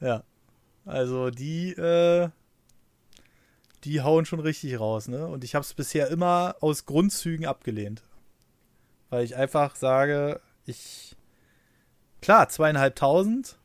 [0.00, 0.24] Ja.
[0.86, 2.30] Also die, äh,
[3.84, 5.26] die hauen schon richtig raus, ne?
[5.26, 8.02] Und ich habe es bisher immer aus Grundzügen abgelehnt.
[9.10, 11.18] Weil ich einfach sage, ich.
[12.22, 13.58] Klar, zweieinhalbtausend.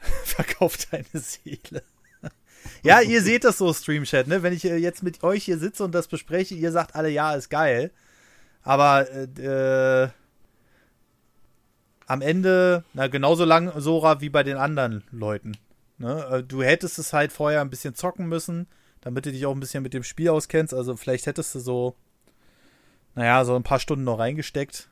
[0.24, 1.84] Verkauft deine Seele.
[2.82, 4.42] Ja, ihr seht das so, Streamchat, ne?
[4.42, 7.34] Wenn ich äh, jetzt mit euch hier sitze und das bespreche, ihr sagt alle, ja,
[7.34, 7.90] ist geil.
[8.62, 10.08] Aber äh, äh,
[12.06, 15.52] am Ende, na, genauso lang Sora wie bei den anderen Leuten.
[15.98, 16.26] Ne?
[16.30, 18.66] Äh, du hättest es halt vorher ein bisschen zocken müssen,
[19.00, 20.72] damit du dich auch ein bisschen mit dem Spiel auskennst.
[20.72, 21.96] Also vielleicht hättest du so,
[23.14, 24.88] naja, so ein paar Stunden noch reingesteckt.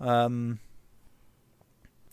[0.00, 0.58] Ähm,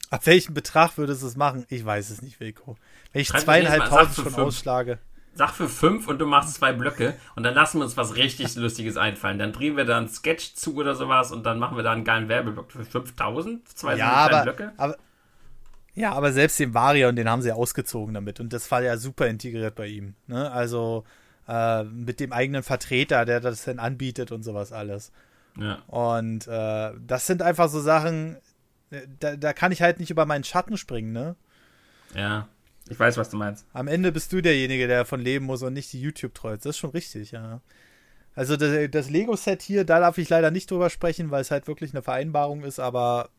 [0.09, 1.65] Ab welchem Betrag würdest du es machen?
[1.69, 2.77] Ich weiß es nicht, Wilko.
[3.13, 4.37] Wenn ich zweieinhalbtausend schon fünf.
[4.37, 4.99] ausschlage.
[5.35, 8.55] Sag für fünf und du machst zwei Blöcke und dann lassen wir uns was richtig
[8.55, 9.37] Lustiges einfallen.
[9.37, 12.03] Dann drehen wir da einen Sketch zu oder sowas und dann machen wir da einen
[12.03, 14.73] geilen Werbeblock für 5000, zwei ja, aber, Blöcke.
[14.77, 14.97] Aber,
[15.93, 19.27] ja, aber selbst den Varian, den haben sie ausgezogen damit und das war ja super
[19.27, 20.15] integriert bei ihm.
[20.27, 20.51] Ne?
[20.51, 21.05] Also
[21.47, 25.11] äh, mit dem eigenen Vertreter, der das dann anbietet und sowas alles.
[25.57, 25.79] Ja.
[25.87, 28.37] Und äh, das sind einfach so Sachen,
[29.19, 31.35] da, da kann ich halt nicht über meinen Schatten springen, ne?
[32.15, 32.47] Ja,
[32.89, 33.65] ich weiß, was du meinst.
[33.73, 36.63] Am Ende bist du derjenige, der davon leben muss und nicht die YouTube-Trolls.
[36.63, 37.61] Das ist schon richtig, ja.
[38.35, 41.67] Also das, das Lego-Set hier, da darf ich leider nicht drüber sprechen, weil es halt
[41.67, 43.29] wirklich eine Vereinbarung ist, aber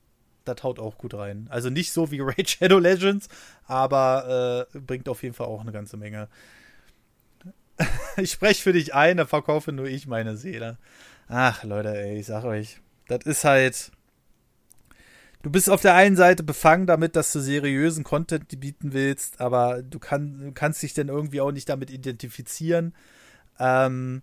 [0.44, 1.46] das haut auch gut rein.
[1.50, 3.28] Also nicht so wie Raid Shadow Legends,
[3.66, 6.28] aber äh, bringt auf jeden Fall auch eine ganze Menge.
[8.16, 10.78] ich spreche für dich ein, da verkaufe nur ich meine Seele.
[11.28, 13.92] Ach, Leute, ey, ich sag euch, das ist halt
[15.42, 19.82] du bist auf der einen Seite befangen damit, dass du seriösen Content bieten willst, aber
[19.82, 22.94] du, kann, du kannst dich dann irgendwie auch nicht damit identifizieren,
[23.58, 24.22] ähm,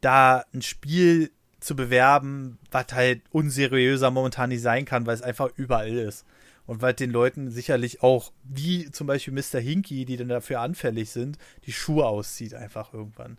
[0.00, 1.30] da ein Spiel
[1.60, 6.24] zu bewerben, was halt unseriöser momentan nicht sein kann, weil es einfach überall ist.
[6.66, 9.58] Und weil den Leuten sicherlich auch, wie zum Beispiel Mr.
[9.58, 13.38] Hinky, die dann dafür anfällig sind, die Schuhe auszieht einfach irgendwann.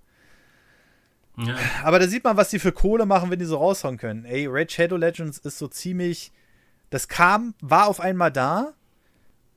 [1.38, 1.56] Ja.
[1.84, 4.26] Aber da sieht man, was die für Kohle machen, wenn die so raushauen können.
[4.26, 6.32] Ey, Red Shadow Legends ist so ziemlich
[6.90, 8.74] das kam, war auf einmal da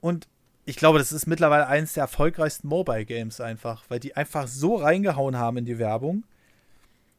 [0.01, 0.29] und
[0.65, 4.77] ich glaube, das ist mittlerweile eines der erfolgreichsten Mobile Games einfach, weil die einfach so
[4.77, 6.25] reingehauen haben in die Werbung.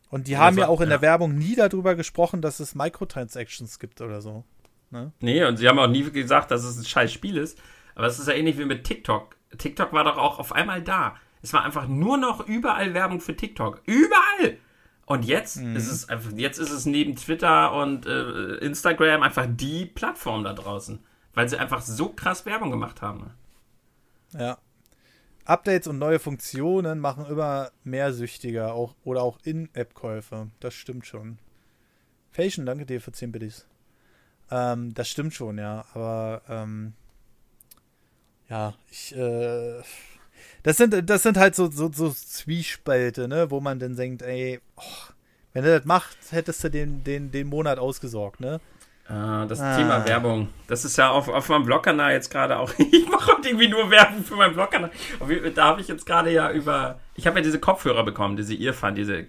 [0.10, 0.98] Und die haben ja auch in ja.
[0.98, 4.44] der Werbung nie darüber gesprochen, dass es Microtransactions gibt oder so.
[4.91, 5.11] Ne?
[5.19, 7.60] Nee, und sie haben auch nie gesagt, dass es ein scheiß Spiel ist.
[7.95, 9.35] Aber es ist ja ähnlich wie mit TikTok.
[9.57, 11.15] TikTok war doch auch auf einmal da.
[11.41, 13.81] Es war einfach nur noch überall Werbung für TikTok.
[13.85, 14.57] Überall!
[15.05, 15.75] Und jetzt mhm.
[15.75, 20.53] ist es einfach, jetzt ist es neben Twitter und äh, Instagram einfach die Plattform da
[20.53, 20.99] draußen.
[21.34, 23.31] Weil sie einfach so krass Werbung gemacht haben.
[24.34, 24.57] Ja.
[25.45, 30.49] Updates und neue Funktionen machen immer mehr süchtiger auch, oder auch In-App-Käufe.
[30.59, 31.38] Das stimmt schon.
[32.31, 33.67] Fashion, danke dir für 10 Biddies.
[34.49, 35.85] Ähm, das stimmt schon, ja.
[35.93, 36.93] Aber ähm,
[38.47, 39.81] ja, ich äh,
[40.64, 44.60] das sind, das sind halt so, so, so Zwiespalte, ne, wo man dann denkt, ey,
[44.76, 44.82] oh,
[45.53, 48.60] wenn du das machst, hättest du den, den, den Monat ausgesorgt, ne?
[49.07, 49.76] Ah, das ah.
[49.76, 50.48] Thema Werbung.
[50.68, 52.72] Das ist ja auf, auf meinem Blogkanal jetzt gerade auch.
[52.78, 54.91] ich mache irgendwie nur Werbung für meinen Blogkanal.
[55.53, 56.99] Da habe ich jetzt gerade ja über.
[57.15, 59.26] Ich habe ja diese Kopfhörer bekommen, diese Earphone, diese.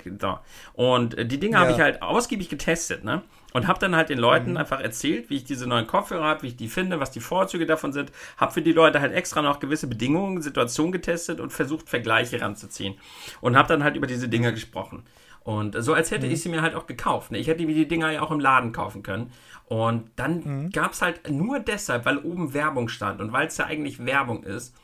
[0.74, 1.60] Und die Dinge ja.
[1.60, 3.22] habe ich halt ausgiebig getestet, ne?
[3.54, 4.56] Und habe dann halt den Leuten mhm.
[4.56, 7.66] einfach erzählt, wie ich diese neuen Kopfhörer habe, wie ich die finde, was die Vorzüge
[7.66, 8.10] davon sind.
[8.36, 12.96] Habe für die Leute halt extra noch gewisse Bedingungen, Situationen getestet und versucht, Vergleiche ranzuziehen.
[13.40, 14.54] Und habe dann halt über diese Dinge mhm.
[14.54, 15.04] gesprochen.
[15.44, 16.32] Und so als hätte mhm.
[16.32, 17.30] ich sie mir halt auch gekauft.
[17.30, 17.38] Ne?
[17.38, 19.30] Ich hätte mir die Dinger ja auch im Laden kaufen können.
[19.66, 20.70] Und dann mhm.
[20.70, 24.42] gab es halt nur deshalb, weil oben Werbung stand und weil es ja eigentlich Werbung
[24.42, 24.74] ist,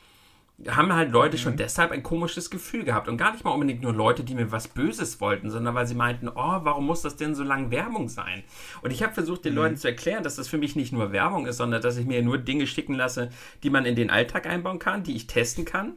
[0.69, 1.41] haben halt Leute mhm.
[1.41, 3.07] schon deshalb ein komisches Gefühl gehabt.
[3.07, 5.95] Und gar nicht mal unbedingt nur Leute, die mir was Böses wollten, sondern weil sie
[5.95, 8.43] meinten, oh, warum muss das denn so lang Werbung sein?
[8.81, 9.59] Und ich habe versucht, den mhm.
[9.59, 12.21] Leuten zu erklären, dass das für mich nicht nur Werbung ist, sondern dass ich mir
[12.21, 13.29] nur Dinge schicken lasse,
[13.63, 15.93] die man in den Alltag einbauen kann, die ich testen kann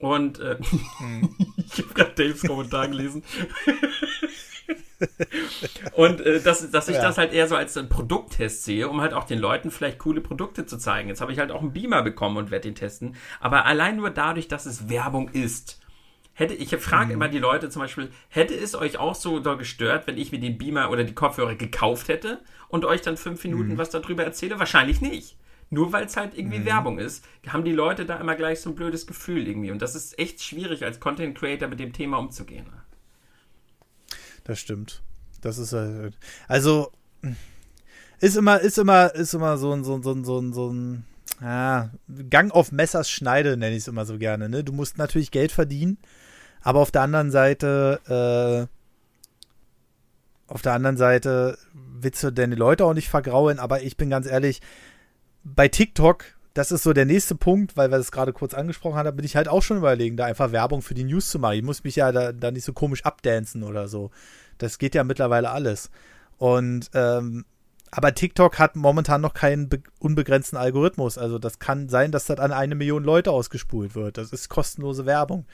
[0.00, 0.56] und äh,
[0.98, 1.36] hm.
[1.58, 3.22] ich habe gerade Daves Kommentar gelesen.
[5.92, 7.02] und äh, dass, dass ich ja.
[7.02, 10.20] das halt eher so als ein Produkttest sehe, um halt auch den Leuten vielleicht coole
[10.20, 11.08] Produkte zu zeigen.
[11.08, 13.16] Jetzt habe ich halt auch einen Beamer bekommen und werde den testen.
[13.40, 15.80] Aber allein nur dadurch, dass es Werbung ist.
[16.32, 17.12] Hätte, ich frage mhm.
[17.12, 20.56] immer die Leute zum Beispiel, hätte es euch auch so gestört, wenn ich mir den
[20.56, 23.78] Beamer oder die Kopfhörer gekauft hätte und euch dann fünf Minuten mhm.
[23.78, 24.58] was darüber erzähle?
[24.58, 25.36] Wahrscheinlich nicht.
[25.70, 26.64] Nur weil es halt irgendwie mhm.
[26.66, 29.70] Werbung ist, haben die Leute da immer gleich so ein blödes Gefühl irgendwie.
[29.70, 32.66] Und das ist echt schwierig, als Content Creator mit dem Thema umzugehen.
[34.44, 35.02] Das stimmt.
[35.40, 36.16] Das ist halt.
[36.48, 36.92] Also,
[38.20, 40.70] ist immer, ist immer, ist immer so ein, so ein, so ein, so ein, so
[40.70, 41.04] ein
[41.40, 41.90] ja,
[42.28, 44.48] Gang auf Messers Schneide, nenne ich es immer so gerne.
[44.48, 44.62] Ne?
[44.62, 45.98] Du musst natürlich Geld verdienen,
[46.62, 52.94] aber auf der anderen Seite, äh, auf der anderen Seite willst du deine Leute auch
[52.94, 54.60] nicht vergraulen, aber ich bin ganz ehrlich,
[55.44, 56.24] bei TikTok,
[56.60, 59.24] das ist so der nächste Punkt, weil wir das gerade kurz angesprochen haben, da bin
[59.24, 61.54] ich halt auch schon überlegen, da einfach Werbung für die News zu machen.
[61.54, 64.10] Ich muss mich ja da, da nicht so komisch abdancen oder so.
[64.58, 65.90] Das geht ja mittlerweile alles.
[66.36, 67.46] Und ähm,
[67.90, 69.70] aber TikTok hat momentan noch keinen
[70.00, 71.16] unbegrenzten Algorithmus.
[71.16, 74.18] Also das kann sein, dass das an eine Million Leute ausgespult wird.
[74.18, 75.46] Das ist kostenlose Werbung.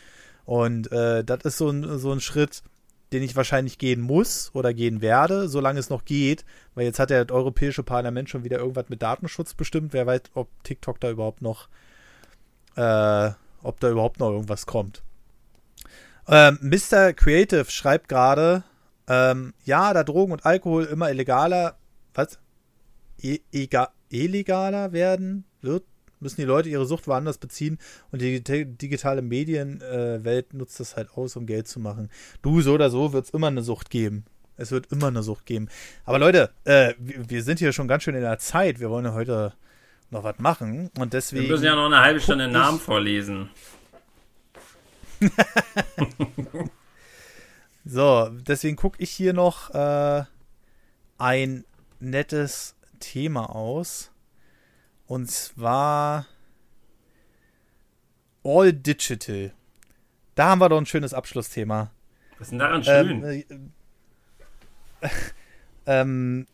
[0.45, 2.65] Und äh, das ist so ein, so ein Schritt,
[3.13, 7.11] den ich wahrscheinlich gehen muss oder gehen werde, solange es noch geht, weil jetzt hat
[7.11, 9.93] ja das Europäische Parlament schon wieder irgendwas mit Datenschutz bestimmt.
[9.93, 11.69] Wer weiß, ob TikTok da überhaupt noch,
[12.77, 13.31] äh,
[13.63, 15.03] ob da überhaupt noch irgendwas kommt.
[16.29, 17.13] Ähm, Mr.
[17.13, 18.65] Creative schreibt gerade,
[19.09, 21.77] ähm, ja, da Drogen und Alkohol immer illegaler,
[22.15, 22.39] was?
[23.23, 23.39] E
[24.11, 25.85] illegaler werden wird,
[26.21, 27.79] müssen die Leute ihre Sucht woanders beziehen
[28.11, 32.11] und die digitale Medienwelt äh, nutzt das halt aus, um Geld zu machen.
[32.43, 34.25] Du, so oder so, wird es immer eine Sucht geben.
[34.57, 35.69] Es wird immer eine Sucht geben.
[36.05, 38.81] Aber Leute, äh, wir sind hier schon ganz schön in der Zeit.
[38.81, 39.53] Wir wollen ja heute
[40.11, 41.45] noch was machen und deswegen.
[41.45, 43.51] Wir müssen ja noch eine halbe Stunde Namen vorlesen.
[47.85, 50.25] so, deswegen gucke ich hier noch äh,
[51.19, 51.65] ein
[52.01, 54.11] nettes Thema aus.
[55.07, 56.27] Und zwar
[58.45, 59.53] All Digital.
[60.35, 61.91] Da haben wir doch ein schönes Abschlussthema.
[62.39, 63.25] Was ist denn daran schön?
[63.25, 63.73] Ähm,
[65.01, 65.09] äh,
[65.87, 66.47] ähm,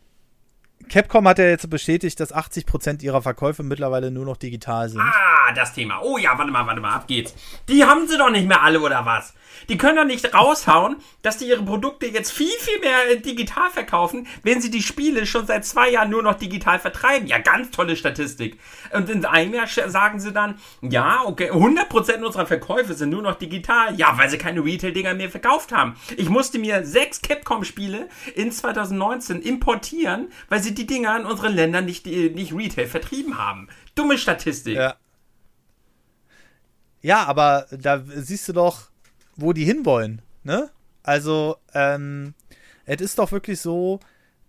[0.92, 5.00] Capcom hat ja jetzt bestätigt, dass 80% ihrer Verkäufe mittlerweile nur noch digital sind.
[5.00, 6.02] Ah, das Thema.
[6.02, 7.34] Oh ja, warte mal, warte mal, ab geht's.
[7.66, 9.32] Die haben sie doch nicht mehr alle, oder was?
[9.70, 14.26] Die können doch nicht raushauen, dass die ihre Produkte jetzt viel, viel mehr digital verkaufen,
[14.42, 17.26] wenn sie die Spiele schon seit zwei Jahren nur noch digital vertreiben.
[17.26, 18.58] Ja, ganz tolle Statistik.
[18.92, 23.36] Und in einem Jahr sagen sie dann, ja, okay, 100% unserer Verkäufe sind nur noch
[23.36, 23.94] digital.
[23.96, 25.96] Ja, weil sie keine Retail-Dinger mehr verkauft haben.
[26.18, 31.84] Ich musste mir sechs Capcom-Spiele in 2019 importieren, weil sie die Dinger in unseren Ländern
[31.84, 33.68] nicht, nicht Retail vertrieben haben.
[33.94, 34.76] Dumme Statistik.
[34.76, 34.96] Ja.
[37.00, 38.90] Ja, aber da siehst du doch,
[39.36, 40.70] wo die hinwollen, ne?
[41.02, 42.34] Also, ähm,
[42.84, 43.98] es ist doch wirklich so,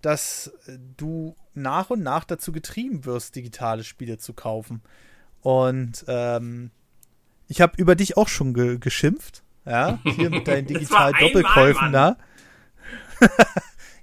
[0.01, 0.51] dass
[0.97, 4.83] du nach und nach dazu getrieben wirst, digitale Spiele zu kaufen.
[5.41, 6.71] Und ähm,
[7.47, 12.17] ich habe über dich auch schon ge geschimpft, ja, hier mit deinen digitalen Doppelkäufen da.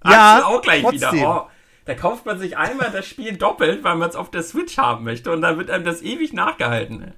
[0.04, 1.12] ja, auch gleich trotzdem.
[1.12, 1.46] wieder.
[1.46, 1.49] Oh.
[1.84, 5.04] Da kauft man sich einmal das Spiel doppelt, weil man es auf der Switch haben
[5.04, 7.14] möchte und dann wird einem das ewig nachgehalten.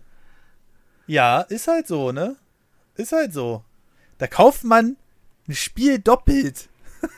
[1.06, 2.36] Ja, ist halt so, ne?
[2.94, 3.64] Ist halt so.
[4.18, 4.96] Da kauft man
[5.48, 6.68] ein Spiel doppelt.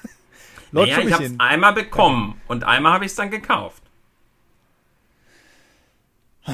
[0.72, 3.82] Lord naja, ich habe es einmal bekommen und einmal habe ich es dann gekauft.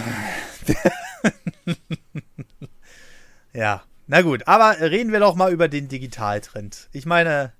[3.52, 6.88] ja, na gut, aber reden wir doch mal über den Digitaltrend.
[6.92, 7.52] Ich meine,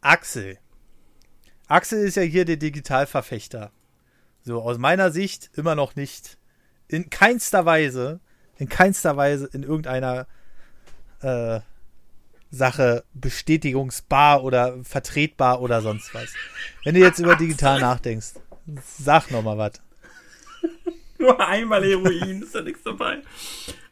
[0.00, 0.58] Axel.
[1.74, 3.72] Axel ist ja hier der Digitalverfechter.
[4.42, 6.38] So, aus meiner Sicht immer noch nicht.
[6.86, 8.20] In keinster Weise,
[8.58, 10.28] in keinster Weise in irgendeiner
[11.20, 11.58] äh,
[12.52, 16.32] Sache bestätigungsbar oder vertretbar oder sonst was.
[16.84, 18.34] Wenn du jetzt über digital nachdenkst,
[18.76, 19.72] sag noch mal was.
[21.18, 23.20] Nur einmal Heroin, ist da nichts dabei.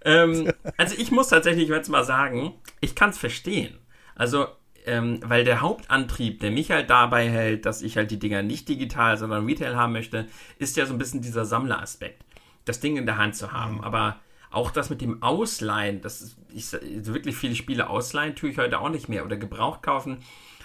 [0.05, 3.77] Ähm, also ich muss tatsächlich jetzt mal sagen, ich kann es verstehen.
[4.15, 4.47] Also,
[4.87, 8.69] ähm, weil der Hauptantrieb, der mich halt dabei hält, dass ich halt die Dinger nicht
[8.69, 10.27] digital, sondern Retail haben möchte,
[10.59, 12.25] ist ja so ein bisschen dieser Sammleraspekt.
[12.65, 13.77] Das Ding in der Hand zu haben.
[13.77, 13.85] Mhm.
[13.85, 16.73] Aber auch das mit dem Ausleihen, das ist, ich,
[17.07, 20.19] wirklich viele Spiele ausleihen, tue ich heute auch nicht mehr oder gebraucht kaufen.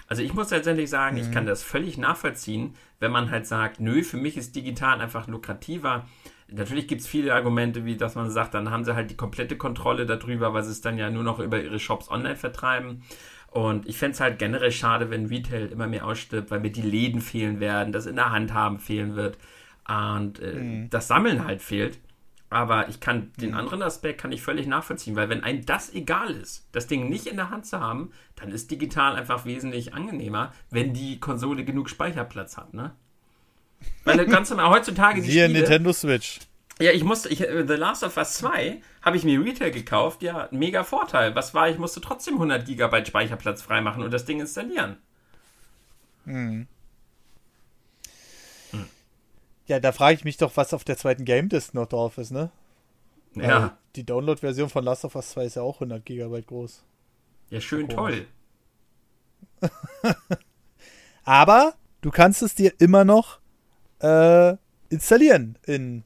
[0.08, 1.22] Also ich muss tatsächlich sagen, mhm.
[1.22, 5.26] ich kann das völlig nachvollziehen, wenn man halt sagt, nö, für mich ist digital einfach
[5.28, 6.06] lukrativer.
[6.50, 9.58] Natürlich gibt es viele Argumente, wie dass man sagt, dann haben sie halt die komplette
[9.58, 13.02] Kontrolle darüber, weil sie es dann ja nur noch über ihre Shops online vertreiben.
[13.50, 16.82] Und ich fände es halt generell schade, wenn Retail immer mehr ausstirbt, weil mir die
[16.82, 19.38] Läden fehlen werden, das in der Hand haben fehlen wird
[19.88, 20.90] und äh, mhm.
[20.90, 21.98] das Sammeln halt fehlt.
[22.50, 23.56] Aber ich kann den mhm.
[23.56, 27.26] anderen Aspekt kann ich völlig nachvollziehen, weil wenn einem das egal ist, das Ding nicht
[27.26, 31.90] in der Hand zu haben, dann ist digital einfach wesentlich angenehmer, wenn die Konsole genug
[31.90, 32.92] Speicherplatz hat, ne?
[34.04, 36.40] Weil du kannst mal heutzutage die Spiele, Nintendo Switch.
[36.80, 40.48] Ja, ich musste, ich, The Last of Us 2 habe ich mir Retail gekauft, ja,
[40.52, 41.34] mega Vorteil.
[41.34, 44.96] Was war, ich musste trotzdem 100 GB Speicherplatz freimachen und das Ding installieren.
[46.24, 46.68] Hm.
[49.68, 52.30] Ja, da frage ich mich doch, was auf der zweiten Game Disc noch drauf ist,
[52.30, 52.50] ne?
[53.34, 53.62] Ja.
[53.62, 56.82] Weil die Download-Version von Last of Us 2 ist ja auch 100 GB groß.
[57.50, 58.26] Ja, schön toll.
[61.24, 63.40] Aber du kannst es dir immer noch
[64.00, 64.56] äh,
[64.88, 66.04] installieren in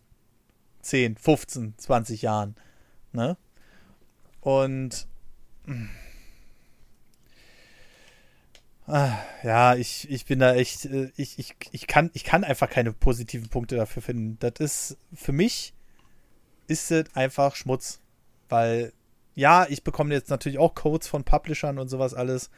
[0.82, 2.56] 10, 15, 20 Jahren.
[3.12, 3.36] Ne?
[4.40, 5.06] Und
[8.86, 12.68] Ah, ja, ich, ich bin da echt, äh, ich, ich, ich, kann, ich kann einfach
[12.68, 14.38] keine positiven Punkte dafür finden.
[14.40, 15.72] Das ist, für mich
[16.66, 18.00] ist es einfach Schmutz.
[18.48, 18.92] Weil,
[19.34, 22.50] ja, ich bekomme jetzt natürlich auch Codes von Publishern und sowas alles.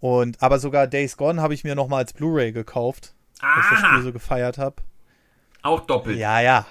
[0.00, 3.88] Und, aber sogar Days Gone habe ich mir nochmal als Blu-ray gekauft, dass ich das
[3.88, 4.76] Spiel so gefeiert habe.
[5.62, 6.18] Auch doppelt.
[6.18, 6.66] Ja, ja.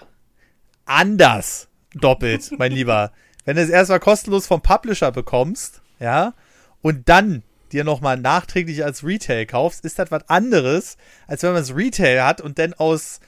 [0.88, 3.12] Anders doppelt, mein Lieber.
[3.46, 6.34] Wenn du es erstmal kostenlos vom Publisher bekommst, ja,
[6.82, 10.98] und dann dir nochmal nachträglich als Retail kaufst, ist das was anderes,
[11.28, 13.20] als wenn man es Retail hat und dann aus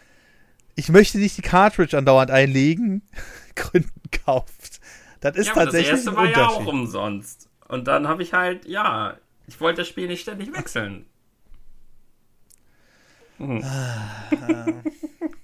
[0.76, 3.02] ich möchte nicht die Cartridge andauernd einlegen,
[3.56, 4.80] Gründen kauft.
[5.20, 7.50] Das ist ja, tatsächlich das erste war ja auch umsonst.
[7.68, 9.18] Und dann habe ich halt, ja,
[9.48, 11.06] ich wollte das Spiel nicht ständig wechseln.
[13.38, 13.62] Mhm.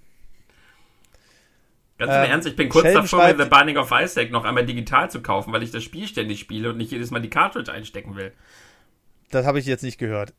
[1.97, 4.43] Ganz im ähm, Ernst, ich bin kurz Sheldon davor, mir The Binding of Isaac noch
[4.43, 7.30] einmal digital zu kaufen, weil ich das Spiel ständig spiele und nicht jedes Mal die
[7.30, 8.34] Cartridge einstecken will.
[9.31, 10.34] Das habe ich jetzt nicht gehört.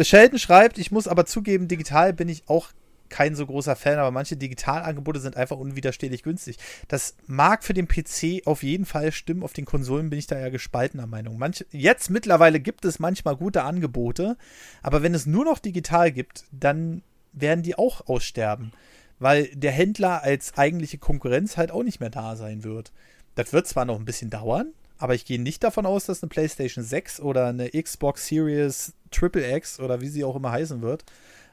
[0.00, 2.68] Sheldon schreibt, ich muss aber zugeben, digital bin ich auch
[3.08, 6.58] kein so großer Fan, aber manche Digitalangebote sind einfach unwiderstehlich günstig.
[6.88, 10.38] Das mag für den PC auf jeden Fall stimmen, auf den Konsolen bin ich da
[10.38, 11.38] ja gespaltener Meinung.
[11.38, 14.36] Manche, jetzt mittlerweile gibt es manchmal gute Angebote,
[14.82, 17.02] aber wenn es nur noch digital gibt, dann
[17.32, 18.72] werden die auch aussterben,
[19.18, 22.92] weil der Händler als eigentliche Konkurrenz halt auch nicht mehr da sein wird.
[23.34, 26.30] Das wird zwar noch ein bisschen dauern, aber ich gehe nicht davon aus, dass eine
[26.30, 31.04] PlayStation 6 oder eine Xbox Series Triple X oder wie sie auch immer heißen wird,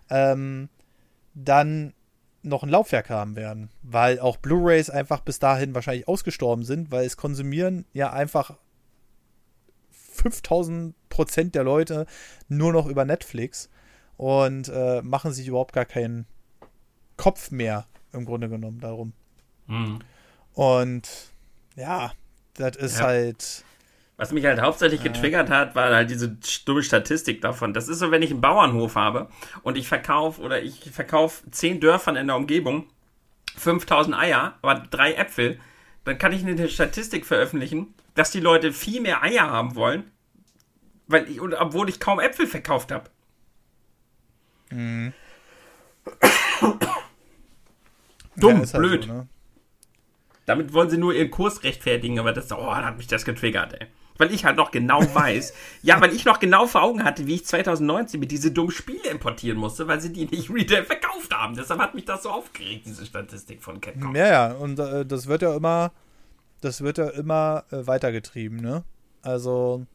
[0.09, 0.69] ähm,
[1.33, 1.93] dann
[2.43, 7.05] noch ein Laufwerk haben werden, weil auch Blu-rays einfach bis dahin wahrscheinlich ausgestorben sind, weil
[7.05, 8.57] es konsumieren ja einfach
[9.91, 12.05] 5000 Prozent der Leute
[12.47, 13.69] nur noch über Netflix
[14.17, 16.25] und äh, machen sich überhaupt gar keinen
[17.21, 19.13] Kopf mehr im Grunde genommen darum.
[19.67, 19.99] Mhm.
[20.53, 21.07] Und
[21.75, 22.13] ja,
[22.55, 23.05] das ist ja.
[23.05, 23.63] halt.
[24.17, 26.35] Was mich halt hauptsächlich getriggert hat, war halt diese
[26.65, 27.75] dumme Statistik davon.
[27.75, 29.29] Das ist so, wenn ich einen Bauernhof habe
[29.61, 32.87] und ich verkaufe oder ich verkaufe zehn Dörfern in der Umgebung
[33.55, 35.59] 5000 Eier, aber drei Äpfel,
[36.05, 40.09] dann kann ich eine Statistik veröffentlichen, dass die Leute viel mehr Eier haben wollen,
[41.05, 43.11] weil ich, obwohl ich kaum Äpfel verkauft habe.
[44.71, 45.13] Mhm.
[48.35, 49.03] Dumm, ja, halt blöd.
[49.05, 49.27] So, ne?
[50.45, 53.79] Damit wollen sie nur ihren Kurs rechtfertigen, aber das, oh, da hat mich das getriggert,
[53.79, 53.87] ey.
[54.17, 57.35] Weil ich halt noch genau weiß, ja, weil ich noch genau vor Augen hatte, wie
[57.35, 61.55] ich 2019 mit diese dummen Spiele importieren musste, weil sie die nicht Retail verkauft haben.
[61.55, 64.15] Deshalb hat mich das so aufgeregt, diese Statistik von Capcom.
[64.15, 65.91] Ja, ja, und äh, das wird ja immer,
[66.61, 68.83] das wird ja immer äh, weitergetrieben, ne?
[69.21, 69.85] Also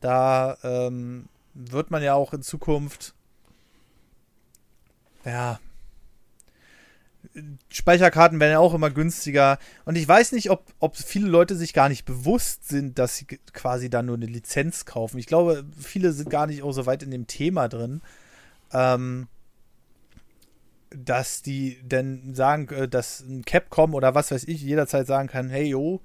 [0.00, 3.14] da ähm, wird man ja auch in Zukunft
[5.24, 5.58] ja,
[7.68, 9.58] Speicherkarten werden ja auch immer günstiger.
[9.84, 13.26] Und ich weiß nicht, ob, ob viele Leute sich gar nicht bewusst sind, dass sie
[13.52, 15.18] quasi da nur eine Lizenz kaufen.
[15.18, 18.00] Ich glaube, viele sind gar nicht auch so weit in dem Thema drin,
[18.72, 19.28] ähm,
[20.90, 25.50] dass die denn sagen, äh, dass ein Capcom oder was weiß ich jederzeit sagen kann,
[25.50, 26.00] hey yo,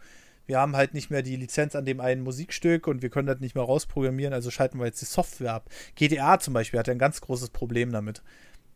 [0.45, 3.39] wir haben halt nicht mehr die Lizenz an dem einen Musikstück und wir können das
[3.39, 5.69] nicht mehr rausprogrammieren, also schalten wir jetzt die Software ab.
[5.95, 8.21] GTA zum Beispiel hat ja ein ganz großes Problem damit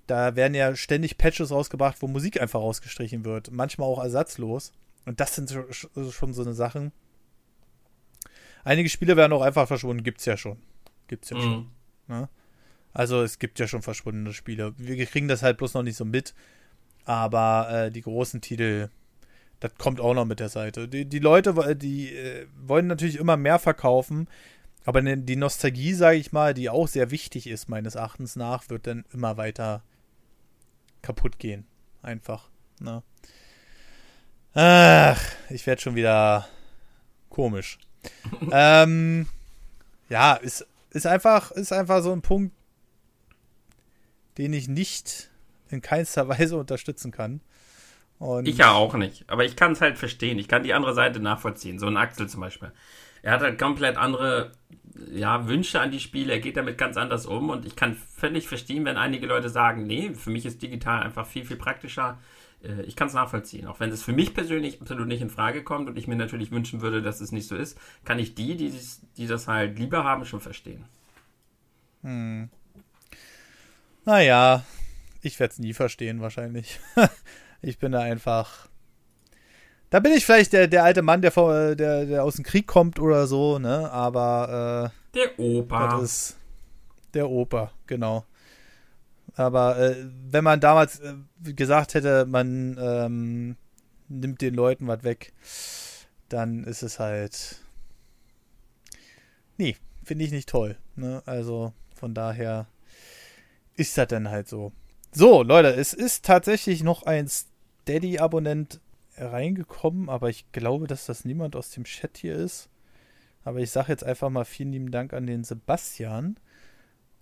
[0.07, 3.51] da werden ja ständig Patches rausgebracht, wo Musik einfach rausgestrichen wird.
[3.51, 4.71] Manchmal auch ersatzlos.
[5.05, 5.53] Und das sind
[6.11, 6.91] schon so eine Sachen.
[8.63, 10.03] Einige Spiele werden auch einfach verschwunden.
[10.03, 10.57] Gibt's ja schon.
[11.07, 11.41] Gibt's ja mhm.
[11.41, 11.67] schon.
[12.07, 12.29] Ne?
[12.93, 14.73] Also es gibt ja schon verschwundene Spiele.
[14.77, 16.33] Wir kriegen das halt bloß noch nicht so mit.
[17.05, 18.89] Aber äh, die großen Titel,
[19.59, 20.87] das kommt auch noch mit der Seite.
[20.87, 24.27] Die, die Leute, die äh, wollen natürlich immer mehr verkaufen.
[24.83, 28.87] Aber die Nostalgie, sage ich mal, die auch sehr wichtig ist, meines Erachtens nach, wird
[28.87, 29.83] dann immer weiter
[31.01, 31.65] kaputt gehen.
[32.01, 32.49] Einfach.
[32.79, 33.03] Ne?
[34.53, 36.47] Ach, ich werde schon wieder
[37.29, 37.77] komisch.
[38.51, 39.27] ähm,
[40.09, 42.55] ja, ist, ist, einfach, ist einfach so ein Punkt,
[44.37, 45.29] den ich nicht
[45.69, 47.41] in keinster Weise unterstützen kann.
[48.19, 50.39] Und ich ja auch nicht, aber ich kann es halt verstehen.
[50.39, 51.77] Ich kann die andere Seite nachvollziehen.
[51.77, 52.71] So ein Axel zum Beispiel.
[53.21, 54.53] Er hat halt komplett andere
[55.11, 58.47] ja, Wünsche an die Spiele, er geht damit ganz anders um und ich kann völlig
[58.47, 62.17] verstehen, wenn einige Leute sagen, nee, für mich ist digital einfach viel, viel praktischer.
[62.63, 63.67] Äh, ich kann es nachvollziehen.
[63.67, 66.51] Auch wenn es für mich persönlich absolut nicht in Frage kommt und ich mir natürlich
[66.51, 68.73] wünschen würde, dass es nicht so ist, kann ich die, die,
[69.17, 70.85] die das halt lieber haben, schon verstehen.
[72.03, 72.49] Hm.
[74.05, 74.63] Naja,
[75.21, 76.79] ich werde es nie verstehen, wahrscheinlich.
[77.61, 78.67] ich bin da einfach
[79.89, 82.67] da bin ich vielleicht der, der alte Mann, der, vor, der, der aus dem Krieg
[82.67, 83.89] kommt oder so, ne?
[83.91, 85.99] Aber äh, der Opa.
[85.99, 86.37] Das ist
[87.13, 88.25] der Opa, genau.
[89.35, 89.95] Aber äh,
[90.29, 91.13] wenn man damals äh,
[91.53, 93.55] gesagt hätte, man ähm,
[94.09, 95.33] nimmt den Leuten was weg,
[96.29, 97.61] dann ist es halt.
[99.57, 100.77] Nee, finde ich nicht toll.
[100.95, 101.21] Ne?
[101.25, 102.67] Also von daher
[103.75, 104.71] ist das dann halt so.
[105.13, 108.81] So, Leute, es ist tatsächlich noch ein Steady-Abonnent
[109.17, 112.69] reingekommen, aber ich glaube, dass das niemand aus dem Chat hier ist.
[113.43, 116.37] Aber ich sage jetzt einfach mal vielen lieben Dank an den Sebastian.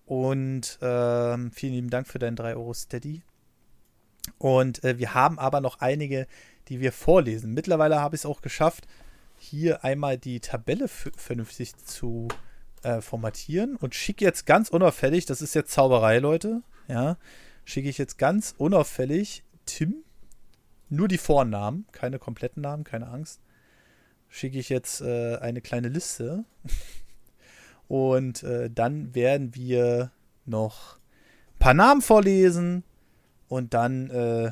[0.06, 3.22] Und ähm, vielen lieben Dank für deinen 3 Euro Steady.
[4.38, 6.28] Und äh, wir haben aber noch einige,
[6.68, 7.54] die wir vorlesen.
[7.54, 8.88] Mittlerweile habe ich es auch geschafft,
[9.38, 12.28] hier einmal die Tabelle vernünftig zu
[12.84, 17.18] äh, formatieren und schicke jetzt ganz unauffällig, das ist jetzt Zauberei, Leute, ja,
[17.66, 20.05] schicke ich jetzt ganz unauffällig Tim
[20.90, 23.42] nur die Vornamen, keine kompletten Namen, keine Angst.
[24.30, 26.46] Schicke ich jetzt äh, eine kleine Liste.
[27.88, 30.12] Und äh, dann werden wir
[30.46, 32.84] noch ein paar Namen vorlesen.
[33.48, 34.52] Und dann äh,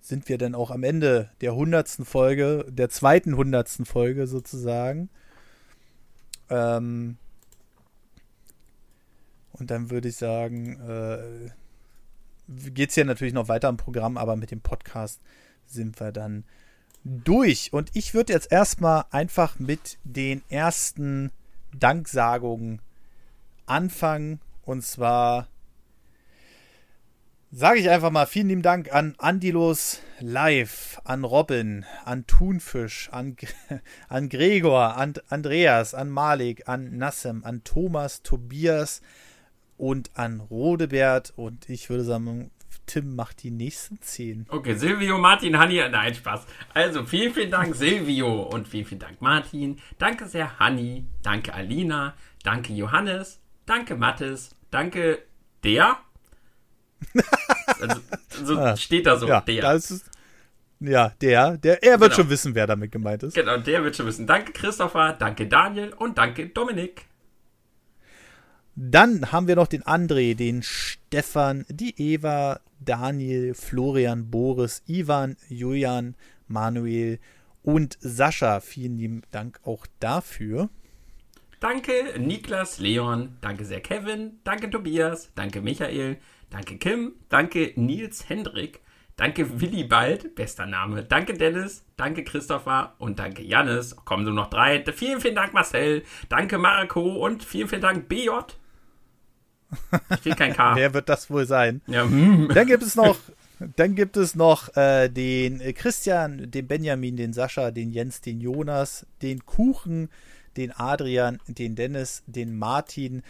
[0.00, 5.10] sind wir dann auch am Ende der hundertsten Folge, der zweiten hundertsten Folge sozusagen.
[6.50, 7.18] Ähm,
[9.52, 11.50] und dann würde ich sagen, äh,
[12.48, 15.20] geht es ja natürlich noch weiter im Programm, aber mit dem Podcast
[15.66, 16.44] sind wir dann
[17.04, 17.72] durch.
[17.72, 21.30] Und ich würde jetzt erstmal einfach mit den ersten
[21.78, 22.80] Danksagungen
[23.66, 24.40] anfangen.
[24.64, 25.48] Und zwar
[27.50, 33.36] sage ich einfach mal vielen lieben Dank an Andilos Live, an Robin, an Thunfisch, an,
[34.08, 39.00] an Gregor, an Andreas, an Malik, an Nassem, an Thomas, Tobias,
[39.78, 41.32] und an Rodebert.
[41.36, 42.50] Und ich würde sagen,
[42.88, 44.46] Tim macht die nächsten zehn.
[44.48, 46.46] Okay, Silvio, Martin, Hanni, nein, Spaß.
[46.74, 49.78] Also vielen, vielen Dank, Silvio und vielen, vielen Dank, Martin.
[49.98, 51.04] Danke sehr, Hanni.
[51.22, 52.14] Danke, Alina.
[52.42, 53.40] Danke, Johannes.
[53.66, 54.54] Danke, Mattes.
[54.70, 55.22] Danke,
[55.62, 55.98] der.
[57.80, 58.00] also,
[58.44, 59.72] so ah, steht da so, ja, der.
[59.74, 60.10] Ist,
[60.80, 62.22] ja, der, der, er wird genau.
[62.22, 63.34] schon wissen, wer damit gemeint ist.
[63.34, 64.26] Genau, der wird schon wissen.
[64.26, 65.12] Danke, Christopher.
[65.12, 65.92] Danke, Daniel.
[65.92, 67.06] Und danke, Dominik.
[68.80, 76.14] Dann haben wir noch den André, den Stefan, die Eva, Daniel, Florian, Boris, Ivan, Julian,
[76.46, 77.18] Manuel
[77.64, 78.60] und Sascha.
[78.60, 80.68] Vielen lieben Dank auch dafür.
[81.58, 86.18] Danke Niklas, Leon, danke sehr Kevin, danke Tobias, danke Michael,
[86.48, 88.80] danke Kim, danke Nils Hendrik,
[89.16, 91.02] Danke Willibald, bester Name.
[91.02, 93.96] Danke Dennis, danke Christopher und danke Jannis.
[93.96, 94.84] Kommen nur noch drei.
[94.92, 98.30] Vielen, vielen Dank Marcel, danke Marco und vielen, vielen Dank BJ.
[100.20, 100.74] Steht kein K.
[100.76, 101.80] Wer wird das wohl sein?
[101.86, 102.04] Ja.
[102.04, 102.50] Hm.
[102.54, 103.18] Dann gibt es noch,
[103.76, 109.06] dann gibt es noch äh, den Christian, den Benjamin, den Sascha, den Jens, den Jonas,
[109.22, 110.08] den Kuchen,
[110.56, 113.22] den Adrian, den Dennis, den Martin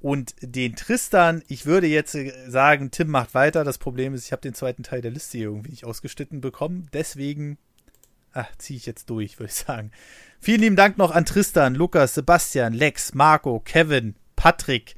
[0.00, 1.42] und den Tristan.
[1.48, 3.64] Ich würde jetzt äh, sagen, Tim macht weiter.
[3.64, 6.88] Das Problem ist, ich habe den zweiten Teil der Liste irgendwie nicht ausgeschnitten bekommen.
[6.92, 7.58] Deswegen
[8.58, 9.90] ziehe ich jetzt durch, würde ich sagen.
[10.40, 14.94] Vielen lieben Dank noch an Tristan, Lukas, Sebastian, Lex, Marco, Kevin, Patrick,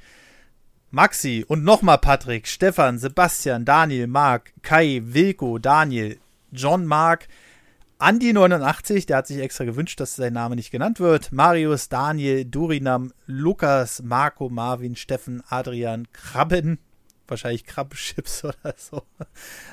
[0.90, 6.18] Maxi und nochmal Patrick, Stefan, Sebastian, Daniel, Marc, Kai, Wilko, Daniel,
[6.50, 7.28] John Mark,
[7.98, 11.32] Andi89, der hat sich extra gewünscht, dass sein Name nicht genannt wird.
[11.32, 16.78] Marius, Daniel, Durinam, Lukas, Marco, Marvin, Steffen, Adrian, Krabben,
[17.26, 19.02] wahrscheinlich Krabbenchips oder so.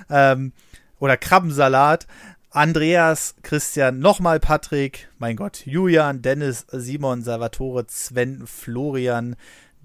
[0.09, 0.53] Ähm,
[0.99, 2.07] oder Krabbensalat.
[2.49, 9.35] Andreas, Christian, nochmal Patrick, mein Gott, Julian, Dennis, Simon, Salvatore, Sven, Florian,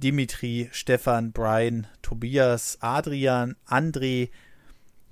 [0.01, 4.31] Dimitri, Stefan, Brian, Tobias, Adrian, André,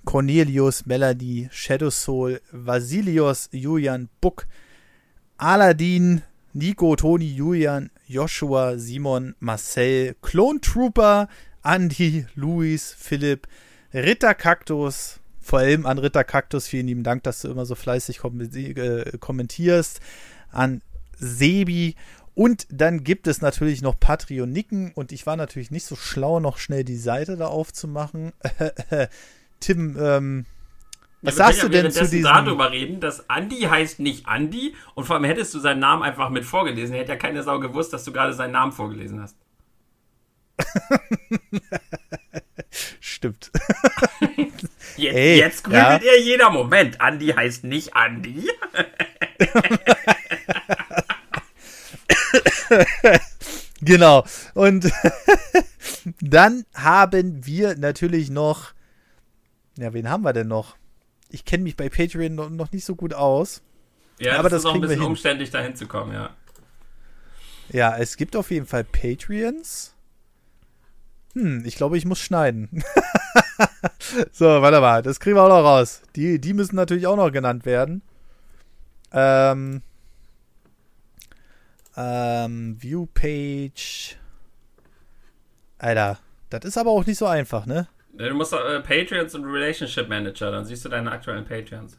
[0.04, 4.46] Cornelius, Melanie, Shadow Soul, Vasilios, Julian, Buck,
[5.38, 6.22] Aladdin,
[6.54, 11.28] Nico, Toni, Julian, Joshua, Simon, Marcel, Clone Trooper,
[11.62, 13.46] Andy, Luis, Philipp,
[13.92, 18.20] Ritter Kaktus, vor allem an Ritter Kaktus, vielen lieben Dank, dass du immer so fleißig
[18.24, 20.00] äh, kommentierst,
[20.50, 20.82] an
[21.18, 21.96] Sebi
[22.38, 26.58] und dann gibt es natürlich noch Patreon-Nicken und ich war natürlich nicht so schlau, noch
[26.58, 28.32] schnell die Seite da aufzumachen.
[29.58, 30.46] Tim, ähm,
[31.20, 32.22] was ja, sagst du denn zu diesem...
[32.22, 36.30] darüber reden, dass Andy heißt nicht Andy und vor allem hättest du seinen Namen einfach
[36.30, 39.36] mit vorgelesen, hätte ja keine Sau gewusst, dass du gerade seinen Namen vorgelesen hast.
[43.00, 43.50] Stimmt.
[44.96, 46.12] jetzt, Ey, jetzt grübelt ja.
[46.12, 46.98] ihr jeder Moment.
[47.00, 48.48] Andy heißt nicht Andy.
[53.80, 54.24] genau.
[54.54, 54.90] Und
[56.20, 58.72] dann haben wir natürlich noch
[59.78, 60.76] ja, wen haben wir denn noch?
[61.30, 63.62] Ich kenne mich bei Patreon noch, noch, nicht so gut aus.
[64.18, 66.30] Ja, aber das ist auch ein bisschen umständlich, da hinzukommen, ja.
[67.70, 69.94] Ja, es gibt auf jeden Fall Patreons.
[71.34, 72.82] Hm, ich glaube, ich muss schneiden.
[74.32, 76.02] so, warte mal, das kriegen wir auch noch raus.
[76.16, 78.02] Die, die müssen natürlich auch noch genannt werden.
[79.12, 79.82] Ähm,
[81.98, 84.16] ähm, Viewpage.
[85.78, 86.18] Alter,
[86.50, 87.88] das ist aber auch nicht so einfach, ne?
[88.14, 91.98] Du musst äh, Patreons und Relationship Manager, dann siehst du deine aktuellen Patreons.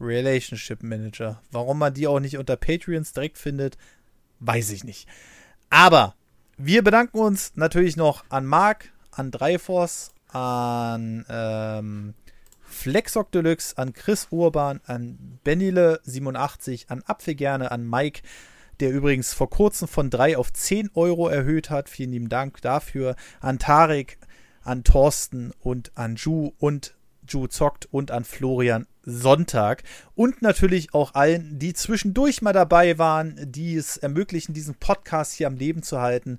[0.00, 1.40] Relationship Manager.
[1.50, 3.78] Warum man die auch nicht unter Patreons direkt findet,
[4.40, 5.08] weiß ich nicht.
[5.70, 6.14] Aber
[6.56, 12.14] wir bedanken uns natürlich noch an Marc, an Dreiforce, an ähm,
[12.62, 18.22] Flexoc Deluxe, an Chris Urban, an Benile87, an Apfelgerne, an Mike,
[18.80, 21.88] der übrigens vor kurzem von 3 auf 10 Euro erhöht hat.
[21.88, 23.16] Vielen lieben Dank dafür.
[23.40, 24.18] An Tarek,
[24.62, 26.94] an Thorsten und an Ju und
[27.28, 29.82] Ju zockt und an Florian Sonntag
[30.14, 35.46] und natürlich auch allen, die zwischendurch mal dabei waren, die es ermöglichen, diesen Podcast hier
[35.46, 36.38] am Leben zu halten.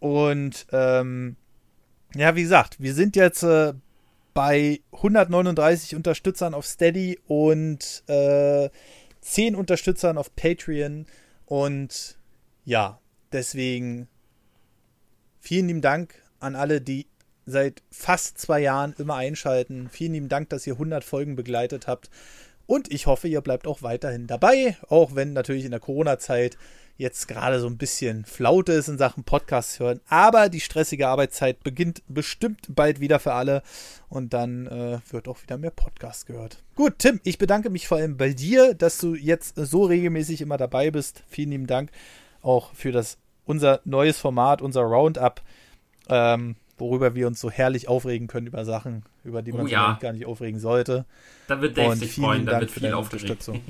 [0.00, 1.36] Und ähm,
[2.14, 3.74] ja, wie gesagt, wir sind jetzt äh,
[4.34, 8.68] bei 139 Unterstützern auf Steady und äh,
[9.20, 11.06] 10 Unterstützern auf Patreon.
[11.46, 12.18] Und
[12.64, 12.98] ja,
[13.32, 14.08] deswegen
[15.40, 17.06] vielen lieben Dank an alle, die
[17.46, 19.88] seit fast zwei Jahren immer einschalten.
[19.90, 22.10] Vielen lieben Dank, dass ihr 100 Folgen begleitet habt.
[22.66, 26.56] Und ich hoffe, ihr bleibt auch weiterhin dabei, auch wenn natürlich in der Corona-Zeit
[26.96, 30.00] jetzt gerade so ein bisschen Flaute ist in Sachen Podcasts hören.
[30.08, 33.62] Aber die stressige Arbeitszeit beginnt bestimmt bald wieder für alle
[34.08, 36.62] und dann äh, wird auch wieder mehr Podcast gehört.
[36.76, 40.56] Gut, Tim, ich bedanke mich vor allem bei dir, dass du jetzt so regelmäßig immer
[40.56, 41.24] dabei bist.
[41.28, 41.90] Vielen lieben Dank
[42.42, 45.42] auch für das unser neues Format, unser Roundup.
[46.08, 49.72] Ähm, worüber wir uns so herrlich aufregen können über Sachen, über die man oh, sich
[49.72, 49.96] ja.
[50.00, 51.04] gar nicht aufregen sollte.
[51.46, 53.60] Da wird Dave sich freuen, da wird viel Unterstützung.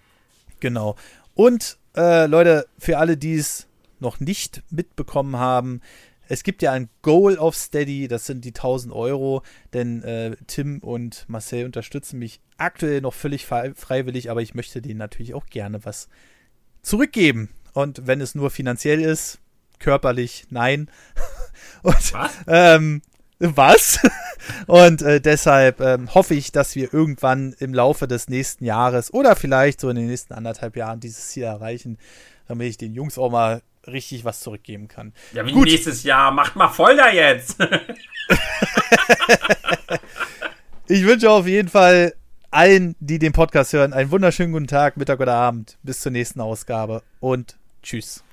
[0.60, 0.96] genau.
[1.34, 3.66] Und äh, Leute, für alle, die es
[4.00, 5.80] noch nicht mitbekommen haben,
[6.28, 9.42] es gibt ja ein Goal of Steady, das sind die 1000 Euro,
[9.72, 14.98] denn äh, Tim und Marcel unterstützen mich aktuell noch völlig freiwillig, aber ich möchte denen
[14.98, 16.08] natürlich auch gerne was
[16.82, 17.50] zurückgeben.
[17.72, 19.38] Und wenn es nur finanziell ist,
[19.78, 20.88] körperlich, nein.
[21.82, 22.32] Und, was?
[22.46, 23.02] Ähm,
[23.38, 23.98] was?
[24.66, 29.36] Und äh, deshalb ähm, hoffe ich, dass wir irgendwann im Laufe des nächsten Jahres oder
[29.36, 31.98] vielleicht so in den nächsten anderthalb Jahren dieses Ziel erreichen,
[32.48, 35.12] damit ich den Jungs auch mal richtig was zurückgeben kann.
[35.32, 35.68] Ja, wie Gut.
[35.68, 36.30] nächstes Jahr?
[36.30, 37.56] Macht mal voll da jetzt!
[40.86, 42.14] Ich wünsche auf jeden Fall
[42.50, 45.78] allen, die den Podcast hören, einen wunderschönen guten Tag, Mittag oder Abend.
[45.82, 48.24] Bis zur nächsten Ausgabe und tschüss.